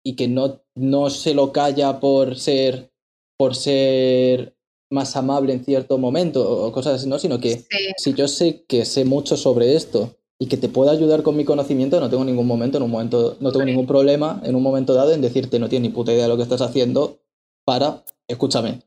y 0.05 0.15
que 0.15 0.29
no, 0.29 0.63
no 0.75 1.11
se 1.11 1.35
lo 1.35 1.53
calla 1.53 1.99
por 1.99 2.37
ser 2.37 2.94
por 3.37 3.55
ser 3.55 4.57
más 4.91 5.17
amable 5.17 5.53
en 5.53 5.65
cierto 5.65 5.99
momento 5.99 6.49
o 6.49 6.73
cosas 6.73 6.95
así, 6.95 7.09
¿no? 7.09 7.19
Sino 7.19 7.41
que 7.41 7.65
si 7.97 8.15
yo 8.15 8.29
sé 8.29 8.65
que 8.69 8.85
sé 8.85 9.05
mucho 9.05 9.37
sobre 9.37 9.75
esto 9.75 10.17
y 10.39 10.47
que 10.47 10.57
te 10.57 10.69
puedo 10.69 10.91
ayudar 10.91 11.23
con 11.23 11.37
mi 11.37 11.45
conocimiento, 11.45 12.01
no 12.01 12.11
tengo 12.11 12.25
ningún 12.25 12.47
momento, 12.47 12.79
en 12.79 12.85
un 12.85 12.91
momento, 12.91 13.37
no 13.41 13.53
tengo 13.53 13.65
ningún 13.65 13.87
problema 13.87 14.41
en 14.45 14.55
un 14.55 14.63
momento 14.63 14.95
dado 14.95 15.13
en 15.13 15.21
decirte 15.21 15.59
no 15.59 15.69
tienes 15.69 15.91
ni 15.91 15.95
puta 15.95 16.13
idea 16.13 16.25
de 16.25 16.29
lo 16.29 16.37
que 16.37 16.43
estás 16.43 16.61
haciendo 16.61 17.19
para, 17.65 18.05
escúchame. 18.29 18.83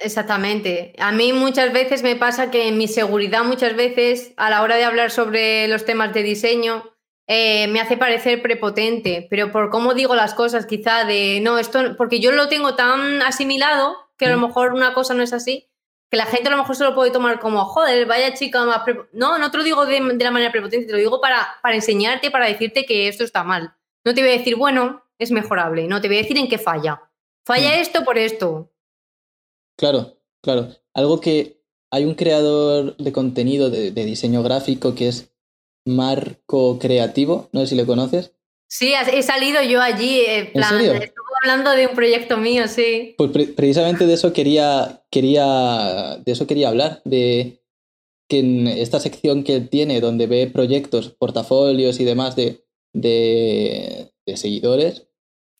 Exactamente. 0.00 0.94
A 0.98 1.10
mí 1.10 1.32
muchas 1.32 1.72
veces 1.72 2.02
me 2.02 2.14
pasa 2.14 2.50
que 2.50 2.70
mi 2.70 2.86
seguridad 2.86 3.44
muchas 3.44 3.74
veces 3.74 4.32
a 4.36 4.48
la 4.48 4.62
hora 4.62 4.76
de 4.76 4.84
hablar 4.84 5.10
sobre 5.10 5.66
los 5.66 5.84
temas 5.84 6.14
de 6.14 6.22
diseño 6.22 6.84
eh, 7.30 7.68
me 7.68 7.78
hace 7.80 7.98
parecer 7.98 8.40
prepotente, 8.40 9.26
pero 9.28 9.52
por 9.52 9.68
cómo 9.68 9.92
digo 9.92 10.14
las 10.14 10.32
cosas, 10.32 10.64
quizá 10.64 11.04
de 11.04 11.40
no, 11.42 11.58
esto, 11.58 11.94
porque 11.98 12.20
yo 12.20 12.32
lo 12.32 12.48
tengo 12.48 12.74
tan 12.74 13.20
asimilado 13.20 13.96
que 14.16 14.24
a 14.24 14.30
lo 14.30 14.38
mm. 14.38 14.46
mejor 14.46 14.72
una 14.72 14.94
cosa 14.94 15.12
no 15.12 15.22
es 15.22 15.34
así, 15.34 15.68
que 16.10 16.16
la 16.16 16.24
gente 16.24 16.48
a 16.48 16.52
lo 16.52 16.56
mejor 16.56 16.74
se 16.74 16.84
lo 16.84 16.94
puede 16.94 17.10
tomar 17.10 17.38
como, 17.38 17.66
joder, 17.66 18.06
vaya 18.06 18.32
chica 18.32 18.64
más. 18.64 18.80
No, 19.12 19.36
no 19.36 19.50
te 19.50 19.58
lo 19.58 19.64
digo 19.64 19.84
de, 19.84 20.00
la 20.00 20.30
manera 20.30 20.50
prepotente, 20.50 20.86
te 20.86 20.92
lo 20.92 20.98
digo 20.98 21.20
para, 21.20 21.46
para 21.62 21.74
enseñarte, 21.74 22.30
para 22.30 22.46
decirte 22.46 22.86
que 22.86 23.08
esto 23.08 23.24
está 23.24 23.44
mal. 23.44 23.74
No 24.06 24.14
te 24.14 24.22
voy 24.22 24.30
a 24.30 24.38
decir, 24.38 24.56
bueno, 24.56 25.04
es 25.18 25.30
mejorable, 25.30 25.86
no, 25.86 26.00
te 26.00 26.08
voy 26.08 26.16
a 26.16 26.22
decir 26.22 26.38
en 26.38 26.48
qué 26.48 26.56
falla. 26.56 27.02
Falla 27.44 27.76
mm. 27.76 27.80
esto 27.80 28.04
por 28.04 28.16
esto. 28.16 28.72
Claro, 29.76 30.16
claro. 30.42 30.68
Algo 30.94 31.20
que 31.20 31.60
hay 31.90 32.06
un 32.06 32.14
creador 32.14 32.96
de 32.96 33.12
contenido 33.12 33.68
de 33.68 33.90
diseño 33.92 34.42
gráfico 34.42 34.94
que 34.94 35.08
es 35.08 35.30
Marco 35.88 36.78
Creativo, 36.78 37.48
no 37.52 37.60
sé 37.60 37.68
si 37.68 37.74
le 37.74 37.86
conoces. 37.86 38.32
Sí, 38.68 38.92
he 39.12 39.22
salido 39.22 39.62
yo 39.62 39.80
allí, 39.80 40.20
en 40.26 40.52
plan, 40.52 40.78
estuve 40.78 41.24
hablando 41.42 41.70
de 41.70 41.86
un 41.86 41.94
proyecto 41.94 42.36
mío, 42.36 42.68
sí. 42.68 43.14
Pues 43.16 43.30
precisamente 43.56 44.06
de 44.06 44.12
eso 44.12 44.34
quería, 44.34 45.02
quería, 45.10 46.18
de 46.22 46.32
eso 46.32 46.46
quería 46.46 46.68
hablar, 46.68 47.00
de 47.04 47.62
que 48.28 48.40
en 48.40 48.68
esta 48.68 49.00
sección 49.00 49.42
que 49.42 49.56
él 49.56 49.70
tiene, 49.70 50.02
donde 50.02 50.26
ve 50.26 50.46
proyectos, 50.48 51.08
portafolios 51.08 51.98
y 51.98 52.04
demás 52.04 52.36
de, 52.36 52.66
de, 52.92 54.12
de 54.26 54.36
seguidores, 54.36 55.06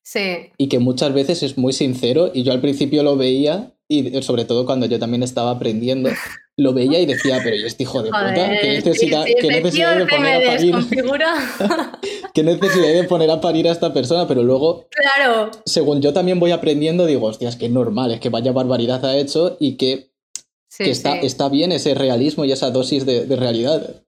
sí. 0.03 0.51
y 0.59 0.69
que 0.69 0.79
muchas 0.79 1.15
veces 1.15 1.43
es 1.43 1.57
muy 1.57 1.73
sincero, 1.73 2.31
y 2.35 2.43
yo 2.43 2.53
al 2.53 2.61
principio 2.61 3.03
lo 3.03 3.17
veía, 3.17 3.73
y 3.89 4.21
sobre 4.21 4.45
todo 4.45 4.67
cuando 4.67 4.85
yo 4.85 4.99
también 4.99 5.23
estaba 5.23 5.53
aprendiendo, 5.53 6.11
lo 6.59 6.73
veía 6.73 6.99
y 6.99 7.07
decía, 7.07 7.41
pero 7.43 7.55
¿y 7.55 7.65
este 7.65 7.85
hijo 7.85 8.03
de 8.03 8.11
puta? 8.11 8.35
¿Qué 8.61 8.69
necesidad, 8.69 9.25
de 9.25 10.07
poner 10.07 10.49
a 10.49 10.51
parir? 10.51 10.75
¿Qué 12.35 12.43
necesidad 12.43 12.93
de 12.93 13.05
poner 13.05 13.31
a 13.31 13.41
parir 13.41 13.69
a 13.69 13.73
esta 13.73 13.95
persona? 13.95 14.27
Pero 14.27 14.43
luego, 14.43 14.89
claro. 14.91 15.53
según 15.65 16.03
yo 16.03 16.13
también 16.13 16.41
voy 16.41 16.51
aprendiendo, 16.51 17.07
digo, 17.07 17.29
hostia, 17.29 17.49
es 17.49 17.55
que 17.55 17.67
es 17.67 17.71
normal, 17.71 18.11
es 18.11 18.19
que 18.19 18.29
vaya 18.29 18.51
barbaridad 18.51 19.05
ha 19.05 19.17
hecho 19.17 19.57
y 19.61 19.77
que, 19.77 20.11
está, 20.81 21.21
está, 21.21 21.49
bien 21.49 21.71
ese 21.71 21.95
realismo 21.95 22.45
y 22.45 22.51
esa 22.51 22.73
dosis 22.73 23.07
de, 23.07 23.25
realidad. 23.37 24.03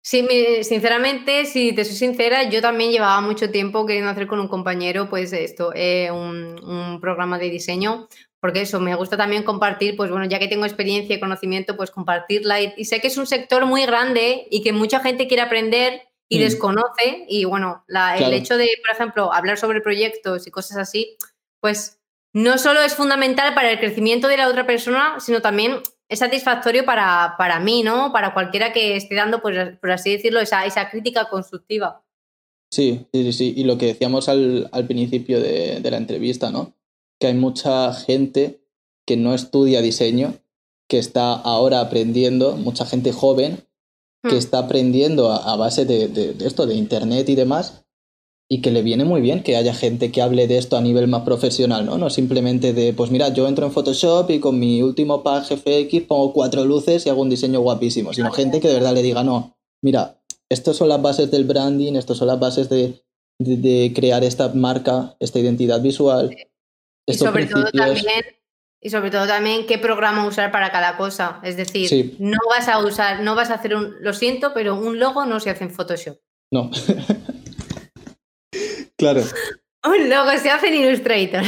Sí, 0.00 0.24
sinceramente, 0.62 1.44
si 1.46 1.72
te 1.72 1.84
soy 1.84 1.96
sincera, 1.96 2.48
yo 2.48 2.62
también 2.62 2.92
llevaba 2.92 3.20
mucho 3.20 3.50
tiempo 3.50 3.84
queriendo 3.84 4.12
hacer 4.12 4.28
con 4.28 4.38
un 4.38 4.46
compañero, 4.46 5.10
pues 5.10 5.32
esto, 5.32 5.72
eh, 5.74 6.12
un, 6.12 6.62
un, 6.62 7.00
programa 7.00 7.36
de 7.40 7.50
diseño, 7.50 8.06
porque 8.46 8.60
eso, 8.60 8.78
me 8.78 8.94
gusta 8.94 9.16
también 9.16 9.42
compartir, 9.42 9.96
pues 9.96 10.08
bueno, 10.08 10.24
ya 10.24 10.38
que 10.38 10.46
tengo 10.46 10.66
experiencia 10.66 11.16
y 11.16 11.18
conocimiento, 11.18 11.76
pues 11.76 11.90
compartirla. 11.90 12.60
Y, 12.60 12.84
sé 12.84 13.00
que 13.00 13.08
es 13.08 13.16
un 13.16 13.26
sector 13.26 13.66
muy 13.66 13.84
grande 13.84 14.46
y 14.52 14.62
que 14.62 14.72
mucha 14.72 15.00
gente 15.00 15.26
quiere 15.26 15.42
aprender 15.42 16.02
y 16.28 16.38
mm. 16.38 16.42
desconoce. 16.42 17.24
Y 17.28 17.44
bueno, 17.44 17.84
el 17.88 18.32
hecho 18.32 18.56
de, 18.56 18.70
por 18.86 18.94
ejemplo, 18.94 19.32
hablar 19.32 19.58
sobre 19.58 19.80
proyectos 19.80 20.46
y 20.46 20.52
cosas 20.52 20.76
así, 20.76 21.16
pues 21.58 21.98
no 22.32 22.56
solo 22.56 22.82
es 22.82 22.94
fundamental 22.94 23.52
para 23.52 23.72
el 23.72 23.80
crecimiento 23.80 24.28
de 24.28 24.36
la 24.36 24.46
otra 24.46 24.64
persona, 24.64 25.18
sino 25.18 25.42
también 25.42 25.80
es 26.08 26.20
satisfactorio 26.20 26.84
para, 26.84 27.34
para 27.36 27.58
mí, 27.58 27.82
¿no? 27.82 28.12
Para 28.12 28.32
cualquiera 28.32 28.72
que 28.72 28.94
esté 28.94 29.16
dando, 29.16 29.42
pues, 29.42 29.76
por 29.80 29.90
así 29.90 30.12
decirlo, 30.12 30.38
esa, 30.38 30.64
esa 30.66 30.88
crítica 30.88 31.28
constructiva. 31.28 32.04
Sí, 32.70 33.08
sí, 33.12 33.32
sí, 33.32 33.54
Y 33.56 33.64
lo 33.64 33.76
que 33.76 33.86
decíamos 33.86 34.28
al, 34.28 34.68
al 34.70 34.86
principio 34.86 35.40
de, 35.40 35.80
de 35.80 35.90
la 35.90 35.96
entrevista, 35.96 36.52
¿no? 36.52 36.76
Que 37.18 37.28
hay 37.28 37.34
mucha 37.34 37.92
gente 37.92 38.60
que 39.06 39.16
no 39.16 39.34
estudia 39.34 39.82
diseño, 39.82 40.34
que 40.88 40.98
está 40.98 41.32
ahora 41.32 41.80
aprendiendo, 41.80 42.56
mucha 42.56 42.84
gente 42.86 43.12
joven 43.12 43.64
que 44.22 44.34
hmm. 44.34 44.38
está 44.38 44.58
aprendiendo 44.58 45.30
a, 45.30 45.56
base 45.56 45.84
de, 45.84 46.34
esto, 46.44 46.66
de 46.66 46.74
internet 46.74 47.28
y 47.28 47.34
demás, 47.34 47.84
y 48.48 48.60
que 48.60 48.70
le 48.70 48.82
viene 48.82 49.04
muy 49.04 49.20
bien 49.20 49.42
que 49.42 49.56
haya 49.56 49.74
gente 49.74 50.12
que 50.12 50.22
hable 50.22 50.46
de 50.46 50.58
esto 50.58 50.76
a 50.76 50.80
nivel 50.80 51.08
más 51.08 51.22
profesional, 51.22 51.84
¿no? 51.84 51.98
No 51.98 52.10
simplemente 52.10 52.72
de, 52.72 52.92
pues 52.92 53.10
mira, 53.10 53.28
yo 53.30 53.48
entro 53.48 53.66
en 53.66 53.72
Photoshop 53.72 54.30
y 54.30 54.38
con 54.38 54.58
mi 54.58 54.82
último 54.82 55.22
pack 55.22 55.46
FX 55.46 56.02
pongo 56.06 56.32
cuatro 56.32 56.64
luces 56.64 57.06
y 57.06 57.08
hago 57.08 57.22
un 57.22 57.30
diseño 57.30 57.60
guapísimo, 57.60 58.12
sino 58.12 58.30
gente 58.30 58.60
que 58.60 58.68
de 58.68 58.74
verdad 58.74 58.94
le 58.94 59.02
diga, 59.02 59.24
no, 59.24 59.56
mira, 59.82 60.20
estas 60.48 60.76
son 60.76 60.88
las 60.88 61.02
bases 61.02 61.30
del 61.30 61.44
branding, 61.44 61.94
estas 61.94 62.18
son 62.18 62.28
las 62.28 62.38
bases 62.38 62.68
de, 62.68 63.02
de 63.38 63.92
crear 63.94 64.22
esta 64.22 64.48
marca, 64.54 65.16
esta 65.18 65.40
identidad 65.40 65.80
visual, 65.80 66.30
y 67.06 67.14
sobre 67.14 67.46
todo 67.46 67.70
también 67.70 68.24
y 68.80 68.90
sobre 68.90 69.10
todo 69.10 69.26
también 69.26 69.66
qué 69.66 69.78
programa 69.78 70.26
usar 70.26 70.52
para 70.52 70.70
cada 70.70 70.96
cosa. 70.96 71.40
Es 71.42 71.56
decir, 71.56 72.16
no 72.18 72.38
vas 72.48 72.68
a 72.68 72.78
usar, 72.78 73.20
no 73.22 73.34
vas 73.34 73.50
a 73.50 73.54
hacer 73.54 73.74
un, 73.74 73.94
lo 74.00 74.12
siento, 74.12 74.52
pero 74.54 74.74
un 74.76 74.98
logo 74.98 75.24
no 75.24 75.40
se 75.40 75.50
hace 75.50 75.64
en 75.64 75.70
Photoshop. 75.70 76.18
No. 76.52 76.70
claro. 78.96 79.22
Un 79.84 80.10
logo 80.10 80.30
se 80.42 80.50
hace 80.50 80.66
en 80.68 80.74
Illustrator. 80.82 81.42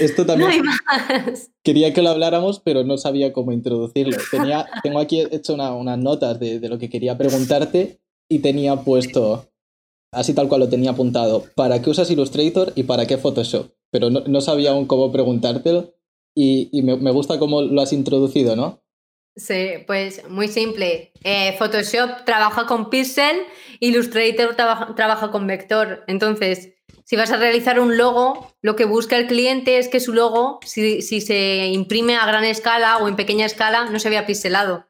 Esto 0.00 0.22
No 0.22 0.26
también 0.26 0.50
hay 0.50 0.60
más. 0.62 1.50
quería 1.62 1.92
que 1.92 2.02
lo 2.02 2.10
habláramos, 2.10 2.58
pero 2.58 2.82
no 2.82 2.98
sabía 2.98 3.32
cómo 3.32 3.52
introducirlo. 3.52 4.16
Tenía, 4.30 4.66
tengo 4.82 4.98
aquí 4.98 5.20
hecho 5.30 5.54
una- 5.54 5.72
unas 5.72 5.98
notas 5.98 6.40
de, 6.40 6.58
de 6.58 6.68
lo 6.68 6.78
que 6.78 6.90
quería 6.90 7.16
preguntarte 7.16 8.00
y 8.28 8.40
tenía 8.40 8.74
puesto, 8.76 9.48
así 10.12 10.34
tal 10.34 10.48
cual 10.48 10.62
lo 10.62 10.68
tenía 10.68 10.90
apuntado, 10.90 11.44
¿para 11.54 11.80
qué 11.80 11.90
usas 11.90 12.10
Illustrator 12.10 12.72
y 12.74 12.82
para 12.84 13.06
qué 13.06 13.18
Photoshop? 13.18 13.70
Pero 13.92 14.10
no, 14.10 14.20
no 14.26 14.40
sabía 14.40 14.70
aún 14.70 14.86
cómo 14.86 15.12
preguntártelo 15.12 15.94
y, 16.34 16.68
y 16.72 16.82
me, 16.82 16.96
me 16.96 17.12
gusta 17.12 17.38
cómo 17.38 17.62
lo 17.62 17.80
has 17.80 17.92
introducido, 17.92 18.56
¿no? 18.56 18.82
Sí, 19.36 19.84
pues 19.86 20.28
muy 20.28 20.48
simple. 20.48 21.12
Eh, 21.24 21.56
Photoshop 21.58 22.24
trabaja 22.24 22.66
con 22.66 22.90
pixel, 22.90 23.44
Illustrator 23.80 24.54
trabaja, 24.56 24.94
trabaja 24.94 25.30
con 25.30 25.46
vector. 25.46 26.04
Entonces, 26.06 26.74
si 27.04 27.16
vas 27.16 27.30
a 27.30 27.38
realizar 27.38 27.80
un 27.80 27.96
logo, 27.96 28.54
lo 28.60 28.76
que 28.76 28.84
busca 28.84 29.16
el 29.16 29.26
cliente 29.26 29.78
es 29.78 29.88
que 29.88 30.00
su 30.00 30.12
logo, 30.12 30.60
si, 30.64 31.00
si 31.02 31.20
se 31.20 31.68
imprime 31.68 32.16
a 32.16 32.26
gran 32.26 32.44
escala 32.44 32.98
o 32.98 33.08
en 33.08 33.16
pequeña 33.16 33.46
escala, 33.46 33.86
no 33.86 33.98
se 33.98 34.10
vea 34.10 34.26
pixelado. 34.26 34.86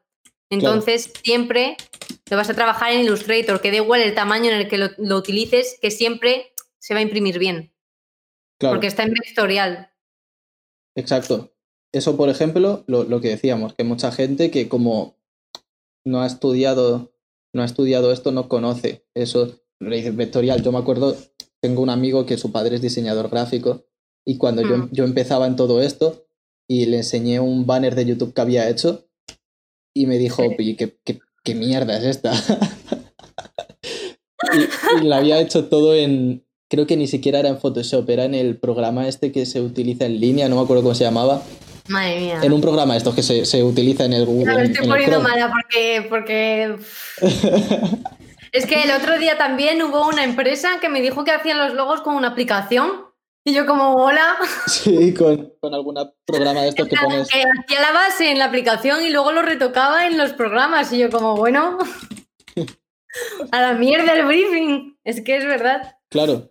Entonces, 0.49 1.11
siempre 1.23 1.77
lo 2.29 2.37
vas 2.37 2.49
a 2.49 2.53
trabajar 2.53 2.91
en 2.91 3.01
Illustrator, 3.01 3.59
que 3.59 3.71
da 3.71 3.77
igual 3.77 4.01
el 4.01 4.13
tamaño 4.13 4.51
en 4.51 4.57
el 4.57 4.67
que 4.67 4.77
lo, 4.77 4.89
lo 4.97 5.17
utilices, 5.17 5.79
que 5.81 5.89
siempre 5.89 6.53
se 6.79 6.93
va 6.93 6.99
a 6.99 7.03
imprimir 7.03 7.39
bien, 7.39 7.72
Claro, 8.59 8.75
porque 8.75 8.87
está 8.87 9.03
en 9.03 9.13
vectorial. 9.13 9.89
exacto. 10.95 11.49
Eso, 11.93 12.17
por 12.17 12.29
ejemplo, 12.29 12.83
lo, 12.87 13.03
lo 13.03 13.21
que 13.21 13.29
decíamos, 13.29 13.75
que 13.75 13.83
mucha 13.83 14.11
gente 14.11 14.49
que 14.49 14.67
como 14.67 15.19
no 16.05 16.21
ha 16.23 16.25
estudiado, 16.27 17.13
no 17.53 17.61
ha 17.61 17.65
estudiado 17.65 18.11
esto, 18.11 18.31
no 18.31 18.49
conoce 18.49 19.05
eso. 19.13 19.59
Le 19.79 19.97
dice 19.97 20.09
vectorial. 20.11 20.63
Yo 20.63 20.71
me 20.71 20.79
acuerdo, 20.79 21.15
tengo 21.61 21.81
un 21.83 21.91
amigo 21.91 22.25
que 22.25 22.37
su 22.39 22.51
padre 22.51 22.75
es 22.75 22.81
diseñador 22.81 23.29
gráfico 23.29 23.85
y 24.25 24.37
cuando 24.37 24.63
yo, 24.63 24.77
Mm. 24.77 24.89
yo 24.91 25.03
empezaba 25.03 25.45
en 25.45 25.55
todo 25.55 25.81
esto 25.83 26.25
y 26.67 26.87
le 26.87 26.97
enseñé 26.97 27.39
un 27.39 27.67
banner 27.67 27.93
de 27.93 28.05
YouTube 28.05 28.33
que 28.33 28.41
había 28.41 28.67
hecho 28.69 29.07
y 29.95 30.07
me 30.07 30.17
dijo, 30.17 30.41
Sí. 30.41 30.55
"Oye, 30.57 30.75
¿qué, 30.75 30.97
qué, 31.03 31.19
qué 31.43 31.53
mierda 31.53 31.95
es 31.97 32.05
esta? 32.05 32.31
y, 34.53 35.01
y 35.03 35.07
lo 35.07 35.15
había 35.15 35.39
hecho 35.39 35.65
todo 35.69 35.95
en, 35.95 36.42
creo 36.73 36.87
que 36.87 36.97
ni 36.97 37.05
siquiera 37.05 37.37
era 37.37 37.49
en 37.49 37.59
Photoshop, 37.59 38.09
era 38.09 38.25
en 38.25 38.33
el 38.33 38.57
programa 38.57 39.07
este 39.07 39.31
que 39.31 39.45
se 39.45 39.61
utiliza 39.61 40.05
en 40.05 40.19
línea, 40.19 40.49
no 40.49 40.55
me 40.55 40.63
acuerdo 40.63 40.81
cómo 40.81 40.95
se 40.95 41.03
llamaba, 41.03 41.43
Madre 41.87 42.19
mía. 42.19 42.39
en 42.41 42.51
un 42.51 42.61
programa 42.61 42.97
estos 42.97 43.13
que 43.13 43.21
se, 43.21 43.45
se 43.45 43.63
utiliza 43.63 44.05
en 44.05 44.13
el 44.13 44.25
Google. 44.25 44.45
Me 44.55 44.61
en- 44.61 44.71
estoy 44.71 44.85
en 44.85 44.89
poniendo 44.89 45.19
mala 45.21 45.51
porque, 45.51 46.05
porque 46.09 46.75
es 48.51 48.65
que 48.65 48.81
el 48.81 48.91
otro 48.91 49.19
día 49.19 49.37
también 49.37 49.83
hubo 49.83 50.07
una 50.07 50.23
empresa 50.23 50.79
que 50.81 50.89
me 50.89 50.99
dijo 51.01 51.23
que 51.23 51.29
hacían 51.31 51.59
los 51.59 51.75
logos 51.75 52.01
con 52.01 52.15
una 52.15 52.29
aplicación 52.29 52.89
y 53.45 53.53
yo 53.53 53.67
como 53.67 53.93
hola, 53.93 54.35
Sí, 54.67 55.13
con, 55.13 55.53
con 55.59 55.75
algún 55.75 55.95
programa 56.25 56.61
de 56.63 56.69
estos 56.69 56.87
que 56.87 56.95
pones. 56.95 57.27
que 57.29 57.43
hacía 57.43 57.81
la 57.81 57.91
base 57.91 58.31
en 58.31 58.39
la 58.39 58.45
aplicación 58.45 59.03
y 59.05 59.11
luego 59.11 59.31
lo 59.31 59.43
retocaba 59.43 60.07
en 60.07 60.17
los 60.17 60.33
programas 60.33 60.91
y 60.91 60.97
yo 60.97 61.11
como 61.11 61.35
bueno, 61.35 61.77
a 63.51 63.61
la 63.61 63.73
mierda 63.73 64.13
el 64.13 64.25
briefing, 64.25 64.97
es 65.03 65.21
que 65.21 65.37
es 65.37 65.45
verdad. 65.45 65.97
Claro. 66.09 66.49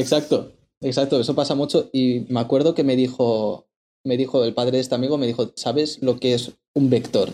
Exacto, 0.00 0.52
exacto, 0.80 1.20
eso 1.20 1.34
pasa 1.34 1.54
mucho. 1.54 1.90
Y 1.92 2.20
me 2.28 2.40
acuerdo 2.40 2.74
que 2.74 2.84
me 2.84 2.96
dijo, 2.96 3.68
me 4.04 4.16
dijo 4.16 4.42
el 4.44 4.54
padre 4.54 4.72
de 4.72 4.80
este 4.80 4.94
amigo, 4.94 5.18
me 5.18 5.26
dijo, 5.26 5.52
¿sabes 5.56 6.02
lo 6.02 6.18
que 6.18 6.34
es 6.34 6.52
un 6.74 6.88
vector? 6.90 7.30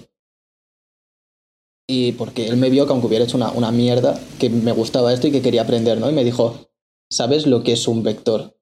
Y 1.89 2.13
porque 2.13 2.49
él 2.49 2.57
me 2.57 2.71
vio 2.71 2.85
que 2.87 2.93
aunque 2.93 3.07
hubiera 3.07 3.25
hecho 3.25 3.37
una, 3.37 3.53
una 3.53 3.71
mierda, 3.71 4.19
que 4.41 4.51
me 4.51 4.73
gustaba 4.73 5.13
esto 5.13 5.29
y 5.29 5.33
que 5.33 5.43
quería 5.43 5.63
aprender, 5.63 5.99
¿no? 5.99 6.11
Y 6.11 6.15
me 6.15 6.25
dijo, 6.25 6.69
¿sabes 7.11 7.47
lo 7.47 7.63
que 7.63 7.73
es 7.73 7.87
un 7.87 8.03
vector? 8.03 8.59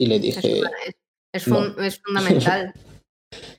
Y 0.00 0.06
le 0.06 0.18
dije, 0.18 0.58
es- 0.58 0.94
es 1.32 1.48
no. 1.48 1.58
fun- 1.58 1.84
es 1.84 2.00
fundamental. 2.02 2.74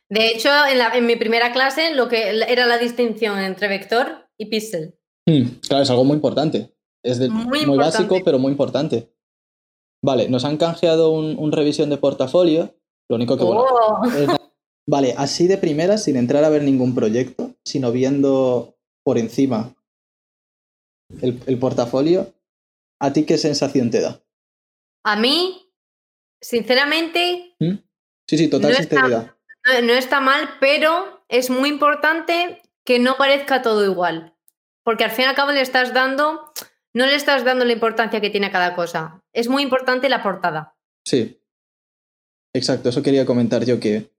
De 0.10 0.28
hecho, 0.28 0.50
en, 0.70 0.78
la- 0.78 0.92
en 0.98 1.06
mi 1.06 1.16
primera 1.16 1.54
clase 1.54 1.96
lo 1.96 2.10
que 2.10 2.30
era 2.50 2.66
la 2.66 2.78
distinción 2.78 3.40
entre 3.40 3.70
vector 3.70 4.28
y 4.38 4.48
píxel. 4.48 5.00
"Hmm, 5.26 5.44
claro, 5.66 5.84
es 5.84 5.90
algo 5.90 6.04
muy 6.04 6.16
importante. 6.16 6.76
Es 7.04 7.20
de- 7.20 7.30
Muy 7.30 7.66
muy, 7.66 7.78
básico, 7.78 8.20
pero 8.24 8.38
muy 8.38 8.52
importante. 8.52 9.13
Vale, 10.04 10.28
nos 10.30 10.44
han 10.46 10.58
canjeado 10.58 11.12
un, 11.12 11.38
un 11.40 11.52
revisión 11.52 11.90
de 11.90 11.98
portafolio. 11.98 12.76
Lo 13.10 13.16
único 13.16 13.38
que, 13.38 13.44
bueno, 13.44 13.64
Oh. 13.64 14.06
es 14.06 14.28
na- 14.28 14.40
Vale, 14.86 15.16
así 15.18 15.48
de 15.48 15.58
primera, 15.58 15.98
sin 15.98 16.18
entrar 16.18 16.44
a 16.44 16.50
ver 16.50 16.62
ningún 16.64 16.94
proyecto, 16.94 17.56
sino 17.64 17.92
viendo 17.94 18.76
por 19.06 19.18
encima 19.18 19.74
el, 21.22 21.42
el 21.48 21.58
portafolio, 21.58 22.34
¿a 23.00 23.14
ti 23.14 23.26
qué 23.26 23.38
sensación 23.38 23.92
te 23.92 24.02
da? 24.02 24.22
A 25.06 25.16
mí, 25.16 25.72
sinceramente, 26.42 27.56
Sí, 28.28 28.38
sí, 28.38 28.50
total 28.50 28.72
No 28.74 28.78
está- 28.78 28.96
sinceridad. 28.96 29.36
no, 29.66 29.82
no 29.88 29.94
está 29.94 30.20
mal, 30.20 30.50
pero 30.60 31.24
es 31.30 31.50
muy 31.50 31.70
importante 31.70 32.62
que 32.86 33.00
no 33.00 33.16
parezca 33.18 33.62
todo 33.62 33.84
igual. 33.86 34.36
Porque 34.84 35.06
al 35.06 35.12
fin 35.12 35.26
y 35.26 35.28
al 35.30 35.36
cabo 35.36 35.52
le 35.52 35.62
estás 35.62 35.94
dando, 35.94 36.52
no 36.94 37.06
le 37.06 37.16
estás 37.16 37.44
dando 37.44 37.66
la 37.66 37.74
importancia 37.74 38.22
que 38.22 38.30
tiene 38.30 38.52
cada 38.52 38.76
cosa. 38.76 39.22
Es 39.34 39.48
muy 39.48 39.64
importante 39.64 40.10
la 40.10 40.24
portada. 40.24 40.76
Sí. 41.06 41.40
Exacto, 42.56 42.90
eso 42.90 43.02
quería 43.02 43.26
comentar 43.26 43.66
yo, 43.66 43.80
que 43.80 44.12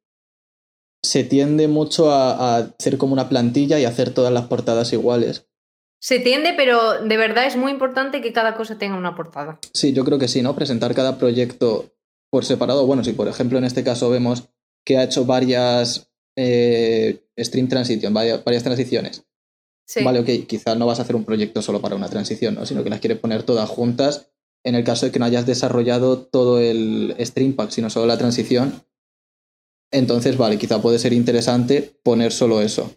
se 1.02 1.22
tiende 1.22 1.68
mucho 1.68 2.10
a, 2.10 2.32
a 2.32 2.56
hacer 2.58 2.98
como 2.98 3.12
una 3.12 3.28
plantilla 3.28 3.78
y 3.78 3.84
hacer 3.84 4.12
todas 4.12 4.32
las 4.32 4.46
portadas 4.46 4.92
iguales. 4.92 5.46
Se 6.00 6.18
tiende, 6.18 6.52
pero 6.54 7.00
de 7.02 7.16
verdad 7.16 7.46
es 7.46 7.56
muy 7.56 7.72
importante 7.72 8.20
que 8.20 8.32
cada 8.32 8.56
cosa 8.56 8.76
tenga 8.76 8.96
una 8.96 9.14
portada. 9.14 9.58
Sí, 9.72 9.92
yo 9.92 10.04
creo 10.04 10.18
que 10.18 10.28
sí, 10.28 10.42
¿no? 10.42 10.54
Presentar 10.54 10.94
cada 10.94 11.16
proyecto 11.16 11.94
por 12.30 12.44
separado. 12.44 12.84
Bueno, 12.86 13.04
si 13.04 13.12
por 13.12 13.28
ejemplo 13.28 13.58
en 13.58 13.64
este 13.64 13.84
caso 13.84 14.10
vemos 14.10 14.48
que 14.84 14.98
ha 14.98 15.04
hecho 15.04 15.24
varias 15.24 16.10
eh, 16.36 17.24
stream 17.38 17.68
transition, 17.68 18.12
varias, 18.12 18.42
varias 18.44 18.64
transiciones. 18.64 19.24
Sí. 19.87 20.03
Vale, 20.03 20.20
ok, 20.20 20.47
quizá 20.47 20.74
no 20.74 20.87
vas 20.87 20.99
a 20.99 21.03
hacer 21.03 21.14
un 21.16 21.24
proyecto 21.24 21.61
solo 21.62 21.80
para 21.80 21.95
una 21.97 22.09
transición, 22.09 22.55
¿no? 22.55 22.64
Sino 22.66 22.82
que 22.82 22.91
las 22.91 23.01
quieres 23.01 23.18
poner 23.18 23.43
todas 23.43 23.68
juntas 23.68 24.30
en 24.64 24.74
el 24.74 24.85
caso 24.85 25.05
de 25.07 25.12
que 25.12 25.18
no 25.18 25.26
hayas 25.26 25.45
desarrollado 25.45 26.18
todo 26.18 26.59
el 26.59 27.14
stream 27.20 27.53
pack, 27.55 27.70
sino 27.70 27.91
solo 27.91 28.07
la 28.07 28.16
transición. 28.16 28.82
Entonces, 29.93 30.39
vale, 30.39 30.57
quizá 30.59 30.80
puede 30.80 30.99
ser 30.99 31.12
interesante 31.12 31.99
poner 32.03 32.32
solo 32.32 32.62
eso. 32.62 32.91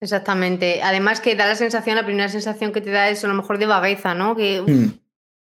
Exactamente. 0.00 0.82
Además 0.82 1.20
que 1.20 1.34
da 1.34 1.46
la 1.46 1.56
sensación, 1.56 1.96
la 1.96 2.06
primera 2.06 2.28
sensación 2.28 2.72
que 2.72 2.80
te 2.80 2.90
da 2.90 3.10
es 3.10 3.22
a 3.24 3.28
lo 3.28 3.34
mejor 3.34 3.58
de 3.58 3.66
vagueza, 3.66 4.14
¿no? 4.14 4.34
Que, 4.36 4.60
uf, 4.60 4.68
Hmm, 4.70 4.90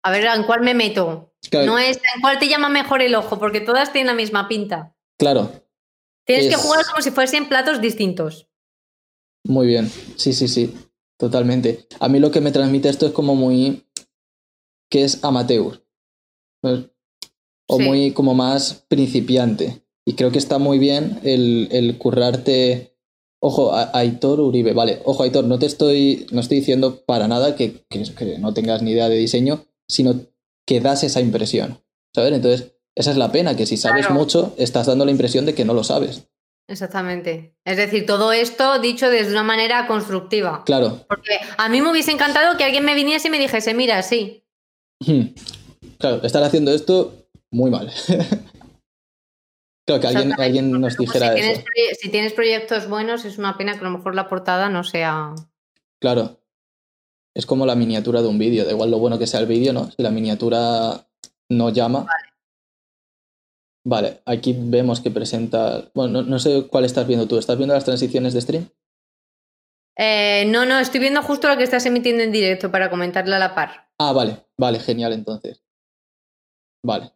a 0.02 0.10
ver, 0.10 0.24
¿en 0.24 0.42
cuál 0.44 0.62
me 0.62 0.74
meto? 0.74 1.32
claro, 1.50 1.66
No 1.66 1.78
es 1.78 1.98
en 1.98 2.20
cuál 2.20 2.38
te 2.38 2.48
llama 2.48 2.68
mejor 2.68 3.02
el 3.02 3.14
ojo, 3.14 3.38
porque 3.38 3.60
todas 3.60 3.92
tienen 3.92 4.08
la 4.08 4.14
misma 4.14 4.48
pinta. 4.48 4.94
claro, 5.18 5.52
Tienes 6.24 6.48
que 6.48 6.56
jugar 6.56 6.84
como 6.84 7.00
si 7.00 7.10
fuesen 7.10 7.48
platos 7.48 7.80
distintos. 7.80 8.47
Muy 9.44 9.66
bien. 9.66 9.90
Sí, 10.16 10.32
sí, 10.32 10.48
sí, 10.48 10.74
totalmente. 11.18 11.86
A 12.00 12.08
mí 12.08 12.18
lo 12.20 12.30
que 12.30 12.40
me 12.40 12.52
transmite 12.52 12.88
esto 12.88 13.06
es 13.06 13.12
como 13.12 13.34
muy... 13.34 13.84
que 14.90 15.04
es 15.04 15.22
amateur. 15.24 15.82
¿no? 16.62 16.88
O 17.68 17.76
Sí. 17.78 17.82
muy 17.84 18.12
como 18.12 18.34
más 18.34 18.84
principiante. 18.88 19.82
Y 20.06 20.14
creo 20.14 20.30
que 20.32 20.38
está 20.38 20.58
muy 20.58 20.78
bien 20.78 21.20
el, 21.24 21.68
el 21.70 21.98
currarte... 21.98 22.94
Ojo, 23.40 23.72
a- 23.72 23.96
Aitor 23.96 24.40
Uribe, 24.40 24.72
vale, 24.72 25.00
ojo 25.04 25.22
Aitor, 25.22 25.44
no 25.44 25.60
te 25.60 25.66
estoy, 25.66 26.26
no 26.32 26.40
estoy 26.40 26.58
diciendo 26.58 27.04
para 27.06 27.28
nada 27.28 27.54
que, 27.54 27.84
que- 27.88 28.02
que 28.02 28.36
no 28.38 28.52
tengas 28.52 28.82
ni 28.82 28.90
idea 28.90 29.08
de 29.08 29.16
diseño, 29.16 29.64
sino 29.88 30.26
que 30.66 30.80
das 30.80 31.04
esa 31.04 31.20
impresión, 31.20 31.78
¿sabes? 32.12 32.32
Entonces, 32.32 32.72
esa 32.96 33.12
es 33.12 33.16
la 33.16 33.30
pena, 33.30 33.56
que 33.56 33.64
si 33.66 33.76
sabes 33.76 34.06
Claro. 34.06 34.20
mucho, 34.20 34.54
estás 34.58 34.88
dando 34.88 35.04
la 35.04 35.12
impresión 35.12 35.46
de 35.46 35.54
que 35.54 35.64
no 35.64 35.72
lo 35.72 35.84
sabes. 35.84 36.26
Exactamente. 36.68 37.54
Es 37.64 37.78
decir, 37.78 38.04
todo 38.04 38.30
esto 38.30 38.78
dicho 38.78 39.08
desde 39.08 39.32
una 39.32 39.42
manera 39.42 39.86
constructiva. 39.86 40.62
Claro, 40.64 41.04
Porque 41.08 41.40
a 41.56 41.68
mí 41.70 41.80
me 41.80 41.90
hubiese 41.90 42.12
encantado 42.12 42.58
que 42.58 42.64
alguien 42.64 42.84
me 42.84 42.94
viniese 42.94 43.28
y 43.28 43.30
me 43.30 43.38
dijese, 43.38 43.72
mira, 43.72 44.02
sí. 44.02 44.44
Hmm. 45.00 45.28
Claro, 45.98 46.22
estar 46.22 46.42
haciendo 46.42 46.72
esto 46.72 47.26
muy 47.50 47.70
mal. 47.70 47.90
claro, 49.86 50.00
que 50.00 50.06
alguien, 50.06 50.38
alguien 50.38 50.70
nos 50.70 50.98
dijera 50.98 51.30
si 51.30 51.34
tienes, 51.40 51.58
eso. 51.58 51.66
si 52.00 52.08
tienes 52.10 52.34
proyectos 52.34 52.86
buenos, 52.86 53.24
es 53.24 53.38
una 53.38 53.56
pena 53.56 53.72
que 53.72 53.80
a 53.80 53.84
lo 53.84 53.96
mejor 53.96 54.14
la 54.14 54.28
portada 54.28 54.68
no 54.68 54.84
sea. 54.84 55.34
Claro. 56.00 56.38
Es 57.34 57.46
como 57.46 57.64
la 57.64 57.76
miniatura 57.76 58.20
de 58.20 58.28
un 58.28 58.38
vídeo, 58.38 58.66
da 58.66 58.72
igual 58.72 58.90
lo 58.90 58.98
bueno 58.98 59.18
que 59.18 59.26
sea 59.26 59.40
el 59.40 59.46
vídeo, 59.46 59.72
¿no? 59.72 59.90
Si 59.90 60.02
la 60.02 60.10
miniatura 60.10 61.06
no 61.48 61.70
llama. 61.70 62.00
Vale. 62.00 62.27
Aquí 64.24 64.54
vemos 64.56 65.00
que 65.00 65.10
presenta. 65.10 65.90
Bueno, 65.94 66.22
no, 66.22 66.28
no 66.28 66.38
sé 66.38 66.68
cuál 66.68 66.84
estás 66.84 67.06
viendo 67.06 67.26
tú. 67.28 67.38
¿Estás 67.38 67.56
viendo 67.58 67.74
las 67.74 67.84
transiciones 67.84 68.34
de 68.34 68.40
stream? 68.40 68.68
Eh, 69.96 70.44
no, 70.46 70.64
no, 70.64 70.78
estoy 70.78 71.00
viendo 71.00 71.22
justo 71.22 71.48
lo 71.48 71.56
que 71.56 71.64
estás 71.64 71.84
emitiendo 71.86 72.22
en 72.22 72.30
directo 72.30 72.70
para 72.70 72.88
comentarle 72.90 73.34
a 73.34 73.38
la 73.40 73.54
par. 73.54 73.90
Ah, 73.98 74.12
vale, 74.12 74.46
vale, 74.56 74.78
genial 74.78 75.12
entonces. 75.12 75.64
Vale. 76.84 77.12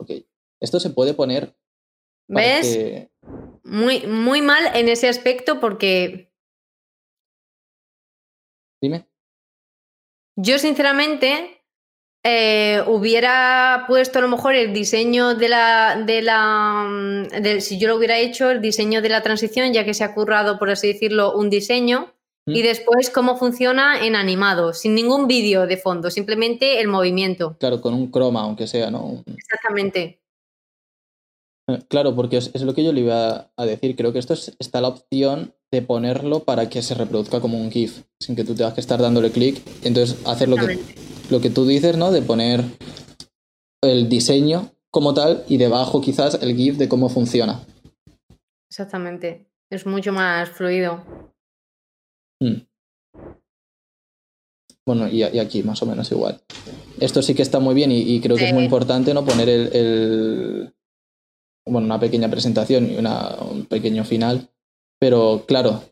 Ok. 0.00 0.10
Esto 0.60 0.80
se 0.80 0.90
puede 0.90 1.14
poner. 1.14 1.56
¿Ves? 2.28 2.66
que- 2.76 3.10
Muy, 3.62 4.06
muy 4.06 4.42
mal 4.42 4.74
en 4.74 4.88
ese 4.88 5.08
aspecto 5.08 5.60
porque 5.60 6.32
Dime. 8.82 9.06
yo, 10.36 10.58
sinceramente, 10.58 11.55
eh, 12.28 12.82
hubiera 12.88 13.84
puesto 13.86 14.18
a 14.18 14.22
lo 14.22 14.28
mejor 14.28 14.56
el 14.56 14.72
diseño 14.72 15.34
de 15.36 15.48
la, 15.48 16.02
de 16.04 16.22
la 16.22 16.84
mm, 16.90 17.60
si 17.60 17.78
yo 17.78 17.86
lo 17.86 17.94
hubiera 17.96 18.18
hecho, 18.18 18.50
el 18.50 18.60
diseño 18.60 19.00
de 19.00 19.08
la 19.10 19.22
transición, 19.22 19.72
ya 19.72 19.84
que 19.84 19.94
se 19.94 20.02
ha 20.02 20.12
currado, 20.12 20.58
por 20.58 20.68
así 20.70 20.88
decirlo, 20.88 21.34
un 21.36 21.50
diseño, 21.50 22.12
y 22.48 22.60
Mm. 22.60 22.64
después 22.64 23.10
cómo 23.10 23.36
funciona 23.36 24.04
en 24.04 24.16
animado, 24.16 24.72
sin 24.72 24.94
ningún 24.94 25.26
vídeo 25.28 25.66
de 25.66 25.76
fondo, 25.76 26.10
simplemente 26.10 26.80
el 26.80 26.88
movimiento. 26.88 27.56
Claro, 27.60 27.80
con 27.80 27.94
un 27.94 28.10
croma, 28.10 28.42
aunque 28.42 28.66
sea, 28.66 28.90
¿no? 28.90 29.22
Exactamente. 29.26 30.20
Eh, 31.68 31.78
Claro, 31.88 32.14
porque 32.14 32.36
es, 32.38 32.50
es 32.54 32.62
lo 32.62 32.74
que 32.74 32.84
yo 32.84 32.92
le 32.92 33.00
iba 33.00 33.50
a 33.56 33.66
decir. 33.66 33.96
Creo 33.96 34.12
que 34.12 34.18
esto 34.20 34.34
es- 34.34 34.54
está 34.58 34.80
la 34.80 34.88
opción 34.88 35.54
de 35.72 35.82
ponerlo 35.82 36.40
para 36.44 36.68
que 36.68 36.82
se 36.82 36.94
reproduzca 36.94 37.40
como 37.40 37.58
un 37.60 37.70
GIF, 37.70 38.02
sin 38.20 38.36
que 38.36 38.44
tú 38.44 38.54
tengas 38.54 38.74
que 38.74 38.80
estar 38.80 39.00
dándole 39.00 39.30
clic. 39.32 39.60
Entonces, 39.82 40.16
hacer 40.26 40.48
lo 40.48 40.56
que. 40.56 40.78
Lo 41.30 41.40
que 41.40 41.50
tú 41.50 41.66
dices, 41.66 41.96
¿no? 41.96 42.10
De 42.12 42.22
poner 42.22 42.64
el 43.82 44.08
diseño 44.08 44.70
como 44.90 45.14
tal 45.14 45.44
y 45.48 45.56
debajo 45.58 46.00
quizás 46.00 46.38
el 46.42 46.56
GIF 46.56 46.76
de 46.78 46.88
cómo 46.88 47.08
funciona. 47.08 47.60
Exactamente. 48.70 49.46
Es 49.70 49.86
mucho 49.86 50.12
más 50.12 50.48
fluido. 50.50 51.02
Mm. 52.40 52.62
Bueno, 54.86 55.08
y, 55.08 55.24
y 55.24 55.38
aquí 55.38 55.62
más 55.62 55.82
o 55.82 55.86
menos 55.86 56.10
igual. 56.12 56.40
Esto 57.00 57.20
sí 57.20 57.34
que 57.34 57.42
está 57.42 57.58
muy 57.58 57.74
bien 57.74 57.90
y, 57.90 57.98
y 58.02 58.20
creo 58.20 58.36
que 58.36 58.44
es 58.44 58.52
muy 58.54 58.64
importante 58.64 59.12
no 59.12 59.24
poner 59.24 59.48
el, 59.48 59.70
el- 59.74 60.74
bueno, 61.66 61.86
una 61.86 61.98
pequeña 62.00 62.30
presentación 62.30 62.90
y 62.90 62.96
una- 62.96 63.34
un 63.50 63.66
pequeño 63.66 64.04
final, 64.04 64.48
pero 65.00 65.44
claro, 65.46 65.82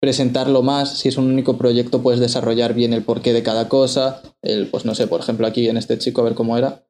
presentarlo 0.00 0.62
más, 0.62 0.98
si 0.98 1.08
es 1.08 1.16
un 1.16 1.30
único 1.30 1.58
proyecto 1.58 2.02
puedes 2.02 2.20
desarrollar 2.20 2.74
bien 2.74 2.92
el 2.92 3.02
porqué 3.02 3.32
de 3.32 3.42
cada 3.42 3.68
cosa, 3.68 4.22
el, 4.42 4.68
pues 4.68 4.84
no 4.84 4.94
sé, 4.94 5.06
por 5.06 5.20
ejemplo 5.20 5.46
aquí 5.46 5.68
en 5.68 5.76
este 5.76 5.98
chico 5.98 6.20
a 6.20 6.24
ver 6.24 6.34
cómo 6.34 6.56
era, 6.56 6.84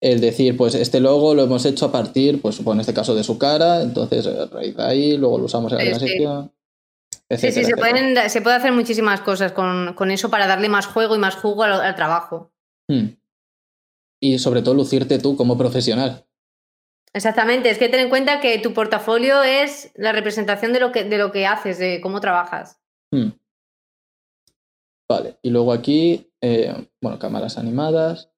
el 0.00 0.20
decir, 0.20 0.56
pues 0.56 0.74
este 0.74 1.00
logo 1.00 1.34
lo 1.34 1.44
hemos 1.44 1.64
hecho 1.64 1.86
a 1.86 1.92
partir, 1.92 2.40
pues 2.40 2.56
supongo 2.56 2.74
en 2.74 2.80
este 2.80 2.94
caso 2.94 3.14
de 3.14 3.24
su 3.24 3.38
cara, 3.38 3.82
entonces 3.82 4.26
a 4.26 4.46
raíz 4.46 4.76
de 4.76 4.82
ahí, 4.82 5.16
luego 5.16 5.38
lo 5.38 5.44
usamos 5.44 5.72
en 5.72 5.90
la 5.90 5.98
Sí, 5.98 6.08
sí. 6.08 7.52
Sí, 7.52 7.64
se, 7.64 7.76
pueden, 7.76 8.28
se 8.28 8.42
puede 8.42 8.56
hacer 8.56 8.72
muchísimas 8.72 9.20
cosas 9.20 9.52
con, 9.52 9.94
con 9.94 10.10
eso 10.10 10.30
para 10.30 10.48
darle 10.48 10.68
más 10.68 10.86
juego 10.86 11.14
y 11.14 11.18
más 11.20 11.36
jugo 11.36 11.62
al, 11.62 11.74
al 11.74 11.94
trabajo. 11.94 12.52
Hmm. 12.88 13.10
Y 14.20 14.40
sobre 14.40 14.62
todo 14.62 14.74
lucirte 14.74 15.18
tú 15.20 15.36
como 15.36 15.56
profesional. 15.56 16.26
Exactamente, 17.12 17.70
es 17.70 17.78
que 17.78 17.88
ten 17.88 18.00
en 18.00 18.08
cuenta 18.08 18.40
que 18.40 18.58
tu 18.58 18.72
portafolio 18.72 19.42
es 19.42 19.90
la 19.96 20.12
representación 20.12 20.72
de 20.72 20.80
lo 20.80 20.92
que, 20.92 21.04
de 21.04 21.18
lo 21.18 21.32
que 21.32 21.46
haces, 21.46 21.78
de 21.78 22.00
cómo 22.00 22.20
trabajas. 22.20 22.80
Hmm. 23.10 23.30
Vale, 25.08 25.38
y 25.42 25.50
luego 25.50 25.72
aquí, 25.72 26.32
eh, 26.40 26.72
bueno, 27.02 27.18
cámaras 27.18 27.58
animadas. 27.58 28.30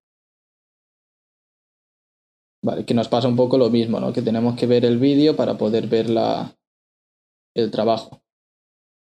Vale, 2.65 2.87
que 2.87 2.95
nos 2.95 3.09
pasa 3.09 3.29
un 3.29 3.37
poco 3.37 3.59
lo 3.59 3.69
mismo, 3.69 4.01
¿no? 4.01 4.13
Que 4.13 4.23
tenemos 4.23 4.59
que 4.59 4.67
ver 4.67 4.87
el 4.87 4.99
vídeo 4.99 5.37
para 5.37 5.59
poder 5.59 5.87
ver 5.89 6.09
la, 6.09 6.57
el 7.55 7.71
trabajo. 7.71 8.23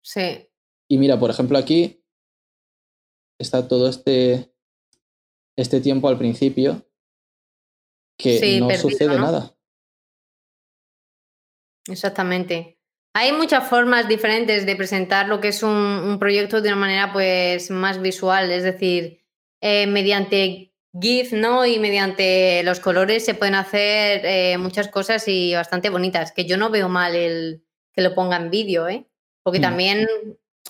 Sí, 0.01 0.47
Y 0.87 0.97
mira, 0.97 1.19
por 1.19 1.29
ejemplo, 1.29 1.57
aquí 1.57 2.01
está 3.37 3.67
todo 3.67 3.89
este, 3.89 4.53
este 5.57 5.81
tiempo 5.81 6.07
al 6.07 6.17
principio 6.17 6.88
que 8.19 8.37
Sí, 8.37 8.59
no 8.59 8.67
perdido, 8.67 8.89
sucede 8.89 9.15
¿no? 9.15 9.25
nada. 9.25 9.55
exactamente. 11.87 12.77
Hay 13.15 13.31
muchas 13.31 13.67
formas 13.67 14.07
diferentes 14.07 14.65
de 14.65 14.75
presentar 14.75 15.27
lo 15.27 15.39
que 15.41 15.47
es 15.47 15.63
un, 15.63 15.71
un 15.71 16.19
proyecto 16.19 16.61
de 16.61 16.69
una 16.69 16.75
manera 16.79 17.11
pues 17.11 17.71
más 17.71 17.99
visual, 18.01 18.51
es 18.51 18.63
decir, 18.63 19.23
eh, 19.61 19.87
mediante 19.87 20.73
GIF, 20.99 21.33
¿no? 21.33 21.65
Y 21.65 21.79
mediante 21.79 22.61
los 22.63 22.79
colores 22.79 23.25
se 23.25 23.33
pueden 23.33 23.55
hacer 23.55 24.21
eh, 24.25 24.57
muchas 24.59 24.89
cosas 24.89 25.27
y 25.27 25.55
bastante 25.55 25.89
bonitas, 25.89 26.31
que 26.31 26.45
yo 26.45 26.57
no 26.57 26.69
veo 26.69 26.87
mal 26.89 27.15
el 27.15 27.63
que 27.93 28.01
lo 28.01 28.13
ponga 28.13 28.35
en 28.37 28.51
vídeo, 28.51 28.87
¿eh? 28.87 29.05
Porque 29.43 29.59
Mm. 29.59 29.63
también, 29.63 30.07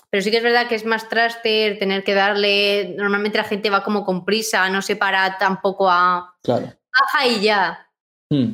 pero 0.08 0.22
sí 0.22 0.30
que 0.30 0.38
es 0.38 0.42
verdad 0.42 0.66
que 0.68 0.76
es 0.76 0.86
más 0.86 1.08
traster, 1.08 1.78
tener 1.78 2.04
que 2.04 2.14
darle, 2.14 2.94
normalmente 2.96 3.36
la 3.38 3.44
gente 3.44 3.68
va 3.70 3.82
como 3.84 4.04
con 4.04 4.24
prisa, 4.24 4.68
no 4.70 4.80
se 4.80 4.96
para 4.96 5.36
tampoco 5.36 5.90
a 5.90 6.34
Claro. 6.42 6.72
Baja 6.92 7.26
y 7.26 7.40
ya. 7.42 7.90
Hmm. 8.30 8.52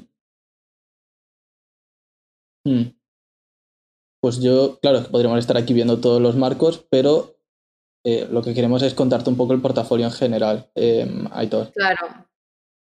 Hmm. 2.64 2.97
Pues 4.20 4.41
yo, 4.41 4.78
claro, 4.80 5.05
que 5.05 5.11
podríamos 5.11 5.39
estar 5.39 5.57
aquí 5.57 5.72
viendo 5.72 6.01
todos 6.01 6.20
los 6.20 6.37
marcos, 6.37 6.84
pero 6.91 7.37
eh, 8.05 8.26
lo 8.30 8.43
que 8.43 8.55
queremos 8.55 8.82
es 8.82 8.95
contarte 8.95 9.30
un 9.30 9.37
poco 9.37 9.53
el 9.53 9.61
portafolio 9.61 10.07
en 10.07 10.12
general, 10.12 10.70
eh, 10.74 11.07
Aitor. 11.32 11.72
Claro, 11.72 12.26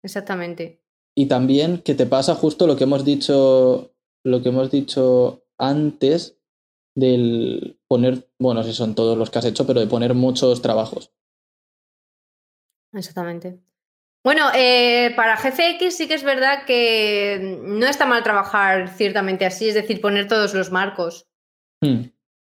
exactamente. 0.03 0.83
Y 1.15 1.27
también 1.27 1.81
que 1.81 1.95
te 1.95 2.05
pasa 2.05 2.35
justo 2.35 2.67
lo 2.67 2.75
que 2.75 2.85
hemos 2.85 3.05
dicho, 3.05 3.93
lo 4.23 4.41
que 4.41 4.49
hemos 4.49 4.71
dicho 4.71 5.45
antes 5.57 6.37
del 6.95 7.79
poner, 7.87 8.29
bueno, 8.39 8.63
si 8.63 8.73
son 8.73 8.95
todos 8.95 9.17
los 9.17 9.29
que 9.29 9.39
has 9.39 9.45
hecho, 9.45 9.65
pero 9.65 9.79
de 9.79 9.87
poner 9.87 10.13
muchos 10.13 10.61
trabajos. 10.61 11.13
Exactamente. 12.93 13.61
Bueno, 14.23 14.49
eh, 14.53 15.13
para 15.15 15.37
GCX 15.37 15.95
sí 15.95 16.07
que 16.07 16.13
es 16.13 16.23
verdad 16.23 16.65
que 16.65 17.57
no 17.63 17.87
está 17.87 18.05
mal 18.05 18.21
trabajar 18.21 18.89
ciertamente 18.89 19.45
así, 19.45 19.69
es 19.69 19.75
decir, 19.75 20.01
poner 20.01 20.27
todos 20.27 20.53
los 20.53 20.71
marcos. 20.71 21.27
Hmm. 21.81 22.09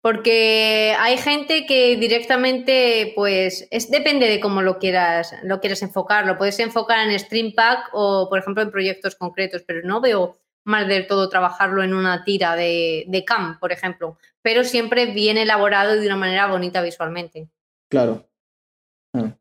Porque 0.01 0.95
hay 0.99 1.17
gente 1.17 1.67
que 1.67 1.95
directamente, 1.97 3.13
pues, 3.15 3.67
es, 3.69 3.91
depende 3.91 4.27
de 4.27 4.39
cómo 4.39 4.63
lo 4.63 4.79
quieras, 4.79 5.35
lo 5.43 5.59
quieras 5.59 5.83
enfocar. 5.83 6.25
Lo 6.25 6.39
puedes 6.39 6.57
enfocar 6.57 7.07
en 7.07 7.19
Stream 7.19 7.53
Pack 7.53 7.89
o, 7.93 8.27
por 8.27 8.39
ejemplo, 8.39 8.63
en 8.63 8.71
proyectos 8.71 9.15
concretos, 9.15 9.61
pero 9.67 9.87
no 9.87 10.01
veo 10.01 10.39
mal 10.63 10.87
del 10.87 11.05
todo 11.05 11.29
trabajarlo 11.29 11.83
en 11.83 11.93
una 11.93 12.23
tira 12.23 12.55
de, 12.55 13.05
de 13.07 13.25
CAM, 13.25 13.59
por 13.59 13.71
ejemplo. 13.71 14.17
Pero 14.41 14.63
siempre 14.63 15.05
bien 15.13 15.37
elaborado 15.37 15.95
y 15.95 15.99
de 15.99 16.07
una 16.07 16.17
manera 16.17 16.47
bonita 16.47 16.81
visualmente. 16.81 17.47
Claro. 17.87 18.27
Ah. 19.13 19.37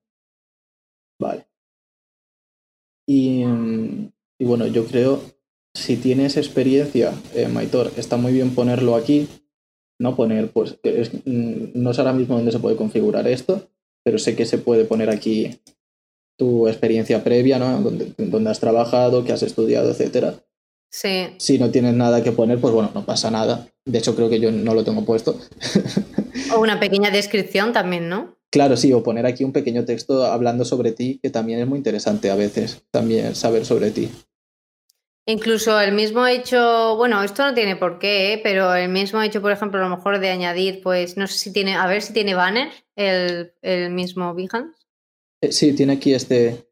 Vale. 1.18 1.49
Y, 3.11 3.42
y 4.38 4.44
bueno, 4.44 4.68
yo 4.68 4.84
creo, 4.86 5.20
si 5.74 5.96
tienes 5.96 6.36
experiencia, 6.36 7.12
eh, 7.34 7.48
Maitor, 7.48 7.90
está 7.96 8.16
muy 8.16 8.32
bien 8.32 8.54
ponerlo 8.54 8.94
aquí, 8.94 9.26
no 9.98 10.14
poner, 10.14 10.52
pues, 10.52 10.78
es- 10.84 11.11
mm, 11.24 11.70
no 11.74 11.92
sé 11.92 12.02
ahora 12.02 12.12
mismo 12.12 12.36
dónde 12.36 12.52
se 12.52 12.61
puede 12.61 12.76
configurar 12.76 13.26
esto, 13.26 13.68
pero 14.04 14.18
sé 14.20 14.36
que 14.36 14.46
se 14.46 14.58
puede 14.58 14.84
poner 14.84 15.11
aquí 15.11 15.58
tu 16.38 16.68
experiencia 16.68 17.24
previa, 17.24 17.58
¿no? 17.58 17.80
Donde, 17.80 18.12
donde 18.16 18.50
has 18.50 18.61
trabajado, 18.61 19.24
que 19.24 19.32
has 19.32 19.42
estudiado, 19.42 19.90
etcétera. 19.90 20.34
Sí, 20.92 21.34
Si 21.38 21.58
no 21.58 21.70
tienes 21.70 21.94
nada 21.94 22.22
que 22.22 22.30
poner, 22.32 22.61
pues 22.61 22.72
bueno, 22.72 22.90
no 22.94 23.04
pasa 23.04 23.30
nada. 23.30 23.66
De 23.84 23.98
hecho, 23.98 24.14
creo 24.14 24.28
que 24.30 24.38
yo 24.40 24.50
no 24.52 24.72
lo 24.74 24.84
tengo 24.84 25.04
puesto. 25.04 25.36
o 26.54 26.61
una 26.61 26.78
pequeña 26.80 27.11
descripción 27.11 27.72
también, 27.72 28.08
¿no? 28.08 28.36
Claro, 28.51 28.76
sí, 28.76 28.92
o 28.92 29.03
poner 29.03 29.26
aquí 29.26 29.44
un 29.44 29.53
pequeño 29.53 29.84
texto 29.84 30.24
hablando 30.24 30.64
sobre 30.64 30.92
ti, 30.92 31.20
que 31.22 31.30
también 31.30 31.61
es 31.61 31.66
muy 31.68 31.78
interesante 31.78 32.30
a 32.30 32.34
veces, 32.34 32.82
también 32.90 33.34
saber 33.36 33.64
sobre 33.64 33.90
ti. 33.92 34.11
Incluso 35.26 35.78
el 35.80 35.92
mismo 35.92 36.26
hecho, 36.26 36.96
bueno, 36.96 37.22
esto 37.22 37.44
no 37.44 37.55
tiene 37.55 37.76
por 37.76 38.01
qué, 38.01 38.32
¿eh? 38.32 38.40
pero 38.42 38.74
el 38.74 38.88
mismo 38.88 39.22
hecho, 39.22 39.40
por 39.40 39.53
ejemplo, 39.53 39.78
a 39.78 39.88
lo 39.88 39.94
mejor 39.94 40.18
de 40.18 40.30
añadir, 40.30 40.80
pues 40.82 41.16
no 41.16 41.28
sé 41.28 41.38
si 41.38 41.53
tiene, 41.53 41.76
a 41.76 41.86
ver 41.86 42.03
si 42.03 42.12
tiene 42.12 42.34
banner 42.34 42.72
el, 42.96 43.53
el 43.62 43.90
mismo 43.90 44.34
Behance. 44.34 44.74
Eh, 45.42 45.53
sí, 45.53 45.72
tiene 45.74 45.92
aquí 45.92 46.12
este, 46.14 46.66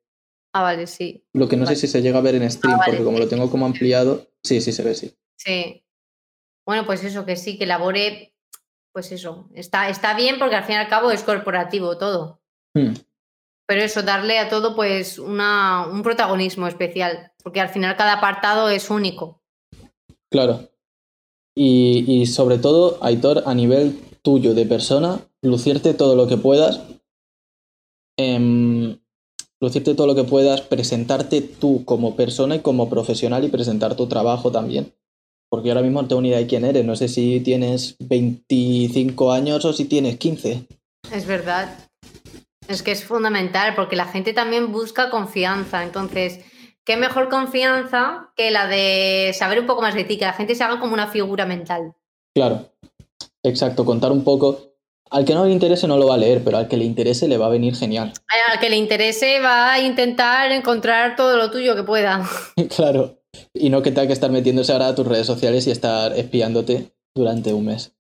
Ah, 0.52 0.62
vale, 0.62 0.86
sí, 0.88 1.24
lo 1.34 1.48
que 1.48 1.56
no 1.56 1.64
Vale. 1.64 1.76
sé 1.76 1.86
si 1.86 1.92
se 1.92 2.02
llega 2.02 2.18
a 2.18 2.22
ver 2.22 2.34
en 2.34 2.50
stream, 2.50 2.74
Ah, 2.74 2.78
vale, 2.78 2.92
porque 2.92 3.04
como 3.04 3.18
sí. 3.18 3.22
lo 3.22 3.28
tengo 3.28 3.50
como 3.50 3.66
ampliado, 3.66 4.26
sí, 4.42 4.60
sí 4.60 4.72
se 4.72 4.82
ve, 4.82 4.94
sí. 4.94 5.14
sí. 5.36 5.84
Bueno, 6.66 6.84
pues 6.84 7.04
eso, 7.04 7.24
que 7.24 7.36
sí, 7.36 7.56
que 7.56 7.64
elabore, 7.64 8.34
pues 8.98 9.12
eso, 9.12 9.48
está, 9.54 9.88
está 9.88 10.16
bien 10.16 10.40
porque 10.40 10.56
al 10.56 10.64
fin 10.64 10.74
y 10.74 10.78
al 10.78 10.88
cabo 10.88 11.12
es 11.12 11.22
corporativo 11.22 11.98
todo. 11.98 12.40
Hmm, 12.74 12.94
Pero 13.64 13.82
eso, 13.82 14.02
darle 14.02 14.40
a 14.40 14.48
todo 14.48 14.74
pues 14.74 15.20
una, 15.20 15.86
un 15.86 16.02
protagonismo 16.02 16.66
especial, 16.66 17.30
porque 17.44 17.60
al 17.60 17.68
final 17.68 17.96
cada 17.96 18.14
apartado 18.14 18.68
es 18.70 18.90
único. 18.90 19.40
claro. 20.32 20.68
Y, 21.54 22.04
y 22.08 22.26
sobre 22.26 22.58
todo, 22.58 22.98
Aitor, 23.00 23.44
a 23.46 23.54
nivel 23.54 24.00
tuyo 24.22 24.52
de 24.54 24.66
persona, 24.66 25.20
lucirte 25.42 25.94
todo 25.94 26.16
lo 26.16 26.26
que 26.26 26.36
puedas, 26.36 26.80
em, 28.16 28.98
lucirte 29.60 29.94
todo 29.94 30.08
lo 30.08 30.16
que 30.16 30.24
puedas, 30.24 30.62
presentarte 30.62 31.40
tú 31.40 31.84
como 31.84 32.16
persona 32.16 32.56
y 32.56 32.60
como 32.62 32.90
profesional 32.90 33.44
y 33.44 33.48
presentar 33.48 33.94
tu 33.94 34.08
trabajo 34.08 34.50
también. 34.50 34.92
Porque 35.50 35.70
ahora 35.70 35.82
mismo 35.82 36.02
no 36.02 36.08
tengo 36.08 36.20
ni 36.20 36.28
idea 36.28 36.38
de 36.38 36.46
quién 36.46 36.64
eres, 36.64 36.84
no 36.84 36.94
sé 36.94 37.08
si 37.08 37.40
tienes 37.40 37.96
25 38.00 39.32
años 39.32 39.64
o 39.64 39.72
si 39.72 39.86
tienes 39.86 40.18
15. 40.18 40.66
Es 41.12 41.26
verdad. 41.26 41.74
Es 42.68 42.82
que 42.82 42.92
es 42.92 43.04
fundamental 43.04 43.74
porque 43.74 43.96
la 43.96 44.04
gente 44.04 44.34
también 44.34 44.72
busca 44.72 45.08
confianza. 45.08 45.82
Entonces, 45.82 46.40
¿qué 46.84 46.98
mejor 46.98 47.30
confianza 47.30 48.30
que 48.36 48.50
la 48.50 48.66
de 48.66 49.32
saber 49.32 49.60
un 49.60 49.66
poco 49.66 49.80
más 49.80 49.94
de 49.94 50.04
ti? 50.04 50.18
Que 50.18 50.26
la 50.26 50.34
gente 50.34 50.54
se 50.54 50.64
haga 50.64 50.78
como 50.80 50.92
una 50.92 51.06
figura 51.06 51.46
mental. 51.46 51.94
Claro, 52.34 52.70
exacto, 53.42 53.86
contar 53.86 54.12
un 54.12 54.22
poco. 54.22 54.74
al 55.10 55.24
que 55.24 55.32
no 55.32 55.46
le 55.46 55.52
interese 55.52 55.88
no 55.88 55.96
lo 55.96 56.08
va 56.08 56.14
a 56.14 56.18
leer, 56.18 56.44
pero 56.44 56.58
al 56.58 56.68
que 56.68 56.76
le 56.76 56.84
interese 56.84 57.26
le 57.26 57.38
va 57.38 57.46
a 57.46 57.50
venir 57.50 57.74
genial. 57.74 58.12
Al 58.50 58.60
que 58.60 58.68
le 58.68 58.76
interese 58.76 59.40
va 59.40 59.72
a 59.72 59.80
intentar 59.80 60.52
encontrar 60.52 61.16
todo 61.16 61.38
lo 61.38 61.50
tuyo 61.50 61.74
que 61.74 61.84
pueda. 61.84 62.28
claro. 62.76 63.17
Y 63.54 63.70
no 63.70 63.82
que 63.82 63.90
tenga 63.90 64.06
que 64.06 64.12
estar 64.12 64.30
metiéndose 64.30 64.72
ahora 64.72 64.88
a 64.88 64.94
tus 64.94 65.06
redes 65.06 65.26
sociales 65.26 65.66
y 65.66 65.70
estar 65.70 66.12
espiándote 66.16 66.92
durante 67.14 67.52
un 67.52 67.66
mes. 67.66 67.94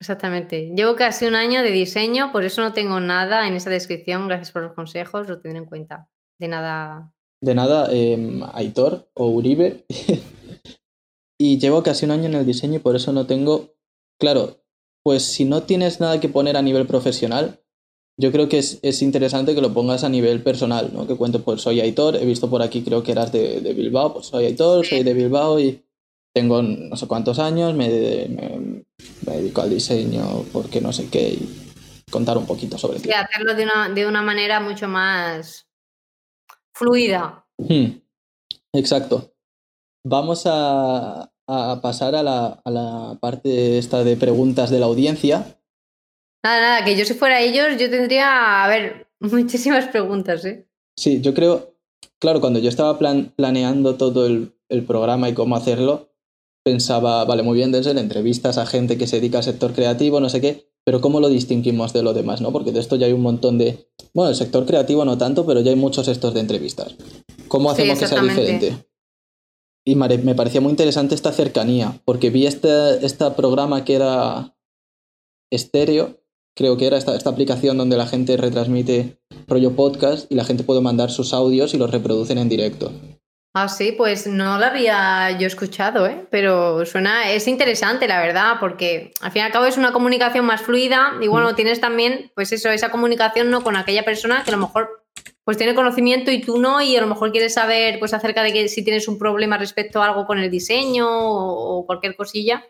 Exactamente. 0.00 0.72
Llevo 0.76 0.96
casi 0.96 1.26
un 1.26 1.34
año 1.34 1.62
de 1.62 1.70
diseño, 1.70 2.32
por 2.32 2.44
eso 2.44 2.62
no 2.62 2.72
tengo 2.72 3.00
nada 3.00 3.46
en 3.46 3.54
esa 3.54 3.70
descripción. 3.70 4.28
Gracias 4.28 4.52
por 4.52 4.62
los 4.62 4.74
consejos, 4.74 5.28
lo 5.28 5.40
tendré 5.40 5.58
en 5.58 5.66
cuenta. 5.66 6.08
De 6.38 6.48
nada. 6.48 7.14
De 7.40 7.54
nada, 7.54 7.88
eh, 7.90 8.40
Aitor 8.52 9.08
o 9.14 9.28
Uribe. 9.28 9.84
y 11.40 11.58
llevo 11.58 11.82
casi 11.82 12.04
un 12.04 12.10
año 12.10 12.26
en 12.26 12.34
el 12.34 12.46
diseño 12.46 12.76
y 12.76 12.80
por 12.80 12.96
eso 12.96 13.12
no 13.12 13.26
tengo. 13.26 13.74
Claro, 14.18 14.64
pues 15.02 15.22
si 15.22 15.44
no 15.44 15.62
tienes 15.62 16.00
nada 16.00 16.20
que 16.20 16.28
poner 16.28 16.56
a 16.56 16.62
nivel 16.62 16.86
profesional, 16.86 17.63
yo 18.16 18.30
creo 18.30 18.48
que 18.48 18.58
es, 18.58 19.02
interesante 19.02 19.54
que 19.54 19.60
lo 19.60 19.74
pongas 19.74 20.04
a 20.04 20.08
nivel 20.08 20.42
personal, 20.42 20.90
¿no? 20.92 21.06
Que 21.06 21.16
cuentes, 21.16 21.42
pues 21.42 21.62
soy 21.62 21.80
Aitor, 21.80 22.16
he 22.16 22.24
visto 22.24 22.48
por 22.48 22.62
aquí, 22.62 22.82
creo 22.82 23.02
que 23.02 23.12
eras 23.12 23.32
de, 23.32 23.74
Bilbao, 23.74 24.14
pues 24.14 24.26
soy 24.26 24.46
Aitor, 24.46 24.86
soy 24.86 25.02
de 25.02 25.14
Bilbao 25.14 25.58
y 25.58 25.84
tengo 26.32 26.62
no 26.62 26.96
sé 26.96 27.06
cuántos 27.06 27.38
años, 27.38 27.74
me, 27.74 27.88
dedico 27.88 29.62
al 29.62 29.70
diseño 29.70 30.44
porque 30.52 30.80
no 30.80 30.92
sé 30.92 31.08
qué 31.08 31.30
y 31.30 31.72
contar 32.10 32.38
un 32.38 32.46
poquito 32.46 32.78
sobre 32.78 33.00
ti. 33.00 33.08
Y 33.08 33.12
hacerlo 33.12 33.54
de 33.54 33.64
una, 33.64 33.88
de 33.88 34.06
una 34.06 34.22
manera 34.22 34.60
mucho 34.60 34.86
más 34.86 35.66
fluida. 36.72 37.46
Hmm. 37.58 37.98
Exacto. 38.72 39.32
Vamos 40.06 40.44
a, 40.46 41.32
a 41.46 41.80
pasar 41.80 42.14
a 42.14 42.22
la, 42.22 42.60
a 42.64 42.70
la 42.70 43.18
parte 43.20 43.78
esta 43.78 44.04
de 44.04 44.16
preguntas 44.16 44.70
de 44.70 44.80
la 44.80 44.86
audiencia. 44.86 45.58
Nada, 46.44 46.60
nada, 46.60 46.84
que 46.84 46.94
yo 46.94 47.06
si 47.06 47.14
fuera 47.14 47.40
ellos, 47.40 47.80
yo 47.80 47.88
tendría, 47.88 48.62
a 48.62 48.68
ver, 48.68 49.08
muchísimas 49.20 49.86
preguntas, 49.88 50.44
¿eh? 50.44 50.68
Sí, 50.96 51.22
yo 51.22 51.32
creo, 51.32 51.74
claro, 52.20 52.40
cuando 52.40 52.58
yo 52.58 52.68
estaba 52.68 52.98
planeando 52.98 53.96
todo 53.96 54.26
el, 54.26 54.52
el, 54.68 54.84
programa 54.84 55.30
y 55.30 55.34
cómo 55.34 55.56
hacerlo, 55.56 56.10
pensaba, 56.62 57.24
vale, 57.24 57.42
muy 57.42 57.56
bien, 57.56 57.72
desde 57.72 57.98
entrevistas 57.98 58.58
a 58.58 58.66
gente 58.66 58.98
que 58.98 59.06
se 59.06 59.16
dedica 59.16 59.38
al 59.38 59.44
sector 59.44 59.72
creativo, 59.72 60.20
no 60.20 60.28
sé 60.28 60.42
qué, 60.42 60.70
pero 60.84 61.00
¿cómo 61.00 61.18
lo 61.18 61.30
distinguimos 61.30 61.94
de 61.94 62.02
lo 62.02 62.12
demás, 62.12 62.42
no? 62.42 62.52
Porque 62.52 62.72
de 62.72 62.80
esto 62.80 62.96
ya 62.96 63.06
hay 63.06 63.12
un 63.14 63.22
montón 63.22 63.56
de, 63.56 63.88
bueno, 64.12 64.28
el 64.28 64.36
sector 64.36 64.66
creativo 64.66 65.04
no 65.06 65.16
tanto, 65.16 65.46
pero 65.46 65.62
ya 65.62 65.70
hay 65.70 65.76
muchos 65.76 66.08
estos 66.08 66.34
de 66.34 66.40
entrevistas. 66.40 66.94
¿Cómo 67.48 67.70
hacemos 67.70 67.98
que 67.98 68.06
sea 68.06 68.22
diferente? 68.22 68.86
Y 69.86 69.96
me 69.96 70.34
parecía 70.34 70.60
muy 70.60 70.70
interesante 70.70 71.14
esta 71.14 71.32
cercanía, 71.32 72.00
porque 72.04 72.28
vi 72.28 72.46
este, 72.46 73.04
este 73.04 73.30
programa 73.30 73.84
que 73.84 73.94
era 73.94 74.56
estéreo, 75.50 76.23
creo 76.54 76.76
que 76.76 76.86
era 76.86 76.96
esta, 76.96 77.16
esta 77.16 77.30
aplicación 77.30 77.76
donde 77.78 77.96
la 77.96 78.06
gente 78.06 78.36
retransmite 78.36 79.18
rollo 79.46 79.74
podcast 79.76 80.30
y 80.30 80.34
la 80.34 80.44
gente 80.44 80.64
puede 80.64 80.80
mandar 80.80 81.10
sus 81.10 81.34
audios 81.34 81.74
y 81.74 81.78
los 81.78 81.90
reproducen 81.90 82.38
en 82.38 82.48
directo. 82.48 82.92
Ah, 83.56 83.68
sí, 83.68 83.92
pues 83.92 84.26
no 84.26 84.58
lo 84.58 84.64
había 84.64 85.38
yo 85.38 85.46
escuchado, 85.46 86.08
¿eh? 86.08 86.26
pero 86.28 86.84
suena, 86.84 87.30
es 87.30 87.46
interesante, 87.46 88.08
la 88.08 88.20
verdad, 88.20 88.56
porque 88.58 89.12
al 89.20 89.30
fin 89.30 89.42
y 89.42 89.44
al 89.44 89.52
cabo 89.52 89.66
es 89.66 89.76
una 89.76 89.92
comunicación 89.92 90.44
más 90.44 90.62
fluida 90.62 91.12
y 91.20 91.28
bueno, 91.28 91.52
mm. 91.52 91.54
tienes 91.54 91.80
también, 91.80 92.32
pues 92.34 92.50
eso, 92.50 92.68
esa 92.70 92.90
comunicación 92.90 93.50
no 93.50 93.62
con 93.62 93.76
aquella 93.76 94.04
persona 94.04 94.42
que 94.42 94.50
a 94.50 94.56
lo 94.56 94.66
mejor 94.66 95.04
pues 95.44 95.56
tiene 95.56 95.76
conocimiento 95.76 96.32
y 96.32 96.40
tú 96.40 96.58
no, 96.58 96.82
y 96.82 96.96
a 96.96 97.00
lo 97.00 97.06
mejor 97.06 97.30
quieres 97.30 97.54
saber 97.54 98.00
pues 98.00 98.12
acerca 98.12 98.42
de 98.42 98.52
que 98.52 98.68
si 98.68 98.82
tienes 98.82 99.06
un 99.06 99.18
problema 99.18 99.56
respecto 99.56 100.02
a 100.02 100.06
algo 100.06 100.26
con 100.26 100.40
el 100.40 100.50
diseño 100.50 101.06
o, 101.08 101.86
cualquier 101.86 102.16
cosilla. 102.16 102.64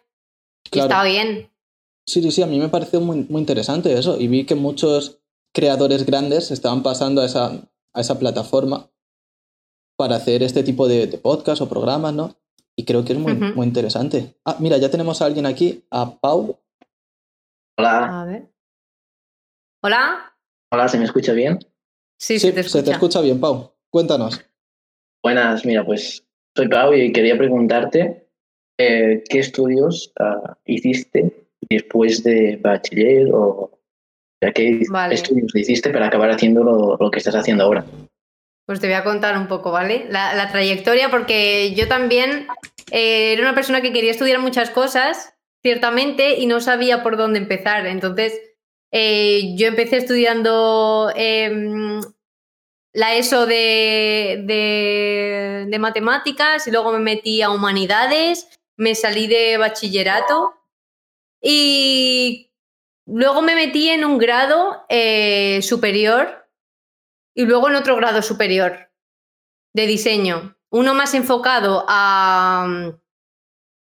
está 0.71 1.03
bien. 1.05 1.51
Sí, 2.07 2.21
sí, 2.23 2.31
sí, 2.31 2.43
a 2.43 2.47
mí 2.47 2.59
me 2.59 2.69
pareció 2.69 3.01
muy, 3.01 3.27
muy 3.29 3.41
interesante 3.41 3.93
eso. 3.99 4.21
Y 4.21 4.29
vi 4.29 4.45
que 4.45 4.55
muchos 4.55 5.21
creadores 5.55 6.05
grandes 6.05 6.51
estaban 6.51 6.83
pasando 6.83 7.23
a 7.23 7.27
esa, 7.27 7.53
a 7.93 8.01
esa 8.01 8.19
plataforma 8.19 8.91
para 9.97 10.17
hacer 10.17 10.43
este 10.43 10.63
tipo 10.63 10.89
de, 10.89 11.07
podcast 11.19 11.63
o 11.63 11.69
programas, 11.69 12.13
¿no? 12.13 12.37
Y 12.77 12.85
creo 12.85 13.05
que 13.05 13.13
es 13.13 13.19
muy, 13.19 13.35
muy 13.35 13.67
interesante. 13.67 14.35
Ah, 14.45 14.57
mira, 14.59 14.77
ya 14.79 14.91
tenemos 14.91 15.23
a 15.23 15.27
alguien 15.27 15.47
aquí, 15.47 15.85
a 15.91 16.19
Pau. 16.19 16.59
Hola. 17.79 18.23
A 18.23 18.25
ver. 18.25 18.53
Hola. 19.83 20.37
Hola, 20.73 20.89
¿se 20.89 20.99
me 20.99 21.05
escucha 21.05 21.33
bien? 21.33 21.61
Sí, 22.19 22.39
se, 22.41 22.53
te 22.53 22.61
escucha. 22.61 23.21
bien, 23.21 23.41
Pau. 23.41 23.73
Cuéntanos. 23.91 24.45
Buenas, 25.23 25.65
mira, 25.65 25.87
pues 25.87 26.27
soy 26.57 26.69
Pau 26.69 26.93
y 26.93 27.13
quería 27.13 27.39
preguntarte 27.39 28.29
eh, 28.79 29.23
qué 29.29 29.39
estudios 29.39 30.13
ah, 30.19 30.59
hiciste 30.65 31.44
después 31.71 32.23
de 32.23 32.59
bachiller 32.63 33.29
o 33.33 33.71
qué 34.53 34.83
estudios 35.11 35.55
hiciste 35.55 35.91
para 35.91 36.07
acabar 36.07 36.31
haciendo 36.31 36.63
lo, 36.63 37.11
que 37.11 37.19
estás 37.19 37.35
haciendo 37.35 37.65
ahora. 37.65 37.85
Pues 38.67 38.81
te 38.81 38.87
voy 38.87 38.97
a 38.97 39.05
contar 39.05 39.37
un 39.37 39.47
poco, 39.47 39.71
¿vale? 39.73 40.07
La, 40.11 40.49
trayectoria, 40.51 41.11
porque 41.11 41.75
yo 41.75 41.89
también 41.89 42.47
eh, 42.91 43.33
era 43.33 43.43
una 43.43 43.55
persona 43.55 43.81
que 43.81 43.93
quería 43.93 44.11
estudiar 44.11 44.41
muchas 44.41 44.71
cosas, 44.71 45.35
ciertamente, 45.63 46.39
y 46.39 46.47
no 46.47 46.61
sabía 46.61 47.03
por 47.03 47.17
dónde 47.17 47.39
empezar. 47.39 47.87
Entonces, 47.87 48.41
eh, 48.91 49.55
yo 49.57 49.67
empecé 49.67 49.99
estudiando 49.99 51.13
em, 51.15 52.01
la 52.93 53.15
ESO 53.17 53.47
de, 53.47 54.45
de, 54.47 55.79
matemáticas 55.79 56.67
y 56.67 56.71
luego 56.71 56.93
me 56.93 57.01
metí 57.01 57.43
a 57.43 57.51
humanidades, 57.51 58.49
me 58.77 58.95
salí 58.95 59.27
de 59.27 59.59
bachillerato 59.59 60.55
y 61.45 62.51
luego 63.07 63.43
me 63.43 63.55
metí 63.55 63.91
en 63.91 64.05
un 64.05 64.19
grado 64.19 64.85
eh, 64.89 65.61
superior 65.63 66.49
y 67.35 67.45
luego 67.45 67.69
en 67.69 67.77
otro 67.77 67.97
grado 67.97 68.23
superior 68.23 68.91
de 69.75 69.87
diseño. 69.87 70.57
Uno 70.71 70.95
más 70.95 71.15
enfocado 71.15 71.85
a, 71.87 72.95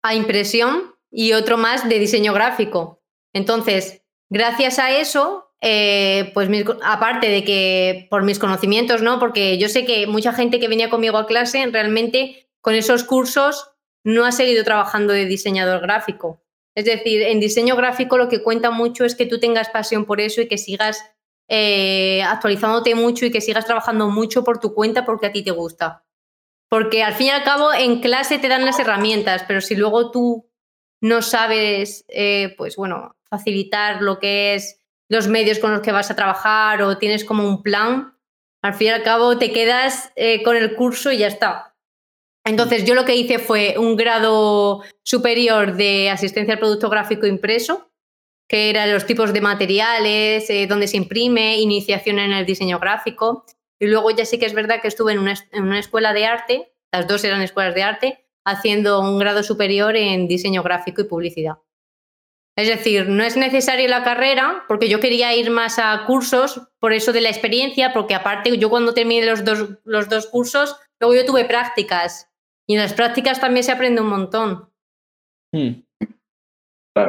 a 0.01 0.15
impresión 0.15 0.95
y 1.11 1.33
otro 1.33 1.57
más 1.57 1.87
de 1.87 1.99
diseño 1.99 2.33
gráfico. 2.33 3.03
Entonces, 3.33 4.01
Gracias 4.33 4.79
a 4.79 4.91
eso, 4.91 5.51
eh, 5.59 6.31
pues 6.33 6.47
aparte 6.83 7.27
de 7.27 7.43
que 7.43 8.07
por 8.09 8.23
mis 8.23 8.39
conocimientos, 8.39 9.01
¿no? 9.01 9.19
Porque 9.19 9.57
yo 9.57 9.67
sé 9.67 9.85
que 9.85 10.07
mucha 10.07 10.31
gente 10.31 10.61
que 10.61 10.69
venía 10.69 10.89
conmigo 10.89 11.17
a 11.17 11.27
clase 11.27 11.67
realmente 11.69 12.49
con 12.61 12.73
esos 12.73 13.03
cursos 13.03 13.71
no 14.05 14.23
ha 14.23 14.31
seguido 14.31 14.63
trabajando 14.63 15.11
de 15.11 15.25
diseñador 15.25 15.81
gráfico. 15.81 16.41
Es 16.75 16.85
decir, 16.85 17.21
en 17.23 17.39
diseño 17.39 17.75
gráfico 17.75 18.17
lo 18.17 18.29
que 18.29 18.43
cuenta 18.43 18.71
mucho 18.71 19.03
es 19.05 19.15
que 19.15 19.25
tú 19.25 19.39
tengas 19.39 19.69
pasión 19.69 20.05
por 20.05 20.21
eso 20.21 20.41
y 20.41 20.47
que 20.47 20.57
sigas 20.57 21.03
eh, 21.49 22.23
actualizándote 22.23 22.95
mucho 22.95 23.25
y 23.25 23.31
que 23.31 23.41
sigas 23.41 23.65
trabajando 23.65 24.09
mucho 24.09 24.43
por 24.43 24.59
tu 24.59 24.73
cuenta 24.73 25.05
porque 25.05 25.27
a 25.27 25.31
ti 25.31 25.43
te 25.43 25.51
gusta. 25.51 26.05
Porque 26.69 27.03
al 27.03 27.13
fin 27.13 27.27
y 27.27 27.31
al 27.31 27.43
cabo 27.43 27.73
en 27.73 27.99
clase 27.99 28.39
te 28.39 28.47
dan 28.47 28.63
las 28.63 28.79
herramientas, 28.79 29.43
pero 29.45 29.59
si 29.59 29.75
luego 29.75 30.11
tú 30.11 30.49
no 31.01 31.21
sabes, 31.21 32.05
eh, 32.07 32.55
pues 32.57 32.77
bueno, 32.77 33.17
facilitar 33.29 34.01
lo 34.01 34.19
que 34.19 34.55
es 34.55 34.81
los 35.09 35.27
medios 35.27 35.59
con 35.59 35.73
los 35.73 35.81
que 35.81 35.91
vas 35.91 36.09
a 36.09 36.15
trabajar 36.15 36.81
o 36.81 36.97
tienes 36.97 37.25
como 37.25 37.45
un 37.45 37.63
plan, 37.63 38.17
al 38.61 38.73
fin 38.73 38.87
y 38.87 38.91
al 38.91 39.03
cabo 39.03 39.37
te 39.37 39.51
quedas 39.51 40.13
eh, 40.15 40.41
con 40.43 40.55
el 40.55 40.75
curso 40.75 41.11
y 41.11 41.17
ya 41.17 41.27
está. 41.27 41.70
Entonces 42.43 42.85
yo 42.85 42.95
lo 42.95 43.05
que 43.05 43.15
hice 43.15 43.39
fue 43.39 43.75
un 43.77 43.95
grado 43.95 44.81
superior 45.03 45.75
de 45.75 46.09
asistencia 46.09 46.55
al 46.55 46.59
producto 46.59 46.89
gráfico 46.89 47.27
impreso, 47.27 47.91
que 48.47 48.69
eran 48.69 48.91
los 48.91 49.05
tipos 49.05 49.31
de 49.31 49.41
materiales, 49.41 50.49
eh, 50.49 50.67
donde 50.67 50.87
se 50.87 50.97
imprime, 50.97 51.59
iniciación 51.59 52.19
en 52.19 52.33
el 52.33 52.45
diseño 52.45 52.79
gráfico. 52.79 53.45
Y 53.79 53.87
luego 53.87 54.11
ya 54.11 54.25
sí 54.25 54.39
que 54.39 54.45
es 54.45 54.53
verdad 54.53 54.81
que 54.81 54.87
estuve 54.87 55.13
en 55.13 55.19
una, 55.19 55.35
en 55.51 55.63
una 55.63 55.79
escuela 55.79 56.13
de 56.13 56.25
arte, 56.25 56.73
las 56.91 57.07
dos 57.07 57.23
eran 57.23 57.41
escuelas 57.41 57.75
de 57.75 57.83
arte, 57.83 58.25
haciendo 58.45 58.99
un 58.99 59.19
grado 59.19 59.43
superior 59.43 59.95
en 59.95 60.27
diseño 60.27 60.63
gráfico 60.63 61.01
y 61.01 61.05
publicidad. 61.05 61.59
Es 62.57 62.67
decir, 62.67 63.07
no 63.07 63.23
es 63.23 63.37
necesario 63.37 63.87
la 63.87 64.03
carrera, 64.03 64.65
porque 64.67 64.89
yo 64.89 64.99
quería 64.99 65.33
ir 65.33 65.49
más 65.51 65.79
a 65.79 66.03
cursos, 66.05 66.61
por 66.79 66.91
eso 66.91 67.13
de 67.13 67.21
la 67.21 67.29
experiencia, 67.29 67.93
porque 67.93 68.13
aparte 68.13 68.57
yo 68.57 68.69
cuando 68.69 68.93
terminé 68.93 69.25
los 69.25 69.45
dos, 69.45 69.69
los 69.85 70.09
dos 70.09 70.27
cursos, 70.27 70.75
luego 70.99 71.15
yo 71.15 71.25
tuve 71.25 71.45
prácticas. 71.45 72.30
Y 72.67 72.75
en 72.75 72.81
las 72.81 72.93
prácticas 72.93 73.39
también 73.39 73.63
se 73.63 73.71
aprende 73.71 74.01
un 74.01 74.07
montón. 74.07 74.71
Hmm. 75.53 75.83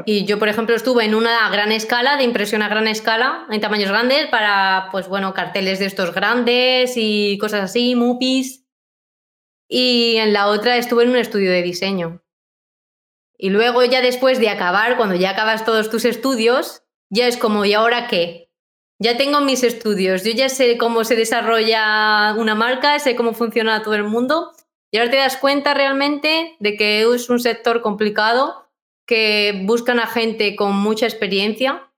Y 0.07 0.25
yo, 0.27 0.39
por 0.39 0.49
ejemplo, 0.49 0.77
estuve 0.77 1.05
en 1.05 1.15
una 1.15 1.49
gran 1.51 1.73
escala, 1.73 2.17
de 2.17 2.23
impresión 2.23 2.63
a 2.63 2.69
gran 2.69 2.87
escala, 2.87 3.47
en 3.51 3.61
tamaños 3.61 3.91
grandes, 3.91 4.29
para, 4.29 4.89
pues 4.93 5.09
bueno, 5.09 5.35
carteles 5.35 5.81
de 5.81 5.87
estos 5.87 6.15
grandes 6.15 6.95
y 6.97 7.37
cosas 7.39 7.63
así, 7.63 7.95
MUPIs. 7.97 8.65
Y 9.69 10.17
en 10.19 10.33
la 10.33 10.49
otra 10.49 10.77
estuve 10.77 11.03
en 11.03 11.11
un 11.11 11.17
estudio 11.17 11.51
de 11.51 11.63
diseño. 11.63 12.23
Y 13.37 13.51
luego 13.51 13.85
ya 13.85 14.03
después 14.03 14.39
de 14.39 14.51
acabar, 14.51 14.97
cuando 14.97 15.17
ya 15.17 15.31
acabas 15.31 15.65
todos 15.65 15.91
tus 15.91 16.05
estudios, 16.05 16.85
ya 17.11 17.27
es 17.27 17.37
como, 17.37 17.65
¿y 17.65 17.73
ahora 17.73 18.07
qué? 18.07 18.53
Ya 19.01 19.17
tengo 19.17 19.41
mis 19.41 19.65
estudios, 19.65 20.23
yo 20.23 20.31
ya 20.31 20.49
sé 20.49 20.79
cómo 20.79 21.03
se 21.03 21.17
desarrolla 21.17 22.37
una 22.39 22.55
marca, 22.55 23.01
sé 23.01 23.17
cómo 23.17 23.33
funciona 23.33 23.83
todo 23.83 23.95
el 23.95 24.05
mundo 24.05 24.53
y 24.93 24.99
ahora 24.99 25.11
te 25.11 25.16
das 25.16 25.38
cuenta 25.38 25.74
realmente 25.74 26.55
de 26.61 26.76
que 26.76 27.01
es 27.01 27.30
un 27.30 27.40
sector 27.40 27.80
complicado, 27.80 28.68
que 29.07 29.62
buscan 29.64 29.99
a 29.99 30.07
gente 30.07 30.55
con 30.55 30.76
mucha 30.76 31.07
experiencia 31.07 31.88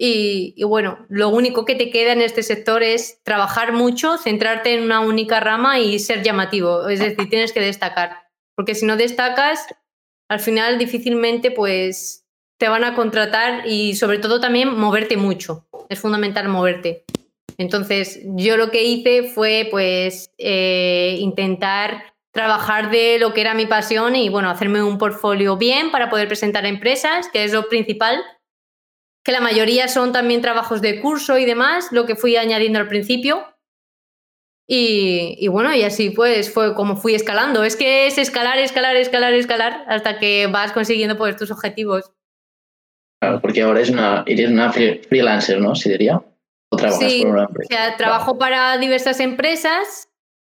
Y, 0.00 0.62
bueno, 0.62 1.04
lo 1.08 1.28
único 1.30 1.64
que 1.64 1.74
te 1.74 1.90
queda 1.90 2.12
en 2.12 2.22
este 2.22 2.44
sector 2.44 2.84
es 2.84 3.20
trabajar 3.24 3.72
mucho, 3.72 4.16
centrarte 4.16 4.74
en 4.74 4.84
una 4.84 5.00
única 5.00 5.40
rama 5.40 5.80
y 5.80 5.98
ser 5.98 6.22
llamativo. 6.22 6.88
Es 6.88 7.00
decir, 7.00 7.28
tienes 7.28 7.52
que 7.52 7.60
destacar. 7.60 8.28
Porque 8.54 8.76
si 8.76 8.86
no 8.86 8.96
destacas, 8.96 9.66
al 10.28 10.40
final 10.40 10.78
difícilmente 10.78 11.50
pues 11.50 12.26
te 12.58 12.68
van 12.68 12.84
a 12.84 12.94
contratar 12.94 13.66
y 13.66 13.96
sobre 13.96 14.18
todo 14.18 14.40
también 14.40 14.68
moverte 14.78 15.16
mucho. 15.16 15.66
Es 15.88 16.00
fundamental 16.00 16.48
moverte. 16.48 17.04
Entonces, 17.58 18.20
yo 18.36 18.56
lo 18.56 18.70
que 18.70 18.84
hice 18.84 19.24
fue 19.24 19.66
pues 19.68 20.30
eh, 20.38 21.16
intentar 21.18 22.14
trabajar 22.32 22.90
de 22.90 23.18
lo 23.18 23.32
que 23.34 23.40
era 23.40 23.54
mi 23.54 23.66
pasión 23.66 24.14
y 24.16 24.28
bueno, 24.28 24.50
hacerme 24.50 24.82
un 24.82 24.98
portfolio 24.98 25.56
bien 25.56 25.90
para 25.90 26.10
poder 26.10 26.28
presentar 26.28 26.64
a 26.64 26.68
empresas, 26.68 27.28
que 27.32 27.44
es 27.44 27.52
lo 27.52 27.68
principal 27.68 28.22
que 29.28 29.32
la 29.32 29.40
mayoría 29.42 29.88
son 29.88 30.12
también 30.12 30.40
trabajos 30.40 30.80
de 30.80 31.00
curso 31.00 31.36
y 31.36 31.44
demás, 31.44 31.88
lo 31.92 32.06
que 32.06 32.16
fui 32.16 32.36
añadiendo 32.36 32.78
al 32.78 32.88
principio. 32.88 33.44
Y, 34.66 35.46
bueno, 35.48 35.74
y 35.74 35.82
así 35.82 36.08
pues 36.08 36.52
fue 36.52 36.74
como 36.74 36.96
fui 36.96 37.14
escalando. 37.14 37.62
Es 37.62 37.76
que 37.76 38.06
es 38.06 38.16
escalar, 38.16 38.58
escalar, 38.58 38.96
escalar, 38.96 39.34
escalar 39.34 39.84
hasta 39.86 40.18
que 40.18 40.46
vas 40.46 40.72
consiguiendo 40.72 41.18
pues 41.18 41.36
tus 41.36 41.50
objetivos. 41.50 42.10
Claro, 43.20 43.40
porque 43.42 43.60
ahora 43.60 43.80
es 43.80 43.90
una, 43.90 44.24
eres 44.26 44.50
una 44.50 44.72
freelancer, 44.72 45.60
¿no? 45.60 45.74
¿Sí 45.74 45.90
diría? 45.90 46.22
¿O 46.70 46.76
trabajas 46.76 47.12
por 47.20 47.30
una 47.30 47.44
empresa? 47.44 47.68
O 47.70 47.76
sea, 47.76 47.96
trabajo 47.98 48.38
para 48.38 48.78
diversas 48.78 49.20
empresas 49.20 50.07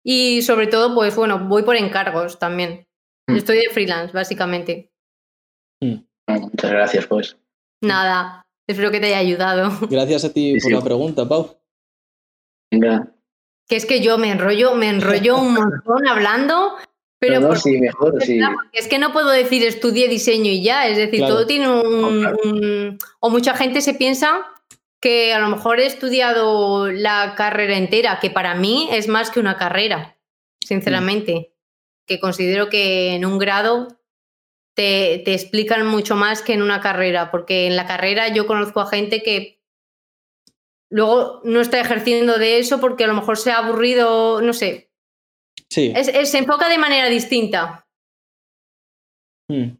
y 0.07 0.43
sobre 0.43 0.67
todo, 0.67 0.93
pues 0.93 1.15
bueno, 1.15 1.47
voy 1.47 1.63
por 1.63 1.75
encargos 1.75 2.37
también. 2.37 2.87
Mm. 3.27 3.37
Estoy 3.37 3.57
de 3.57 3.69
freelance, 3.71 4.13
básicamente. 4.13 4.91
Mm. 5.81 5.95
Muchas 6.27 6.71
gracias, 6.71 7.07
pues. 7.07 7.37
Nada. 7.81 8.45
Espero 8.67 8.91
que 8.91 8.99
te 8.99 9.07
haya 9.07 9.17
ayudado. 9.17 9.71
Gracias 9.89 10.25
a 10.25 10.31
ti 10.31 10.57
por 10.61 10.71
la 10.71 10.81
pregunta, 10.81 11.27
Pau. 11.27 11.57
Venga. 12.71 13.15
Que 13.67 13.77
es 13.77 13.87
que 13.87 14.01
yo 14.01 14.19
me 14.19 14.31
enrollo, 14.31 14.75
me 14.75 14.89
enrollo 14.89 15.37
un 15.37 15.55
montón 15.55 16.07
hablando, 16.07 16.75
pero 17.19 17.55
sí, 17.55 17.79
mejor, 17.79 18.21
sí. 18.21 18.39
es 18.73 18.87
que 18.87 18.99
no 18.99 19.11
puedo 19.11 19.29
decir 19.29 19.63
estudie 19.63 20.07
diseño 20.07 20.51
y 20.51 20.61
ya, 20.61 20.87
es 20.87 20.97
decir, 20.97 21.21
todo 21.21 21.47
tiene 21.47 21.67
un, 21.67 22.99
O 23.19 23.31
mucha 23.31 23.55
gente 23.55 23.81
se 23.81 23.95
piensa 23.95 24.45
que 25.05 25.35
a 25.35 25.39
lo 25.39 25.49
mejor 25.49 25.79
he 25.79 25.85
estudiado 25.85 26.91
la 26.91 27.35
carrera 27.37 27.77
entera, 27.77 28.19
que 28.19 28.31
para 28.31 28.55
mí 28.55 28.89
es 28.91 29.07
más 29.07 29.29
que 29.29 29.39
una 29.39 29.55
carrera, 29.55 30.17
sinceramente. 30.65 31.53
Que 32.07 32.19
considero 32.19 32.69
que 32.69 33.13
en 33.13 33.23
un 33.23 33.37
grado 33.37 33.99
te, 34.73 35.31
explican 35.31 35.85
mucho 35.85 36.15
más 36.15 36.41
que 36.41 36.53
en 36.53 36.63
una 36.63 36.81
carrera, 36.81 37.29
porque 37.29 37.67
en 37.67 37.75
la 37.75 37.85
carrera 37.85 38.29
yo 38.29 38.47
conozco 38.47 38.79
a 38.79 38.87
gente 38.87 39.21
que 39.21 39.61
luego 40.89 41.39
no 41.43 41.61
está 41.61 41.79
ejerciendo 41.79 42.39
de 42.39 42.57
eso 42.57 42.79
porque 42.79 43.03
a 43.03 43.07
lo 43.07 43.13
mejor 43.13 43.37
se 43.37 43.51
ha 43.51 43.59
aburrido, 43.59 44.41
no 44.41 44.53
sé. 44.53 44.89
Sí. 45.69 45.93
se 45.93 46.37
enfoca 46.39 46.67
de 46.67 46.79
manera 46.79 47.09
distinta. 47.09 47.87
Hmm. 49.47 49.77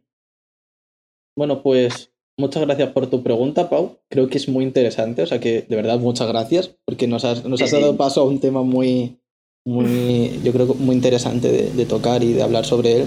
Bueno, 1.36 1.64
pues 1.64 2.15
muchas 2.38 2.64
gracias 2.64 2.90
por 2.90 3.08
tu 3.08 3.22
pregunta, 3.22 3.68
Pau. 3.68 3.98
Creo 4.08 4.28
que 4.28 4.38
es 4.38 4.48
muy 4.48 4.64
interesante, 4.64 5.22
o 5.22 5.26
sea 5.26 5.40
que 5.40 5.62
de 5.62 5.76
verdad 5.76 5.98
muchas 5.98 6.28
gracias 6.28 6.74
porque 6.84 7.06
nos 7.06 7.24
has, 7.24 7.44
nos 7.44 7.60
has 7.62 7.70
dado 7.70 7.96
paso 7.96 8.20
a 8.20 8.24
un 8.24 8.40
tema 8.40 8.62
muy, 8.62 9.18
muy, 9.64 10.40
yo 10.42 10.52
creo 10.52 10.66
muy 10.74 10.94
interesante 10.94 11.48
de 11.50 11.86
tocar 11.86 12.22
y 12.22 12.32
de 12.32 12.42
hablar 12.42 12.64
sobre 12.64 13.02
él. 13.02 13.06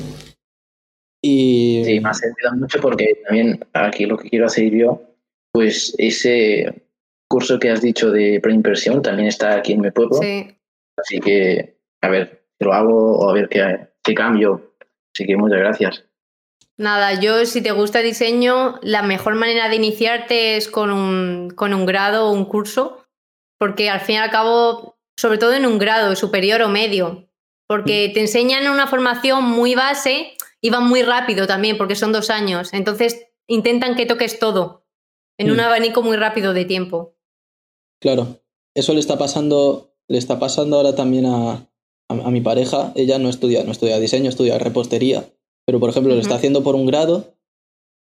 Y... 1.21 1.81
Sí, 1.85 1.99
me 1.99 2.09
ha 2.09 2.13
servido 2.13 2.53
mucho 2.55 2.79
porque 2.79 3.21
también 3.25 3.59
aquí 3.73 4.05
lo 4.05 4.17
que 4.17 4.29
quiero 4.29 4.45
hacer 4.45 4.71
yo, 4.71 5.01
pues 5.51 5.93
ese 5.97 6.83
curso 7.29 7.59
que 7.59 7.69
has 7.69 7.81
dicho 7.81 8.11
de 8.11 8.39
preimpresión 8.41 9.01
también 9.01 9.27
está 9.27 9.55
aquí 9.55 9.73
en 9.73 9.81
mi 9.81 9.91
pueblo. 9.91 10.17
Sí. 10.21 10.47
Así 10.97 11.19
que, 11.19 11.77
a 12.01 12.09
ver, 12.09 12.43
lo 12.59 12.73
hago 12.73 13.19
o 13.19 13.29
a 13.29 13.33
ver 13.33 13.49
qué, 13.49 13.87
qué 14.03 14.13
cambio. 14.13 14.73
Así 15.13 15.25
que 15.25 15.37
muchas 15.37 15.59
gracias. 15.59 16.08
Nada, 16.79 17.19
yo 17.19 17.45
si 17.45 17.61
te 17.61 17.73
gusta 17.73 17.99
diseño, 17.99 18.79
la 18.81 19.03
mejor 19.03 19.35
manera 19.35 19.67
de 19.67 19.75
iniciarte 19.75 20.55
es 20.55 20.69
con 20.69 20.91
un, 20.91 21.49
con 21.49 21.73
un 21.73 21.85
grado 21.85 22.27
o 22.27 22.31
un 22.31 22.45
curso, 22.45 23.05
porque 23.57 23.89
al 23.89 23.99
fin 23.99 24.15
y 24.15 24.19
al 24.19 24.29
cabo, 24.29 24.97
sobre 25.17 25.37
todo 25.37 25.53
en 25.53 25.65
un 25.65 25.77
grado 25.77 26.15
superior 26.15 26.61
o 26.61 26.69
medio, 26.69 27.29
porque 27.67 28.07
mm. 28.07 28.13
te 28.13 28.19
enseñan 28.21 28.71
una 28.71 28.87
formación 28.87 29.43
muy 29.43 29.75
base 29.75 30.37
y 30.61 30.69
van 30.69 30.87
muy 30.87 31.01
rápido 31.03 31.47
también, 31.47 31.77
porque 31.77 31.95
son 31.95 32.13
dos 32.13 32.29
años. 32.29 32.69
Entonces 32.71 33.27
intentan 33.45 33.97
que 33.97 34.05
toques 34.05 34.39
todo 34.39 34.85
en 35.37 35.51
un 35.51 35.57
mm. 35.57 35.61
abanico 35.61 36.01
muy 36.01 36.15
rápido 36.15 36.53
de 36.53 36.63
tiempo. 36.63 37.17
Claro, 37.99 38.39
eso 38.73 38.93
le 38.93 39.01
está 39.01 39.17
pasando, 39.17 39.93
le 40.07 40.17
está 40.17 40.39
pasando 40.39 40.77
ahora 40.77 40.95
también 40.95 41.25
a, 41.25 41.69
a, 42.07 42.31
mi 42.31 42.39
pareja. 42.39 42.93
Ella 42.95 43.19
no 43.19 43.27
estudia, 43.27 43.65
no 43.65 43.73
estudia 43.73 43.99
diseño, 43.99 44.29
estudia 44.29 44.57
repostería, 44.57 45.25
pero 45.69 45.79
por 45.79 45.91
ejemplo 45.91 46.15
lo 46.15 46.19
está 46.19 46.33
haciendo 46.33 46.63
por 46.63 46.73
un 46.73 46.87
grado 46.87 47.35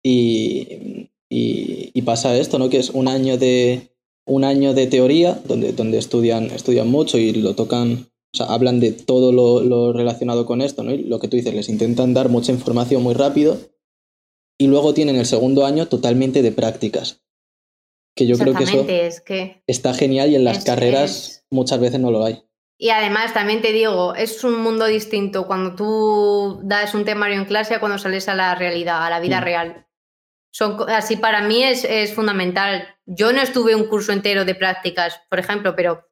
y, 0.03 1.11
y, 1.29 2.01
pasa 2.01 2.35
esto, 2.39 2.59
¿no? 2.59 2.71
Que 2.71 2.79
es 2.79 2.89
un 2.89 3.07
año 3.07 3.37
de 3.37 3.91
un 4.25 4.45
año 4.45 4.73
de 4.73 4.87
teoría 4.87 5.39
donde, 5.45 5.75
donde 5.75 5.99
estudian, 5.99 6.47
estudian 6.47 6.91
mucho 6.91 7.19
y 7.19 7.33
lo 7.33 7.55
tocan 7.55 8.07
o 8.33 8.37
sea, 8.39 8.47
hablan 8.47 8.81
de 8.81 8.93
todo 8.93 9.31
lo, 9.31 9.93
relacionado 9.93 10.47
con 10.47 10.63
esto, 10.63 10.83
¿no? 10.83 10.95
Y 10.95 11.03
lo 11.05 11.21
que 11.21 11.29
tú 11.29 11.37
dices, 11.37 11.53
les 11.53 11.69
intentan 11.69 12.15
dar 12.15 12.31
mucha 12.31 12.51
información 12.51 13.03
muy 13.03 13.13
rápido 13.13 13.59
y 14.59 14.69
luego 14.69 14.95
tienen 14.95 15.17
el 15.17 15.27
segundo 15.27 15.67
año 15.67 15.87
totalmente 15.87 16.41
de 16.41 16.53
prácticas. 16.53 17.21
Que 18.17 18.27
yo 18.27 18.39
creo 18.39 18.55
que 18.55 18.65
eso 18.65 18.87
está 19.67 19.93
genial 19.93 20.31
y 20.31 20.37
en 20.37 20.45
las 20.45 20.65
carreras 20.65 21.45
muchas 21.51 21.79
veces 21.79 22.01
no 22.01 22.11
lo 22.11 22.25
hay. 22.25 22.43
Y 22.81 22.91
además, 22.91 23.35
también 23.35 23.61
te 23.61 23.73
digo, 23.73 24.15
es 24.15 24.43
un 24.43 24.63
mundo 24.63 24.87
distinto 24.87 25.47
cuando 25.47 25.75
tú 25.75 26.61
das 26.63 26.95
un 26.95 27.05
temario 27.05 27.37
en 27.37 27.45
clase 27.45 27.75
a 27.75 27.81
cuando 27.81 27.99
sales 27.99 28.27
a 28.29 28.35
la 28.35 28.55
realidad, 28.55 29.05
a 29.05 29.11
la 29.11 29.21
vida 29.21 29.41
mm. 29.41 29.45
real. 29.45 29.87
Son, 30.53 30.77
así 30.89 31.17
para 31.17 31.43
mí 31.43 31.63
es, 31.63 31.85
es 31.85 32.15
fundamental. 32.15 32.89
Yo 33.05 33.33
no 33.33 33.43
estuve 33.43 33.75
un 33.75 33.85
curso 33.85 34.13
entero 34.13 34.45
de 34.45 34.55
prácticas, 34.55 35.21
por 35.29 35.39
ejemplo, 35.39 35.77
pero 35.77 36.11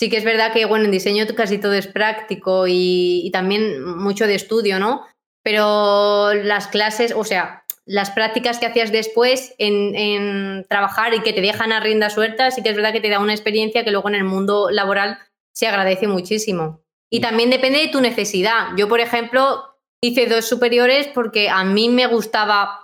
Sí 0.00 0.08
que 0.08 0.16
es 0.16 0.24
verdad 0.24 0.52
que, 0.52 0.64
bueno, 0.64 0.86
en 0.86 0.92
diseño 0.92 1.26
casi 1.36 1.58
todo 1.58 1.74
es 1.74 1.86
práctico 1.86 2.64
y, 2.66 3.28
también 3.32 3.84
mucho 3.84 4.26
de 4.26 4.34
estudio, 4.34 4.78
¿no? 4.78 5.06
Pero 5.42 6.32
las 6.32 6.68
clases, 6.68 7.12
o 7.14 7.24
sea, 7.24 7.64
las 7.84 8.10
prácticas 8.10 8.58
que 8.58 8.66
hacías 8.66 8.92
después 8.92 9.54
en, 9.58 10.64
trabajar 10.68 11.14
y 11.14 11.20
que 11.20 11.32
te 11.32 11.40
dejan 11.40 11.72
a 11.72 11.80
rienda 11.80 12.08
suelta, 12.08 12.50
sí 12.50 12.62
que 12.62 12.70
es 12.70 12.76
verdad 12.76 12.92
que 12.92 13.00
te 13.00 13.10
da 13.10 13.18
una 13.18 13.34
experiencia 13.34 13.84
que 13.84 13.90
luego 13.90 14.08
en 14.08 14.14
el 14.14 14.24
mundo 14.24 14.70
laboral 14.70 15.18
se 15.52 15.66
agradece 15.66 16.06
muchísimo. 16.06 16.82
Y 17.10 17.18
mm. 17.18 17.22
también 17.22 17.50
depende 17.50 17.78
de 17.80 17.88
tu 17.88 18.00
necesidad. 18.00 18.68
Yo, 18.76 18.88
por 18.88 19.00
ejemplo, 19.00 19.64
hice 20.00 20.26
dos 20.26 20.46
superiores 20.48 21.08
porque 21.08 21.48
a 21.48 21.64
mí 21.64 21.88
me 21.88 22.06
gustaba 22.06 22.80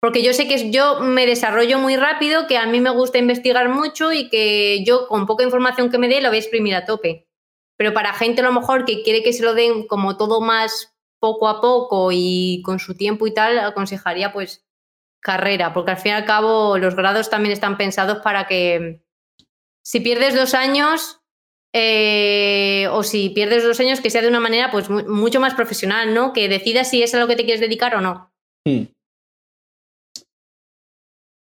porque 0.00 0.22
yo 0.22 0.32
sé 0.32 0.46
que 0.46 0.70
yo 0.70 1.00
me 1.00 1.26
desarrollo 1.26 1.78
muy 1.78 1.96
rápido, 1.96 2.46
que 2.46 2.56
a 2.56 2.66
mí 2.66 2.80
me 2.80 2.90
gusta 2.90 3.18
investigar 3.18 3.68
mucho 3.68 4.12
y 4.12 4.28
que 4.28 4.84
yo 4.84 5.08
con 5.08 5.26
poca 5.26 5.42
información 5.42 5.90
que 5.90 5.98
me 5.98 6.08
dé 6.08 6.20
lo 6.20 6.28
voy 6.28 6.36
a 6.36 6.40
exprimir 6.40 6.74
a 6.76 6.84
tope. 6.84 7.26
Pero 7.76 7.92
para 7.92 8.12
gente 8.12 8.40
a 8.40 8.44
lo 8.44 8.52
mejor 8.52 8.84
que 8.84 9.02
quiere 9.02 9.22
que 9.22 9.32
se 9.32 9.42
lo 9.42 9.54
den 9.54 9.86
como 9.86 10.16
todo 10.16 10.40
más 10.40 10.94
poco 11.20 11.48
a 11.48 11.60
poco 11.60 12.10
y 12.12 12.62
con 12.64 12.78
su 12.78 12.96
tiempo 12.96 13.26
y 13.26 13.34
tal, 13.34 13.58
aconsejaría 13.58 14.32
pues 14.32 14.64
carrera, 15.20 15.72
porque 15.72 15.90
al 15.90 15.96
fin 15.96 16.12
y 16.12 16.14
al 16.14 16.24
cabo 16.24 16.78
los 16.78 16.94
grados 16.94 17.28
también 17.28 17.52
están 17.52 17.76
pensados 17.76 18.18
para 18.18 18.46
que 18.46 19.02
si 19.82 19.98
pierdes 19.98 20.36
dos 20.36 20.54
años 20.54 21.20
eh, 21.74 22.88
o 22.90 23.02
si 23.02 23.30
pierdes 23.30 23.62
dos 23.62 23.78
años 23.80 24.00
que 24.00 24.10
sea 24.10 24.22
de 24.22 24.28
una 24.28 24.40
manera 24.40 24.70
pues 24.70 24.88
mucho 24.88 25.40
más 25.40 25.54
profesional, 25.54 26.14
¿no? 26.14 26.32
Que 26.32 26.48
decidas 26.48 26.90
si 26.90 27.02
es 27.02 27.14
a 27.14 27.18
lo 27.18 27.26
que 27.26 27.36
te 27.36 27.44
quieres 27.44 27.60
dedicar 27.60 27.94
o 27.94 28.00
no. 28.00 28.32
Hmm. 28.66 28.84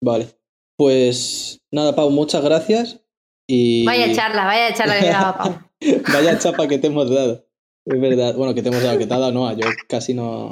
Vale. 0.02 0.28
Pues 0.76 1.60
nada, 1.72 1.94
Pau, 1.94 2.10
muchas 2.10 2.42
gracias. 2.42 3.00
Y... 3.48 3.84
Vaya 3.84 4.14
charla, 4.14 4.44
vaya 4.44 4.74
charla 4.74 4.94
de 4.94 5.10
Pau. 5.10 5.58
vaya 6.12 6.38
chapa 6.38 6.68
que 6.68 6.78
te 6.78 6.88
hemos 6.88 7.10
dado. 7.10 7.46
Es 7.86 8.00
verdad. 8.00 8.34
Bueno, 8.34 8.54
que 8.54 8.62
te 8.62 8.68
hemos 8.68 8.82
dado, 8.82 8.98
que 8.98 9.06
te 9.06 9.14
ha 9.14 9.18
dado, 9.18 9.32
no, 9.32 9.50
yo 9.56 9.66
casi 9.88 10.14
no. 10.14 10.50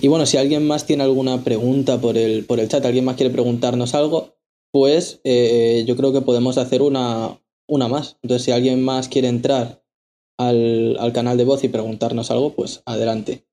Y 0.00 0.08
bueno, 0.08 0.26
si 0.26 0.36
alguien 0.36 0.66
más 0.66 0.86
tiene 0.86 1.02
alguna 1.02 1.42
pregunta 1.44 2.00
por 2.00 2.16
el, 2.16 2.44
por 2.44 2.60
el 2.60 2.68
chat, 2.68 2.84
alguien 2.84 3.04
más 3.04 3.16
quiere 3.16 3.32
preguntarnos 3.32 3.94
algo, 3.94 4.36
pues 4.72 5.20
eh, 5.24 5.84
yo 5.86 5.96
creo 5.96 6.12
que 6.12 6.20
podemos 6.20 6.56
hacer 6.56 6.82
una, 6.82 7.38
una 7.68 7.88
más. 7.88 8.18
Entonces, 8.22 8.44
si 8.44 8.50
alguien 8.50 8.82
más 8.82 9.08
quiere 9.08 9.28
entrar 9.28 9.82
al, 10.38 10.96
al 10.98 11.12
canal 11.12 11.36
de 11.36 11.44
voz 11.44 11.64
y 11.64 11.68
preguntarnos 11.68 12.30
algo, 12.30 12.54
pues 12.54 12.82
adelante. 12.86 13.44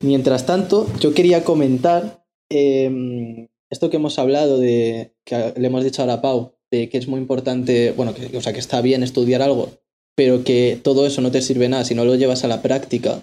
Mientras 0.00 0.46
tanto, 0.46 0.86
yo 1.00 1.14
quería 1.14 1.44
comentar 1.44 2.26
em, 2.50 3.48
esto 3.70 3.90
que 3.90 3.96
hemos 3.96 4.18
hablado 4.18 4.58
de, 4.58 5.14
que 5.24 5.54
le 5.56 5.66
hemos 5.66 5.84
dicho 5.84 6.02
ahora 6.02 6.14
a 6.14 6.22
Pau, 6.22 6.54
de 6.70 6.88
que 6.88 6.98
es 6.98 7.08
muy 7.08 7.20
importante, 7.20 7.92
bueno, 7.92 8.14
que, 8.14 8.36
o 8.36 8.40
sea, 8.40 8.52
que 8.52 8.60
está 8.60 8.80
bien 8.80 9.02
estudiar 9.02 9.42
algo, 9.42 9.70
pero 10.14 10.44
que 10.44 10.78
todo 10.82 11.06
eso 11.06 11.20
no 11.20 11.30
te 11.30 11.42
sirve 11.42 11.68
nada 11.68 11.84
si 11.84 11.94
no 11.94 12.04
lo 12.04 12.14
llevas 12.14 12.44
a 12.44 12.48
la 12.48 12.62
práctica, 12.62 13.22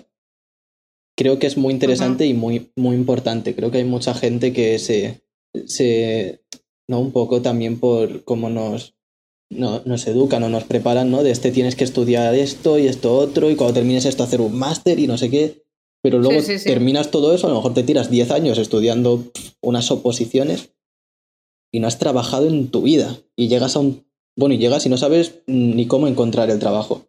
creo 1.16 1.40
que 1.40 1.48
es 1.48 1.58
muy 1.58 1.74
interesante 1.74 2.26
y 2.26 2.34
muy, 2.34 2.72
muy 2.76 2.96
importante. 2.96 3.56
Creo 3.56 3.72
que 3.72 3.80
hay 3.80 3.84
mucha 3.86 4.14
gente 4.14 4.52
que 4.52 4.80
se, 4.80 5.22
se, 5.66 6.44
¿no? 6.88 7.00
Un 7.00 7.12
poco 7.12 7.42
también 7.42 7.80
por 7.80 8.24
cómo 8.24 8.50
nos, 8.50 8.96
nos 9.50 10.08
educan 10.08 10.44
o 10.44 10.50
nos 10.50 10.64
preparan, 10.64 11.12
¿no? 11.12 11.24
De 11.24 11.32
este 11.32 11.52
tienes 11.52 11.76
que 11.76 11.84
estudiar 11.84 12.34
esto 12.34 12.80
y 12.80 12.88
esto 12.88 13.16
otro, 13.16 13.50
y 13.50 13.56
cuando 13.56 13.76
termines 13.76 14.06
esto 14.06 14.24
hacer 14.24 14.42
un 14.42 14.58
máster 14.58 15.00
y 15.00 15.08
no 15.08 15.18
sé 15.18 15.30
qué. 15.30 15.64
Pero 16.02 16.20
luego 16.20 16.42
terminas 16.66 17.12
todo 17.12 17.34
eso, 17.34 17.48
a 17.48 17.50
lo 17.50 17.56
mejor 17.56 17.74
te 17.74 17.84
tiras 17.84 18.10
10 18.10 18.32
años 18.32 18.58
estudiando 18.58 19.24
unas 19.62 19.90
oposiciones 19.90 20.74
y 21.72 21.80
no 21.80 21.88
has 21.88 21.98
trabajado 21.98 22.48
en 22.48 22.70
tu 22.70 22.82
vida. 22.82 23.18
Y 23.38 23.48
llegas 23.48 23.76
a 23.76 23.80
un. 23.80 24.06
Bueno, 24.36 24.56
y 24.56 24.58
llegas 24.58 24.86
y 24.86 24.90
no 24.90 24.98
sabes 24.98 25.44
ni 25.48 25.88
cómo 25.88 26.08
encontrar 26.08 26.50
el 26.50 26.60
trabajo. 26.60 27.08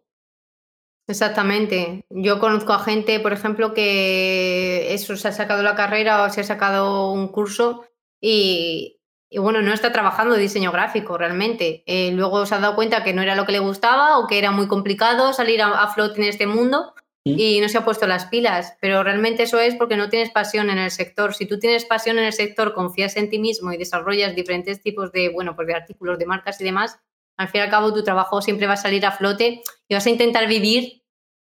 Exactamente. 1.07 2.05
Yo 2.09 2.39
conozco 2.39 2.73
a 2.73 2.79
gente, 2.79 3.19
por 3.19 3.33
ejemplo, 3.33 3.73
que 3.73 4.93
eso 4.93 5.15
se 5.17 5.27
ha 5.27 5.31
sacado 5.31 5.61
la 5.61 5.75
carrera 5.75 6.23
o 6.23 6.29
se 6.31 6.41
ha 6.41 6.43
sacado 6.43 7.11
un 7.11 7.27
curso 7.27 7.83
y, 8.21 8.94
bueno, 9.39 9.61
no 9.61 9.73
está 9.73 9.91
trabajando 9.91 10.35
de 10.35 10.41
diseño 10.41 10.71
gráfico 10.71 11.17
realmente. 11.17 11.83
Eh, 11.85 12.11
luego 12.11 12.45
se 12.45 12.55
ha 12.55 12.59
dado 12.59 12.75
cuenta 12.75 13.03
que 13.03 13.13
no 13.13 13.21
era 13.21 13.35
lo 13.35 13.45
que 13.45 13.51
le 13.51 13.59
gustaba 13.59 14.17
o 14.17 14.27
que 14.27 14.37
era 14.37 14.51
muy 14.51 14.67
complicado 14.67 15.33
salir 15.33 15.61
a, 15.61 15.83
a 15.83 15.87
flote 15.87 16.21
en 16.21 16.27
este 16.27 16.47
mundo 16.47 16.93
y 17.27 17.59
no 17.59 17.67
se 17.69 17.79
ha 17.79 17.85
puesto 17.85 18.05
las 18.05 18.25
pilas. 18.25 18.77
Pero 18.79 19.03
realmente 19.03 19.43
eso 19.43 19.59
es 19.59 19.75
porque 19.75 19.97
no 19.97 20.09
tienes 20.09 20.29
pasión 20.29 20.69
en 20.69 20.77
el 20.77 20.91
sector. 20.91 21.33
Si 21.33 21.47
tú 21.47 21.57
tienes 21.57 21.83
pasión 21.85 22.19
en 22.19 22.25
el 22.25 22.33
sector, 22.33 22.73
confías 22.73 23.17
en 23.17 23.29
ti 23.29 23.39
mismo 23.39 23.73
y 23.73 23.77
desarrollas 23.77 24.35
diferentes 24.35 24.81
tipos 24.81 25.11
de, 25.11 25.29
bueno, 25.29 25.55
pues 25.55 25.67
de 25.67 25.73
artículos, 25.73 26.19
de 26.19 26.27
marcas 26.27 26.61
y 26.61 26.63
demás, 26.63 26.99
al 27.37 27.47
fin 27.49 27.61
y 27.61 27.63
al 27.63 27.69
cabo 27.69 27.93
tu 27.93 28.03
trabajo 28.03 28.41
siempre 28.41 28.67
va 28.67 28.73
a 28.73 28.77
salir 28.77 29.05
a 29.05 29.11
flote 29.11 29.63
y 29.87 29.93
vas 29.93 30.05
a 30.05 30.09
intentar 30.09 30.47
vivir 30.47 31.01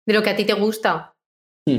de 0.05 0.13
lo 0.13 0.23
que 0.23 0.31
a 0.31 0.35
ti 0.35 0.45
te 0.45 0.53
gusta. 0.53 1.13
Hmm. 1.67 1.77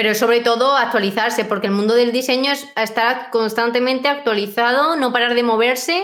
Pero 0.00 0.14
sobre 0.14 0.40
todo 0.40 0.76
actualizarse, 0.76 1.44
porque 1.44 1.66
el 1.66 1.74
mundo 1.74 1.94
del 1.94 2.10
diseño 2.10 2.52
es 2.52 2.66
estar 2.74 3.28
constantemente 3.30 4.08
actualizado, 4.08 4.96
no 4.96 5.12
parar 5.12 5.34
de 5.34 5.42
moverse 5.42 6.02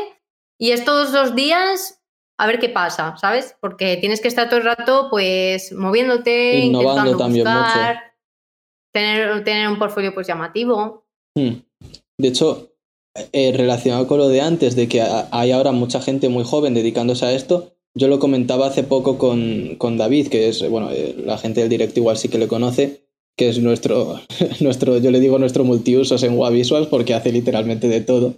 y 0.61 0.73
es 0.73 0.85
todos 0.85 1.13
los 1.13 1.35
días 1.35 2.03
a 2.39 2.47
ver 2.47 2.59
qué 2.59 2.69
pasa, 2.69 3.17
¿sabes? 3.17 3.57
Porque 3.59 3.97
tienes 3.97 4.21
que 4.21 4.29
estar 4.29 4.51
todo 4.51 4.59
el 4.59 4.67
rato 4.67 5.07
pues 5.09 5.73
moviéndote, 5.73 6.59
innovando 6.59 7.17
también 7.17 7.47
mucho. 7.49 7.99
Tener, 8.93 9.43
tener 9.45 9.67
un 9.67 9.79
portfolio 9.79 10.13
pues 10.13 10.27
llamativo. 10.27 11.07
Hmm. 11.35 11.63
De 12.19 12.29
hecho, 12.29 12.75
eh, 13.33 13.55
relacionado 13.57 14.07
con 14.07 14.19
lo 14.19 14.29
de 14.29 14.43
antes, 14.43 14.77
de 14.77 14.89
que 14.89 15.03
hay 15.31 15.53
ahora 15.53 15.73
mucha 15.73 16.03
gente 16.03 16.29
muy 16.29 16.45
joven 16.45 16.75
dedicándose 16.75 17.25
a 17.25 17.33
esto, 17.33 17.73
yo 17.95 18.09
lo 18.09 18.19
comentaba 18.19 18.67
hace 18.67 18.83
poco 18.83 19.17
con, 19.17 19.97
David, 19.97 20.29
que 20.29 20.51
es, 20.51 20.69
bueno, 20.69 20.91
eh, 20.93 21.15
la 21.17 21.39
gente 21.39 21.61
del 21.61 21.71
directo 21.71 22.01
igual 22.01 22.19
sí 22.19 22.29
que 22.29 22.37
le 22.37 22.47
conoce, 22.47 23.06
que 23.37 23.49
es 23.49 23.59
nuestro, 23.59 24.21
nuestro 24.61 24.99
yo 24.99 25.11
le 25.11 25.21
digo 25.21 25.39
nuestro 25.39 25.65
multiusos 25.65 26.23
en 26.23 26.39
Wavisuals 26.39 26.89
porque 26.89 27.15
hace 27.15 27.33
literalmente 27.33 27.89
de 27.89 28.01
todo. 28.01 28.35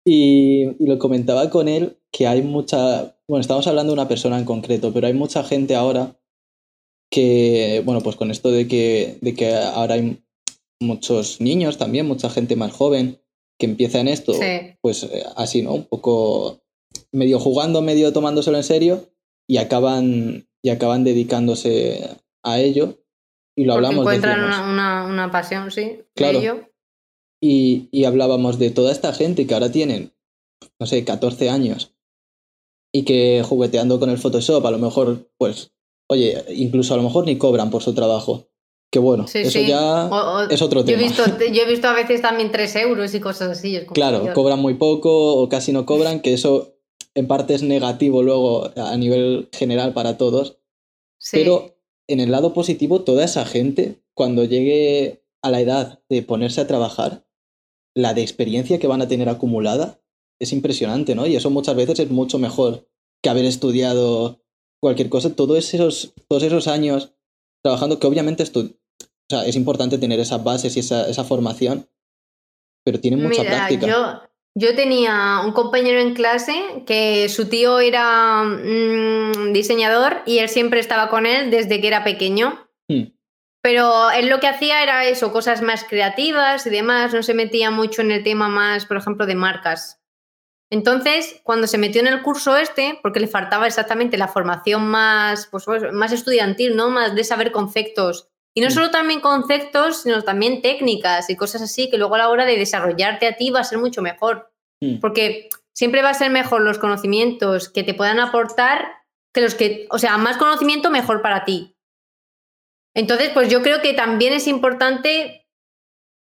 y, 0.05 0.63
y, 0.79 0.85
lo 0.87 0.97
comentaba 0.99 1.49
con 1.49 1.67
él 1.67 1.97
que 2.11 2.27
hay 2.27 2.41
mucha, 2.41 3.17
bueno, 3.27 3.41
estamos 3.41 3.67
hablando 3.67 3.91
de 3.91 3.99
una 3.99 4.07
persona 4.07 4.37
en 4.37 4.45
concreto, 4.45 4.93
pero 4.93 5.07
hay 5.07 5.13
mucha 5.13 5.43
gente 5.43 5.75
ahora 5.75 6.17
que, 7.13 7.83
bueno, 7.85 8.01
pues 8.01 8.15
con 8.15 8.31
esto 8.31 8.51
de 8.51 8.67
que, 8.67 9.17
de 9.21 9.35
que 9.35 9.53
ahora 9.53 9.95
hay 9.95 10.23
muchos 10.79 11.41
niños 11.41 11.77
también, 11.77 12.07
mucha 12.07 12.29
gente 12.29 12.55
más 12.55 12.71
joven 12.71 13.19
que 13.59 13.67
empieza 13.67 13.99
en 13.99 14.07
esto, 14.07 14.33
pues 14.81 15.03
eh, 15.03 15.23
así, 15.35 15.61
¿no? 15.61 15.73
Un 15.73 15.83
poco 15.85 16.63
medio 17.11 17.39
jugando, 17.39 17.81
medio 17.81 18.11
tomándoselo 18.13 18.57
en 18.57 18.63
serio 18.63 19.09
y 19.47 19.57
acaban, 19.57 20.47
y 20.63 20.69
acaban 20.69 21.03
dedicándose 21.03 22.09
a 22.43 22.59
ello. 22.59 23.02
Y 23.55 23.65
lo 23.65 23.73
hablamos. 23.73 23.99
Encuentran 23.99 24.43
una, 24.43 25.05
una, 25.05 25.31
pasión, 25.31 25.69
sí. 25.71 25.99
Claro. 26.15 26.39
Y, 27.41 27.89
y 27.91 28.05
hablábamos 28.05 28.57
de 28.57 28.71
toda 28.71 28.91
esta 28.91 29.13
gente 29.13 29.45
que 29.45 29.53
ahora 29.53 29.71
tienen, 29.71 30.13
no 30.79 30.85
sé, 30.85 31.03
14 31.03 31.49
años 31.49 31.93
y 32.93 33.03
que 33.03 33.43
jugueteando 33.43 33.99
con 33.99 34.09
el 34.09 34.19
Photoshop, 34.19 34.65
a 34.65 34.71
lo 34.71 34.77
mejor, 34.77 35.29
pues, 35.37 35.71
oye, 36.07 36.45
incluso 36.49 36.93
a 36.93 36.97
lo 36.97 37.03
mejor 37.03 37.25
ni 37.25 37.37
cobran 37.37 37.71
por 37.71 37.81
su 37.81 37.93
trabajo. 37.93 38.47
Que 38.91 38.99
bueno, 38.99 39.25
eso 39.25 39.59
ya 39.59 40.07
es 40.51 40.61
otro 40.61 40.85
tema. 40.85 40.99
Yo 40.99 41.03
he, 41.03 41.07
visto, 41.07 41.23
yo 41.51 41.63
he 41.63 41.67
visto 41.67 41.87
a 41.87 41.93
veces 41.93 42.21
también 42.21 42.51
3 42.51 42.75
euros 42.75 43.15
y 43.15 43.19
cosas 43.19 43.57
así. 43.57 43.79
claro, 43.91 44.31
cobran 44.35 44.59
muy 44.59 44.75
poco 44.75 45.37
o 45.37 45.49
casi 45.49 45.71
no 45.71 45.87
cobran, 45.87 46.19
que 46.19 46.33
eso 46.33 46.75
en 47.15 47.25
parte 47.25 47.55
es 47.55 47.63
negativo 47.63 48.21
luego 48.21 48.71
a 48.75 48.95
nivel 48.97 49.49
general 49.51 49.93
para 49.93 50.17
todos. 50.19 50.59
Pero 51.31 51.72
en 52.07 52.19
el 52.19 52.31
lado 52.31 52.53
positivo, 52.53 53.01
toda 53.01 53.23
esa 53.23 53.45
gente, 53.45 54.01
cuando 54.13 54.43
llegue 54.43 55.23
a 55.41 55.49
la 55.51 55.61
edad 55.61 56.01
de 56.09 56.21
ponerse 56.21 56.61
a 56.61 56.67
trabajar, 56.67 57.25
la 57.95 58.13
de 58.13 58.21
experiencia 58.21 58.79
que 58.79 58.87
van 58.87 59.01
a 59.01 59.07
tener 59.07 59.29
acumulada 59.29 60.01
es 60.39 60.51
impresionante, 60.51 61.15
¿no? 61.15 61.27
Y 61.27 61.35
eso 61.35 61.49
muchas 61.49 61.75
veces 61.75 61.99
es 61.99 62.09
mucho 62.09 62.39
mejor 62.39 62.89
que 63.21 63.29
haber 63.29 63.45
estudiado 63.45 64.41
cualquier 64.81 65.09
cosa. 65.09 65.35
Todos 65.35 65.73
esos, 65.73 66.13
todos 66.27 66.43
esos 66.43 66.67
años 66.67 67.13
trabajando, 67.63 67.99
que 67.99 68.07
obviamente 68.07 68.43
o 68.43 68.69
sea, 69.29 69.45
es 69.45 69.55
importante 69.55 69.97
tener 69.97 70.19
esas 70.19 70.43
bases 70.43 70.75
y 70.75 70.81
esa, 70.81 71.09
esa 71.09 71.23
formación, 71.23 71.87
pero 72.83 72.99
tiene 72.99 73.17
mucha 73.17 73.43
práctica. 73.43 73.87
Yo, 73.87 74.32
yo 74.55 74.75
tenía 74.75 75.41
un 75.43 75.51
compañero 75.51 75.99
en 75.99 76.13
clase 76.13 76.83
que 76.85 77.27
su 77.29 77.49
tío 77.49 77.79
era 77.79 78.43
mm, 78.43 79.51
diseñador 79.51 80.21
y 80.25 80.39
él 80.39 80.49
siempre 80.49 80.79
estaba 80.79 81.09
con 81.09 81.25
él 81.25 81.49
desde 81.49 81.81
que 81.81 81.87
era 81.87 82.03
pequeño. 82.03 82.67
Hmm. 82.87 83.13
Pero 83.63 84.11
él 84.11 84.27
lo 84.27 84.39
que 84.39 84.47
hacía 84.47 84.83
era 84.83 85.05
eso, 85.05 85.31
cosas 85.31 85.61
más 85.61 85.85
creativas 85.85 86.67
y 86.67 86.69
demás, 86.69 87.13
no 87.13 87.23
se 87.23 87.33
metía 87.33 87.71
mucho 87.71 88.01
en 88.01 88.11
el 88.11 88.23
tema 88.23 88.49
más, 88.49 88.85
por 88.85 88.97
ejemplo, 88.97 89.25
de 89.25 89.35
marcas. 89.35 90.01
Entonces, 90.69 91.39
cuando 91.43 91.67
se 91.67 91.77
metió 91.77 92.01
en 92.01 92.07
el 92.07 92.23
curso 92.23 92.57
este, 92.57 92.99
porque 93.01 93.19
le 93.19 93.27
faltaba 93.27 93.67
exactamente 93.67 94.17
la 94.17 94.27
formación 94.27 94.87
más, 94.87 95.47
pues, 95.47 95.65
pues, 95.65 95.93
más 95.93 96.11
estudiantil, 96.11 96.75
¿no? 96.75 96.89
Más 96.89 97.15
de 97.15 97.23
saber 97.23 97.51
conceptos. 97.51 98.32
Y 98.53 98.61
no 98.61 98.67
mm. 98.67 98.71
solo 98.71 98.91
también 98.91 99.19
conceptos, 99.19 100.03
sino 100.03 100.21
también 100.21 100.61
técnicas 100.61 101.29
y 101.29 101.35
cosas 101.35 101.61
así, 101.61 101.89
que 101.89 101.97
luego 101.97 102.15
a 102.15 102.19
la 102.19 102.29
hora 102.29 102.45
de 102.45 102.57
desarrollarte 102.57 103.27
a 103.27 103.35
ti 103.35 103.49
va 103.49 103.61
a 103.61 103.63
ser 103.63 103.79
mucho 103.79 104.01
mejor. 104.01 104.51
Mm. 104.81 104.99
Porque 104.99 105.49
siempre 105.73 106.01
va 106.01 106.09
a 106.09 106.13
ser 106.13 106.29
mejor 106.29 106.61
los 106.61 106.77
conocimientos 106.77 107.69
que 107.69 107.83
te 107.83 107.93
puedan 107.93 108.19
aportar 108.19 108.87
que 109.33 109.41
los 109.41 109.55
que, 109.55 109.87
o 109.89 109.97
sea, 109.97 110.17
más 110.17 110.37
conocimiento 110.37 110.91
mejor 110.91 111.21
para 111.21 111.43
ti. 111.43 111.75
Entonces, 112.93 113.31
pues 113.33 113.49
yo 113.49 113.63
creo 113.63 113.81
que 113.81 113.93
también 113.93 114.33
es 114.33 114.47
importante 114.47 115.47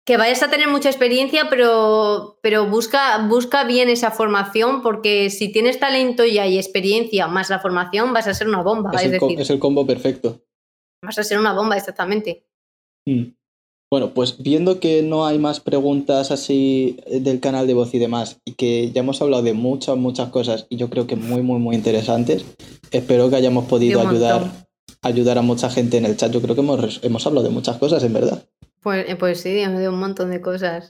que 0.05 0.17
vayas 0.17 0.43
a 0.43 0.49
tener 0.49 0.67
mucha 0.67 0.89
experiencia, 0.89 1.49
pero, 1.49 2.39
pero 2.41 2.65
busca, 2.65 3.25
busca 3.27 3.63
bien 3.63 3.89
esa 3.89 4.11
formación, 4.11 4.81
porque 4.81 5.29
si 5.29 5.51
tienes 5.51 5.79
talento 5.79 6.25
ya 6.25 6.47
y 6.47 6.57
experiencia 6.57 7.27
más 7.27 7.49
la 7.49 7.59
formación, 7.59 8.11
vas 8.11 8.27
a 8.27 8.33
ser 8.33 8.47
una 8.47 8.61
bomba. 8.61 8.91
Es, 8.91 9.03
el, 9.03 9.39
es 9.39 9.49
el 9.49 9.59
combo 9.59 9.85
perfecto. 9.85 10.41
Vas 11.01 11.17
a 11.17 11.23
ser 11.23 11.39
una 11.39 11.53
bomba, 11.53 11.77
exactamente. 11.77 12.45
Mm. 13.05 13.33
Bueno, 13.91 14.13
pues 14.13 14.37
viendo 14.37 14.79
que 14.79 15.01
no 15.01 15.25
hay 15.25 15.39
más 15.39 15.59
preguntas 15.59 16.29
así 16.29 16.99
del 17.07 17.39
canal 17.39 17.65
de 17.65 17.73
voz 17.73 17.93
y 17.95 17.99
demás, 17.99 18.39
y 18.45 18.53
que 18.53 18.91
ya 18.91 19.01
hemos 19.01 19.19
hablado 19.21 19.41
de 19.41 19.53
muchas, 19.53 19.97
muchas 19.97 20.29
cosas, 20.29 20.67
y 20.69 20.77
yo 20.77 20.91
creo 20.91 21.07
que 21.07 21.15
muy, 21.15 21.41
muy, 21.41 21.57
muy 21.57 21.75
interesantes, 21.75 22.45
espero 22.91 23.31
que 23.31 23.37
hayamos 23.37 23.65
podido 23.65 23.99
ayudar, 24.07 24.67
ayudar 25.01 25.39
a 25.39 25.41
mucha 25.41 25.71
gente 25.71 25.97
en 25.97 26.05
el 26.05 26.17
chat. 26.17 26.31
Yo 26.31 26.41
creo 26.41 26.53
que 26.53 26.61
hemos, 26.61 27.03
hemos 27.03 27.25
hablado 27.25 27.47
de 27.47 27.53
muchas 27.53 27.77
cosas, 27.77 28.03
en 28.03 28.13
verdad. 28.13 28.47
Pues, 28.81 29.09
eh, 29.09 29.15
pues 29.15 29.41
sí, 29.41 29.53
de 29.53 29.89
un 29.89 29.99
montón 29.99 30.29
de 30.29 30.39
cosas. 30.39 30.87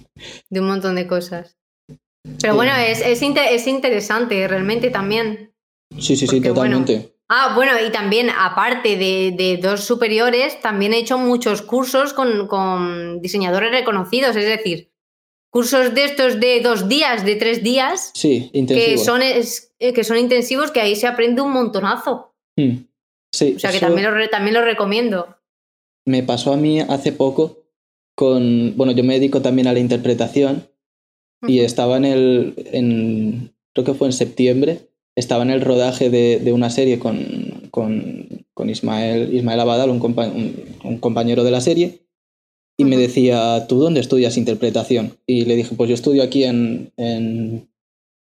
de 0.50 0.60
un 0.60 0.66
montón 0.66 0.96
de 0.96 1.06
cosas. 1.06 1.56
Pero 2.40 2.54
bueno, 2.54 2.72
es, 2.76 3.00
es, 3.00 3.66
interesante 3.66 4.46
realmente 4.46 4.90
también. 4.90 5.54
Sí, 5.98 6.16
sí, 6.16 6.26
sí, 6.26 6.40
totalmente. 6.40 7.14
Ah, 7.30 7.52
bueno, 7.54 7.72
y 7.86 7.90
también, 7.90 8.28
aparte 8.28 8.96
de, 8.96 9.58
dos 9.62 9.84
superiores, 9.84 10.60
también 10.60 10.92
he 10.92 10.98
hecho 10.98 11.16
muchos 11.16 11.62
cursos 11.62 12.12
con, 12.12 13.22
diseñadores 13.22 13.70
reconocidos, 13.70 14.36
es 14.36 14.44
decir, 14.44 14.90
cursos 15.48 15.94
de 15.94 16.04
estos 16.04 16.38
de 16.38 16.60
dos 16.60 16.88
días, 16.88 17.24
de 17.24 17.36
tres 17.36 17.62
días. 17.62 18.10
Sí, 18.14 18.50
intensivos. 18.52 18.90
Que 18.90 18.98
son, 18.98 19.22
eh, 19.22 19.92
que 19.94 20.04
son 20.04 20.18
intensivos, 20.18 20.70
que 20.70 20.80
ahí 20.80 20.94
se 20.94 21.06
aprende 21.06 21.40
un 21.40 21.52
montonazo. 21.52 22.34
Hmm. 22.56 22.84
Sí, 23.32 23.54
o 23.56 23.58
sea 23.58 23.72
que 23.72 23.80
también, 23.80 24.12
lo, 24.12 24.28
también 24.28 24.54
lo 24.54 24.62
recomiendo 24.62 25.40
me 26.10 26.22
pasó 26.22 26.52
a 26.52 26.56
mí 26.56 26.80
hace 26.80 27.12
poco 27.12 27.64
con, 28.14 28.76
bueno, 28.76 28.92
yo 28.92 29.04
me 29.04 29.14
dedico 29.14 29.40
también 29.40 29.68
a 29.68 29.72
la 29.72 29.78
interpretación 29.78 30.68
y 31.46 31.60
estaba 31.60 31.96
en 31.96 32.04
el, 32.04 32.54
en, 32.72 33.54
creo 33.72 33.86
que 33.86 33.94
fue 33.94 34.08
en 34.08 34.12
septiembre, 34.12 34.89
estaba 35.20 35.44
en 35.44 35.50
el 35.50 35.60
rodaje 35.60 36.10
de, 36.10 36.52
una 36.52 36.70
serie 36.70 36.98
con, 36.98 37.68
con, 37.70 38.46
con, 38.54 38.68
Ismael, 38.68 39.32
Ismael 39.34 39.60
Abadal, 39.60 39.90
un, 39.90 40.02
un, 40.84 40.98
compañero 40.98 41.44
de 41.44 41.50
la 41.50 41.60
serie, 41.60 42.06
y 42.76 42.84
me 42.84 42.96
decía, 42.96 43.66
¿tú 43.68 43.78
dónde 43.78 44.00
estudias 44.00 44.36
interpretación? 44.36 45.18
Y 45.26 45.44
le 45.44 45.56
dije, 45.56 45.74
pues 45.76 45.88
yo 45.88 45.94
estudio 45.94 46.22
aquí 46.22 46.44
en, 46.44 46.92
en 46.96 47.70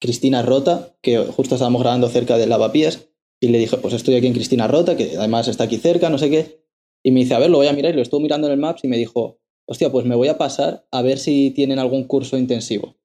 Cristina 0.01 0.43
Rota, 0.43 0.95
que 1.03 1.19
justo 1.19 1.55
estábamos 1.55 1.83
grabando 1.83 2.09
cerca 2.09 2.37
de 2.37 2.47
Lavapiés, 2.47 3.09
y 3.41 3.49
le 3.49 3.59
dije, 3.59 3.77
pues 3.79 3.95
estoy 3.95 4.15
aquí 4.15 4.27
en 4.27 4.35
Cristina 4.35 4.69
Rota, 4.69 4.97
que 4.97 5.17
además 5.19 5.49
está 5.49 5.65
aquí 5.65 5.79
cerca, 5.79 6.09
no 6.09 6.19
sé 6.19 6.31
qué. 6.31 6.65
Y 7.03 7.11
me 7.11 7.21
dice, 7.21 7.35
a 7.35 7.39
ver, 7.39 7.51
lo 7.51 7.59
voy 7.59 7.67
a 7.67 7.73
mirar 7.73 7.93
y 7.93 7.97
lo 7.97 8.03
estuve 8.03 8.23
mirando 8.23 8.47
en 8.47 8.55
el 8.55 8.59
Maps 8.59 8.85
y 8.85 8.89
me 8.89 8.97
dijo, 8.97 9.39
hostia, 9.67 9.93
pues 9.93 10.07
me 10.07 10.15
voy 10.15 10.29
a 10.29 10.39
pasar 10.39 10.87
a 10.91 11.03
ver 11.03 11.19
si 11.19 11.51
tienen 11.51 11.79
algún 11.79 12.05
curso 12.05 12.39
intensivo. 12.39 12.97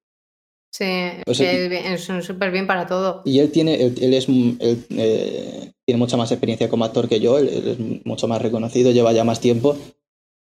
Sí, 0.70 0.84
es 1.26 2.04
súper 2.24 2.52
bien 2.52 2.66
para 2.66 2.86
todo. 2.86 3.22
Y 3.24 3.40
él 3.40 3.50
tiene, 3.50 3.82
él, 3.82 4.14
es, 4.14 4.26
eh, 4.28 5.72
tiene 5.84 5.98
mucha 5.98 6.16
más 6.16 6.30
experiencia 6.30 6.68
como 6.68 6.84
actor 6.84 7.08
que 7.08 7.18
yo, 7.18 7.38
él, 7.38 7.48
es 7.48 8.06
mucho 8.06 8.28
más 8.28 8.40
reconocido, 8.40 8.92
lleva 8.92 9.12
ya 9.12 9.24
más 9.24 9.40
tiempo. 9.40 9.76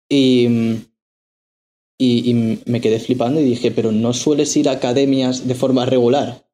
Y, 0.09 0.85
y, 1.99 2.59
me 2.65 2.79
quedé 2.79 2.99
flipando 2.99 3.41
y 3.41 3.43
dije, 3.43 3.71
pero 3.71 3.91
no 3.91 4.13
sueles 4.13 4.55
ir 4.55 4.69
a 4.69 4.73
academias 4.73 5.47
de 5.47 5.55
forma 5.55 5.85
regular. 5.85 6.45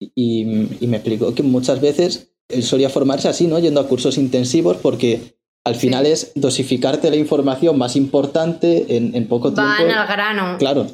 Y, 0.00 0.44
me 0.44 0.96
explicó 0.96 1.32
que 1.32 1.44
muchas 1.44 1.80
veces 1.80 2.32
él 2.48 2.64
solía 2.64 2.90
formarse 2.90 3.28
así, 3.28 3.46
¿no? 3.46 3.60
Yendo 3.60 3.80
a 3.80 3.86
cursos 3.86 4.18
intensivos 4.18 4.78
porque 4.78 5.36
al 5.64 5.76
final 5.76 6.06
es 6.06 6.32
dosificarte 6.34 7.10
la 7.10 7.16
información 7.16 7.78
más 7.78 7.94
importante 7.94 8.96
en, 8.96 9.14
en 9.14 9.28
poco 9.28 9.52
tiempo. 9.52 9.72
Van 9.78 9.90
al 9.90 10.06
grano. 10.08 10.58
Claro. 10.58 10.86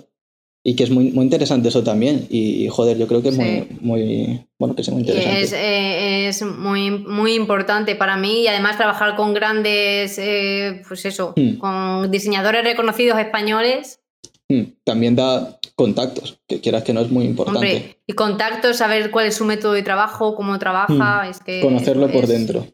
Y 0.64 0.76
que 0.76 0.84
es 0.84 0.90
muy, 0.90 1.10
muy 1.10 1.24
interesante 1.24 1.68
eso 1.68 1.82
también. 1.82 2.26
Y, 2.30 2.68
joder, 2.68 2.96
yo 2.96 3.08
creo 3.08 3.20
que 3.20 3.30
es 3.30 3.36
muy, 3.36 3.66
muy, 3.80 4.46
bueno, 4.58 4.76
que 4.76 4.82
es 4.82 4.90
muy 4.90 5.00
interesante. 5.00 5.40
Es, 5.40 5.52
eh, 5.52 6.28
es, 6.28 6.42
muy, 6.42 6.90
muy 6.90 7.34
importante 7.34 7.96
para 7.96 8.16
mí 8.16 8.42
y 8.42 8.46
además 8.46 8.76
trabajar 8.76 9.16
con 9.16 9.34
grandes, 9.34 10.18
eh, 10.18 10.82
pues 10.86 11.04
eso, 11.04 11.34
hmm. 11.34 11.54
con 11.56 12.10
diseñadores 12.12 12.62
reconocidos 12.62 13.18
españoles. 13.18 14.00
Hmm. 14.48 14.62
También 14.84 15.16
da 15.16 15.58
contactos, 15.74 16.38
que 16.46 16.60
quieras 16.60 16.84
que 16.84 16.92
no 16.92 17.00
es 17.00 17.10
muy 17.10 17.24
importante. 17.24 17.98
y 18.06 18.12
contactos, 18.12 18.76
saber 18.76 19.10
cuál 19.10 19.26
es 19.26 19.34
su 19.34 19.44
método 19.44 19.72
de 19.72 19.82
trabajo, 19.82 20.36
cómo 20.36 20.56
trabaja, 20.60 21.24
hmm. 21.24 21.30
es 21.30 21.40
que... 21.40 21.60
Conocerlo 21.60 22.08
por 22.08 22.28
dentro. 22.28 22.66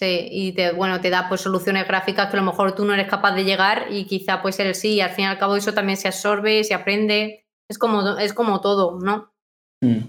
Sí, 0.00 0.28
y 0.30 0.52
te, 0.52 0.72
bueno, 0.72 0.98
te 1.02 1.10
da 1.10 1.28
pues 1.28 1.42
soluciones 1.42 1.86
gráficas 1.86 2.30
que 2.30 2.36
a 2.38 2.40
lo 2.40 2.46
mejor 2.46 2.74
tú 2.74 2.86
no 2.86 2.94
eres 2.94 3.06
capaz 3.06 3.34
de 3.34 3.44
llegar 3.44 3.88
y 3.90 4.06
quizá 4.06 4.40
pues 4.40 4.58
él 4.58 4.74
sí, 4.74 4.94
y 4.94 5.00
al 5.02 5.10
fin 5.10 5.24
y 5.24 5.28
al 5.28 5.38
cabo 5.38 5.56
eso 5.56 5.74
también 5.74 5.98
se 5.98 6.08
absorbe, 6.08 6.64
se 6.64 6.72
aprende, 6.72 7.46
es 7.68 7.76
como, 7.76 8.16
es 8.16 8.32
como 8.32 8.62
todo, 8.62 8.98
¿no? 8.98 9.34
Hmm. 9.82 10.08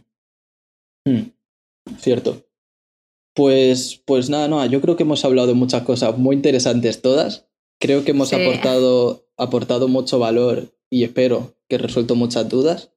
Hmm. 1.05 1.31
Cierto. 1.97 2.41
Pues, 3.35 4.01
pues 4.05 4.29
nada, 4.29 4.47
no, 4.47 4.65
yo 4.65 4.79
creo 4.79 4.95
que 4.95 5.03
hemos 5.03 5.25
hablado 5.25 5.49
de 5.49 5.55
muchas 5.55 5.83
cosas 5.83 6.17
muy 6.17 6.37
interesantes 6.37 7.01
todas. 7.01 7.49
Creo 7.77 8.05
que 8.05 8.11
hemos 8.11 8.31
aportado, 8.31 9.27
aportado 9.35 9.89
mucho 9.89 10.19
valor 10.19 10.73
y 10.89 11.03
espero 11.03 11.57
que 11.67 11.77
resuelto 11.77 12.15
muchas 12.15 12.47
dudas. 12.47 12.93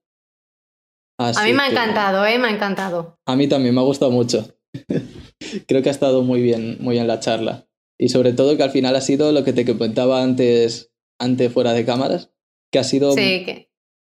a 1.18 1.42
mí 1.42 1.54
me 1.54 1.64
ha 1.64 1.68
encantado, 1.70 2.24
¿eh? 2.24 2.38
Me 2.38 2.46
ha 2.46 2.50
encantado. 2.52 3.18
A 3.26 3.34
mí 3.34 3.48
también 3.48 3.74
me 3.74 3.80
ha 3.80 3.84
gustado 3.84 4.12
mucho. 4.12 4.46
creo 5.66 5.82
que 5.82 5.88
ha 5.88 5.92
estado 5.92 6.22
muy 6.22 6.42
bien, 6.42 6.76
muy 6.80 6.94
bien 6.94 7.06
la 7.06 7.20
charla. 7.20 7.66
Y 7.98 8.08
sobre 8.08 8.32
todo 8.32 8.56
que 8.56 8.62
al 8.62 8.70
final 8.70 8.96
ha 8.96 9.00
sido 9.00 9.32
lo 9.32 9.44
que 9.44 9.52
te 9.52 9.64
comentaba 9.64 10.22
antes, 10.22 10.92
antes 11.18 11.52
fuera 11.52 11.72
de 11.72 11.84
cámaras, 11.84 12.30
que 12.72 12.78
ha 12.78 12.84
sido 12.84 13.14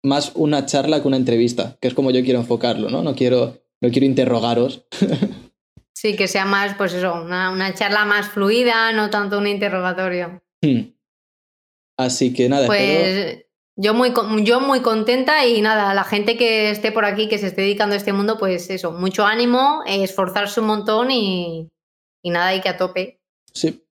más 0.03 0.33
una 0.35 0.67
charla 0.67 1.01
que 1.01 1.09
una 1.09 1.17
entrevista, 1.17 1.79
que 1.81 1.89
es 1.89 1.95
como 1.95 2.11
yo 2.11 2.23
quiero 2.25 2.41
enfocarlo, 2.41 2.91
¿no? 2.91 3.03
No 3.03 3.15
quiero, 3.15 3.63
no 3.81 3.91
quiero 3.91 4.07
interrogaros. 4.07 4.87
sí, 5.95 6.17
que 6.17 6.29
sea 6.29 6.45
más, 6.45 6.75
pues 6.77 6.95
eso, 6.95 7.15
una, 7.15 7.75
charla 7.75 8.05
más 8.05 8.29
fluida, 8.29 8.93
no 8.93 9.11
tanto 9.11 9.39
un 9.39 9.47
interrogatorio. 9.47 10.43
Hmm. 10.63 10.93
Así 11.97 12.35
que 12.35 12.49
nada, 12.49 12.67
pues... 12.67 13.46
Yo 13.79 13.93
muy, 13.93 14.15
yo 14.43 14.61
muy 14.61 14.81
contenta 14.81 15.47
y 15.47 15.61
nada, 15.61 15.93
la 15.93 16.05
gente 16.05 16.39
que 16.39 16.71
esté 16.71 16.93
por 16.93 17.05
aquí, 17.05 17.29
que 17.29 17.39
se 17.39 17.49
esté 17.49 17.61
dedicando 17.61 17.95
a 17.95 17.99
este 17.99 18.15
mundo, 18.15 18.39
pues 18.39 18.71
eso, 18.71 18.93
mucho 18.93 19.27
ánimo, 19.27 19.83
esforzarse 19.87 20.61
un 20.61 20.67
montón 20.67 21.11
y, 21.11 21.69
y 22.23 22.31
nada, 22.31 22.49
hay 22.49 22.63
que 22.63 22.71
a 22.71 22.79
tope. 22.79 23.21
Sí. 23.53 23.85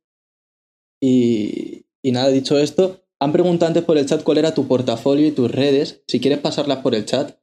Y, 1.00 1.86
y 2.02 2.12
nada, 2.12 2.30
dicho 2.30 2.58
esto, 2.58 3.06
han 3.20 3.32
preguntado 3.32 3.68
antes 3.68 3.84
por 3.84 4.00
el 4.00 4.08
chat 4.08 4.24
cuál 4.24 4.40
era 4.40 4.56
tu 4.56 4.68
portafolio 4.68 5.28
y 5.28 5.32
tus 5.32 5.52
redes. 5.52 6.04
Si 6.08 6.20
quieres 6.20 6.40
pasarlas 6.40 6.80
por 6.80 6.96
el 6.96 7.06
chat. 7.06 7.38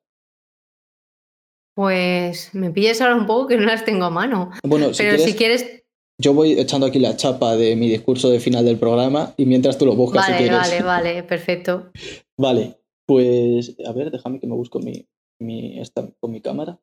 Pues 1.75 2.53
me 2.55 2.71
pilles 2.73 3.01
ahora 3.01 3.15
un 3.15 3.27
poco 3.27 3.47
que 3.47 3.57
no 3.57 3.67
las 3.67 3.85
tengo 3.85 4.05
a 4.05 4.11
mano. 4.11 4.51
Bueno, 4.65 4.91
Pero 4.97 5.17
si 5.17 5.35
quieres 5.35 5.83
yo 6.23 6.35
voy 6.35 6.53
echando 6.53 6.87
aquí 6.87 6.99
la 6.99 7.17
chapa 7.17 7.57
de 7.57 7.75
mi 7.75 7.89
discurso 7.89 8.31
de 8.31 8.39
final 8.39 8.65
del 8.65 8.79
programa 8.79 9.35
y 9.37 9.47
mientras 9.47 9.77
tú 9.77 9.87
lo 9.87 9.97
buscas 9.97 10.23
vale, 10.23 10.35
si 10.35 10.43
quieres. 10.43 10.59
Vale, 10.59 10.83
vale, 10.83 11.23
perfecto. 11.25 11.91
Vale, 12.39 12.79
pues 13.07 13.77
a 13.87 13.93
ver, 13.93 14.11
déjame 14.11 14.41
que 14.41 14.47
me 14.47 14.55
busco 14.55 14.79
mi, 14.81 15.07
mi 15.39 15.79
esta, 15.79 16.11
con 16.21 16.31
mi 16.31 16.41
cámara. 16.41 16.81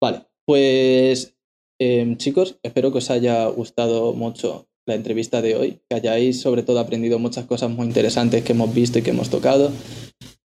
Vale, 0.00 0.26
pues 0.44 1.36
em, 1.78 2.16
chicos, 2.16 2.58
espero 2.62 2.92
que 2.92 2.98
os 2.98 3.10
haya 3.10 3.46
gustado 3.46 4.12
mucho 4.12 4.68
la 4.86 4.94
entrevista 4.94 5.42
de 5.42 5.56
hoy, 5.56 5.80
que 5.88 5.96
hayáis 5.96 6.40
sobre 6.40 6.62
todo 6.62 6.80
aprendido 6.80 7.18
muchas 7.18 7.46
cosas 7.46 7.70
muy 7.70 7.86
interesantes 7.86 8.42
que 8.44 8.52
hemos 8.52 8.74
visto 8.74 8.98
y 8.98 9.02
que 9.02 9.10
hemos 9.10 9.30
tocado. 9.30 9.70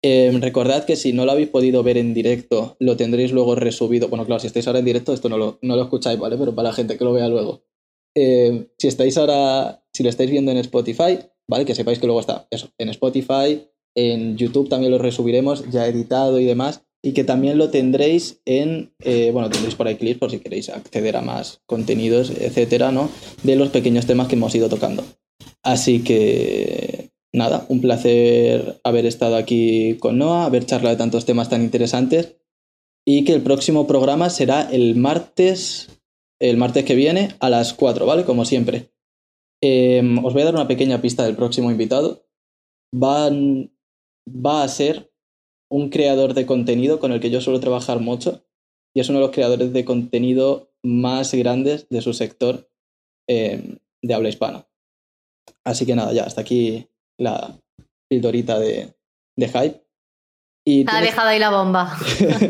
Em, 0.02 0.40
recordad 0.40 0.84
que 0.84 0.96
si 0.96 1.12
no 1.12 1.24
lo 1.24 1.32
habéis 1.32 1.48
podido 1.48 1.82
ver 1.82 1.96
en 1.96 2.14
directo, 2.14 2.76
lo 2.80 2.96
tendréis 2.96 3.32
luego 3.32 3.54
resubido. 3.54 4.08
Bueno, 4.08 4.26
claro, 4.26 4.40
si 4.40 4.46
estáis 4.46 4.66
ahora 4.66 4.80
en 4.80 4.84
directo, 4.84 5.12
esto 5.12 5.28
no 5.28 5.38
lo, 5.38 5.58
no 5.62 5.76
lo 5.76 5.82
escucháis, 5.82 6.18
¿vale? 6.18 6.36
Pero 6.36 6.54
para 6.54 6.68
la 6.68 6.74
gente 6.74 6.98
que 6.98 7.04
lo 7.04 7.12
vea 7.12 7.28
luego. 7.28 7.64
Em, 8.14 8.68
si 8.78 8.88
estáis 8.88 9.16
ahora, 9.18 9.84
si 9.92 10.02
lo 10.02 10.08
estáis 10.08 10.30
viendo 10.30 10.50
en 10.50 10.58
Spotify, 10.58 11.18
¿vale? 11.48 11.64
Que 11.64 11.74
sepáis 11.74 11.98
que 11.98 12.06
luego 12.06 12.20
está 12.20 12.46
eso, 12.50 12.68
en 12.78 12.88
Spotify, 12.90 13.66
en 13.96 14.36
YouTube 14.36 14.68
también 14.68 14.92
lo 14.92 14.98
resubiremos, 14.98 15.68
ya 15.70 15.86
editado 15.86 16.38
y 16.38 16.44
demás. 16.44 16.82
Y 17.02 17.12
que 17.12 17.24
también 17.24 17.56
lo 17.56 17.70
tendréis 17.70 18.40
en, 18.46 18.92
eh, 19.00 19.30
bueno, 19.32 19.48
tendréis 19.48 19.76
por 19.76 19.86
ahí 19.86 19.96
clips 19.96 20.18
por 20.18 20.30
si 20.30 20.38
queréis 20.40 20.68
acceder 20.70 21.16
a 21.16 21.22
más 21.22 21.60
contenidos, 21.66 22.30
etcétera, 22.30 22.90
¿no? 22.90 23.08
De 23.44 23.54
los 23.54 23.68
pequeños 23.68 24.06
temas 24.06 24.26
que 24.26 24.34
hemos 24.34 24.54
ido 24.54 24.68
tocando. 24.68 25.04
Así 25.62 26.02
que 26.02 27.10
nada, 27.32 27.64
un 27.68 27.80
placer 27.80 28.80
haber 28.82 29.06
estado 29.06 29.36
aquí 29.36 29.96
con 30.00 30.18
Noah, 30.18 30.46
haber 30.46 30.66
charlado 30.66 30.96
de 30.96 30.98
tantos 30.98 31.26
temas 31.26 31.48
tan 31.48 31.62
interesantes 31.62 32.36
y 33.06 33.24
que 33.24 33.34
el 33.34 33.42
próximo 33.42 33.86
programa 33.86 34.28
será 34.30 34.62
el 34.62 34.96
martes, 34.96 35.88
el 36.40 36.56
martes 36.56 36.84
que 36.84 36.96
viene 36.96 37.36
a 37.38 37.50
las 37.50 37.72
4, 37.72 38.04
¿vale? 38.04 38.24
Como 38.24 38.44
siempre. 38.44 38.90
Em, 39.62 40.24
os 40.24 40.32
voy 40.32 40.42
a 40.42 40.46
dar 40.46 40.54
una 40.54 40.68
pequeña 40.68 41.00
pista 41.00 41.24
del 41.24 41.36
próximo 41.36 41.70
invitado. 41.70 42.24
va 42.94 44.62
a 44.62 44.68
ser 44.68 45.12
un 45.70 45.88
creador 45.90 46.34
de 46.34 46.46
contenido 46.46 46.98
con 46.98 47.12
el 47.12 47.20
que 47.20 47.30
yo 47.30 47.40
suelo 47.40 47.60
trabajar 47.60 48.00
mucho 48.00 48.44
y 48.94 49.00
es 49.00 49.08
uno 49.08 49.18
de 49.18 49.26
los 49.26 49.34
creadores 49.34 49.72
de 49.72 49.84
contenido 49.84 50.72
más 50.82 51.34
grandes 51.34 51.88
de 51.90 52.00
su 52.00 52.12
sector 52.14 52.70
em, 53.28 53.78
de 54.02 54.14
habla 54.14 54.28
hispana. 54.28 54.66
Así 55.64 55.84
que 55.84 55.94
nada, 55.94 56.12
ya, 56.12 56.24
hasta 56.24 56.40
aquí 56.40 56.88
la 57.18 57.58
pildorita 58.08 58.58
de, 58.58 58.94
de 59.36 59.48
hype. 59.48 59.82
Y 60.64 60.84
ha 60.88 61.00
dejado 61.00 61.28
ahí 61.28 61.38
la 61.38 61.50
bomba. 61.50 61.96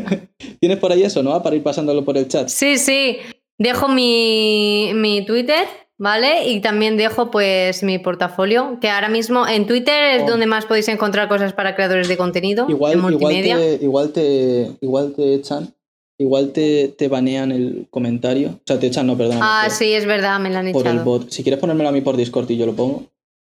¿Tienes 0.59 0.79
por 0.79 0.91
ahí 0.91 1.03
eso, 1.03 1.21
no? 1.21 1.41
Para 1.43 1.55
ir 1.55 1.63
pasándolo 1.63 2.03
por 2.05 2.17
el 2.17 2.27
chat. 2.27 2.47
Sí, 2.47 2.77
sí. 2.77 3.17
Dejo 3.59 3.87
mi, 3.87 4.91
mi 4.93 5.25
Twitter, 5.25 5.67
¿vale? 5.97 6.47
Y 6.49 6.61
también 6.61 6.97
dejo 6.97 7.31
pues 7.31 7.83
mi 7.83 7.99
portafolio, 7.99 8.77
que 8.79 8.89
ahora 8.89 9.09
mismo 9.09 9.47
en 9.47 9.65
Twitter 9.65 10.15
es 10.15 10.23
oh. 10.23 10.27
donde 10.27 10.45
más 10.45 10.65
podéis 10.65 10.87
encontrar 10.87 11.27
cosas 11.27 11.53
para 11.53 11.75
creadores 11.75 12.07
de 12.07 12.17
contenido. 12.17 12.65
Igual, 12.69 12.93
en 12.93 12.99
multimedia. 13.01 13.73
Igual, 13.75 14.11
te, 14.11 14.71
igual, 14.81 15.13
te, 15.13 15.33
echan. 15.33 15.73
Igual 16.19 16.51
te, 16.51 16.87
te, 16.89 17.07
banean 17.07 17.51
el 17.51 17.87
comentario. 17.89 18.49
O 18.49 18.61
sea, 18.65 18.79
te 18.79 18.87
echan, 18.87 19.07
no, 19.07 19.17
perdón. 19.17 19.39
Ah, 19.41 19.67
sí, 19.69 19.93
es 19.93 20.05
verdad, 20.05 20.39
me 20.39 20.49
lo 20.49 20.59
han 20.59 20.67
echado. 20.67 20.83
Por 20.83 20.91
el 20.91 20.99
bot. 20.99 21.29
Si 21.29 21.43
quieres 21.43 21.59
ponérmelo 21.59 21.89
a 21.89 21.91
mí 21.91 22.01
por 22.01 22.17
Discord 22.17 22.49
y 22.49 22.57
yo 22.57 22.65
lo 22.65 22.73
pongo. 22.73 23.03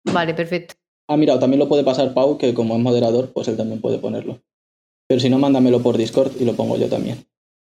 Vale, 0.04 0.34
perfecto. 0.34 0.74
Ah, 1.08 1.16
mira, 1.16 1.38
también 1.38 1.58
lo 1.58 1.68
puede 1.68 1.84
pasar 1.84 2.14
Pau, 2.14 2.38
que 2.38 2.54
como 2.54 2.76
es 2.76 2.80
moderador, 2.80 3.32
pues 3.32 3.48
él 3.48 3.56
también 3.56 3.80
puede 3.80 3.98
ponerlo. 3.98 4.40
Pero 5.08 5.20
si 5.20 5.28
no, 5.28 5.38
mándamelo 5.38 5.80
por 5.82 5.98
Discord 5.98 6.32
y 6.38 6.44
lo 6.44 6.54
pongo 6.54 6.76
yo 6.76 6.88
también. 6.88 7.26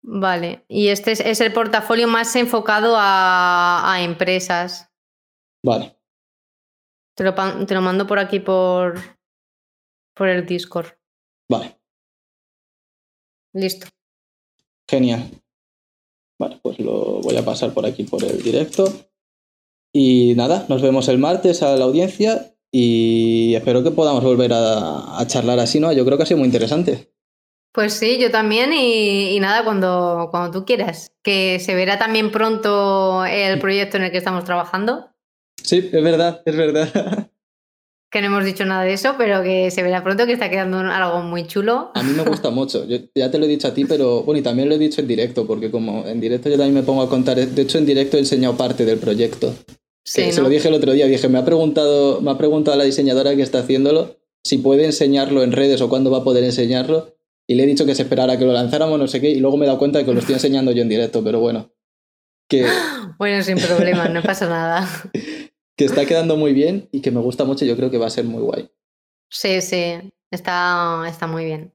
Vale, 0.04 0.64
y 0.68 0.88
este 0.88 1.12
es, 1.12 1.40
el 1.40 1.52
portafolio 1.52 2.08
más 2.08 2.34
enfocado 2.34 2.94
a, 2.98 3.96
empresas. 4.00 4.90
Vale. 5.64 5.96
Te 7.16 7.24
lo, 7.24 7.34
te 7.66 7.74
lo, 7.74 7.82
mando 7.82 8.06
por 8.06 8.18
aquí 8.18 8.40
por, 8.40 8.98
por 10.14 10.28
el 10.28 10.44
Discord. 10.44 10.88
Vale. 11.48 11.78
Listo. 13.54 13.86
Genial. 14.88 15.30
Vale, 16.38 16.58
pues 16.62 16.80
lo 16.80 17.20
voy 17.20 17.36
a 17.36 17.44
pasar 17.44 17.72
por 17.72 17.86
aquí 17.86 18.02
por 18.02 18.24
el 18.24 18.42
directo. 18.42 18.92
Y 19.94 20.34
nada, 20.34 20.66
nos 20.68 20.82
vemos 20.82 21.08
el 21.08 21.18
martes 21.18 21.62
a 21.62 21.76
la 21.76 21.84
audiencia 21.84 22.56
y 22.72 23.54
espero 23.54 23.84
que 23.84 23.90
podamos 23.90 24.24
volver 24.24 24.50
a, 24.54 25.22
charlar 25.26 25.60
así, 25.60 25.78
¿no? 25.78 25.92
Yo 25.92 26.04
creo 26.04 26.16
que 26.16 26.24
ha 26.24 26.26
sido 26.26 26.38
muy 26.38 26.46
interesante. 26.46 27.11
Pues 27.72 27.94
sí, 27.94 28.18
yo 28.18 28.30
también 28.30 28.72
y, 28.72 29.38
nada, 29.40 29.64
cuando, 29.64 30.28
cuando 30.30 30.50
tú 30.50 30.66
quieras. 30.66 31.12
Que 31.22 31.58
se 31.58 31.74
verá 31.74 31.98
también 31.98 32.30
pronto 32.30 33.24
el 33.24 33.58
proyecto 33.58 33.96
en 33.96 34.04
el 34.04 34.10
que 34.10 34.18
estamos 34.18 34.44
trabajando. 34.44 35.08
Sí, 35.62 35.90
es 35.92 36.02
verdad, 36.02 36.42
es 36.44 36.56
verdad. 36.56 37.28
Que 38.10 38.20
no 38.20 38.26
hemos 38.26 38.44
dicho 38.44 38.66
nada 38.66 38.84
de 38.84 38.92
eso, 38.92 39.14
pero 39.16 39.42
que 39.42 39.70
se 39.70 39.82
verá 39.82 40.04
pronto 40.04 40.26
que 40.26 40.34
está 40.34 40.50
quedando 40.50 40.80
algo 40.80 41.22
muy 41.22 41.46
chulo. 41.46 41.90
A 41.94 42.02
mí 42.02 42.12
me 42.12 42.24
gusta 42.24 42.50
mucho. 42.50 42.86
Yo 42.86 42.98
ya 43.14 43.30
te 43.30 43.38
lo 43.38 43.46
he 43.46 43.48
dicho 43.48 43.68
a 43.68 43.72
ti, 43.72 43.86
pero 43.86 44.22
bueno, 44.24 44.38
y 44.38 44.42
también 44.42 44.68
lo 44.68 44.74
he 44.74 44.78
dicho 44.78 45.00
en 45.00 45.08
directo, 45.08 45.46
porque 45.46 45.70
como 45.70 46.06
en 46.06 46.20
directo 46.20 46.50
yo 46.50 46.58
también 46.58 46.74
me 46.74 46.82
pongo 46.82 47.00
a 47.00 47.08
contar. 47.08 47.38
De 47.38 47.62
hecho, 47.62 47.78
en 47.78 47.86
directo 47.86 48.18
he 48.18 48.20
enseñado 48.20 48.54
parte 48.54 48.84
del 48.84 48.98
proyecto 48.98 49.54
se 50.04 50.40
lo 50.40 50.48
dije 50.48 50.68
el 50.68 50.74
otro 50.74 50.92
día, 50.92 51.06
dije, 51.06 51.28
me 51.28 51.38
ha 51.38 51.44
preguntado, 51.44 52.20
me 52.20 52.30
ha 52.30 52.38
preguntado 52.38 52.76
la 52.76 52.84
diseñadora 52.84 53.36
que 53.36 53.42
está 53.42 53.60
haciéndolo 53.60 54.16
si 54.44 54.58
puede 54.58 54.84
enseñarlo 54.84 55.42
en 55.42 55.52
redes 55.52 55.80
o 55.80 55.88
cuándo 55.88 56.10
va 56.10 56.18
a 56.18 56.24
poder 56.24 56.42
enseñarlo. 56.42 57.14
Y 57.46 57.54
le 57.54 57.64
he 57.64 57.66
dicho 57.66 57.84
que 57.84 57.94
se 57.94 58.02
esperara 58.02 58.38
que 58.38 58.44
lo 58.44 58.52
lanzáramos, 58.52 58.98
no 58.98 59.06
sé 59.06 59.20
qué, 59.20 59.30
y 59.30 59.40
luego 59.40 59.56
me 59.56 59.64
he 59.64 59.66
dado 59.66 59.78
cuenta 59.78 59.98
de 59.98 60.04
que 60.04 60.12
lo 60.12 60.20
estoy 60.20 60.34
enseñando 60.34 60.72
yo 60.72 60.82
en 60.82 60.88
directo, 60.88 61.22
pero 61.24 61.40
bueno. 61.40 61.72
Que, 62.48 62.66
bueno, 63.18 63.42
sin 63.42 63.58
problema, 63.58 64.08
no 64.08 64.22
pasa 64.22 64.48
nada. 64.48 64.88
que 65.76 65.84
está 65.84 66.04
quedando 66.04 66.36
muy 66.36 66.52
bien 66.52 66.88
y 66.92 67.00
que 67.00 67.10
me 67.10 67.20
gusta 67.20 67.44
mucho, 67.44 67.64
yo 67.64 67.76
creo 67.76 67.90
que 67.90 67.98
va 67.98 68.06
a 68.06 68.10
ser 68.10 68.24
muy 68.24 68.42
guay. 68.42 68.70
Sí, 69.30 69.60
sí, 69.60 70.12
está, 70.30 71.04
está 71.08 71.26
muy 71.26 71.46
bien. 71.46 71.74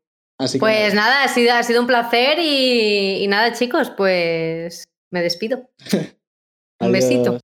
pues 0.59 0.93
nada. 0.93 1.23
ha, 1.23 1.27
sido, 1.27 1.53
ha 1.53 1.63
sido 1.63 1.81
un 1.81 1.87
placer 1.87 2.37
y, 2.39 3.23
y 3.23 3.27
nada, 3.27 3.53
chicos, 3.53 3.89
pues 3.89 4.83
me 5.11 5.21
despido. 5.21 5.69
Un 6.79 6.91
besito. 6.91 7.39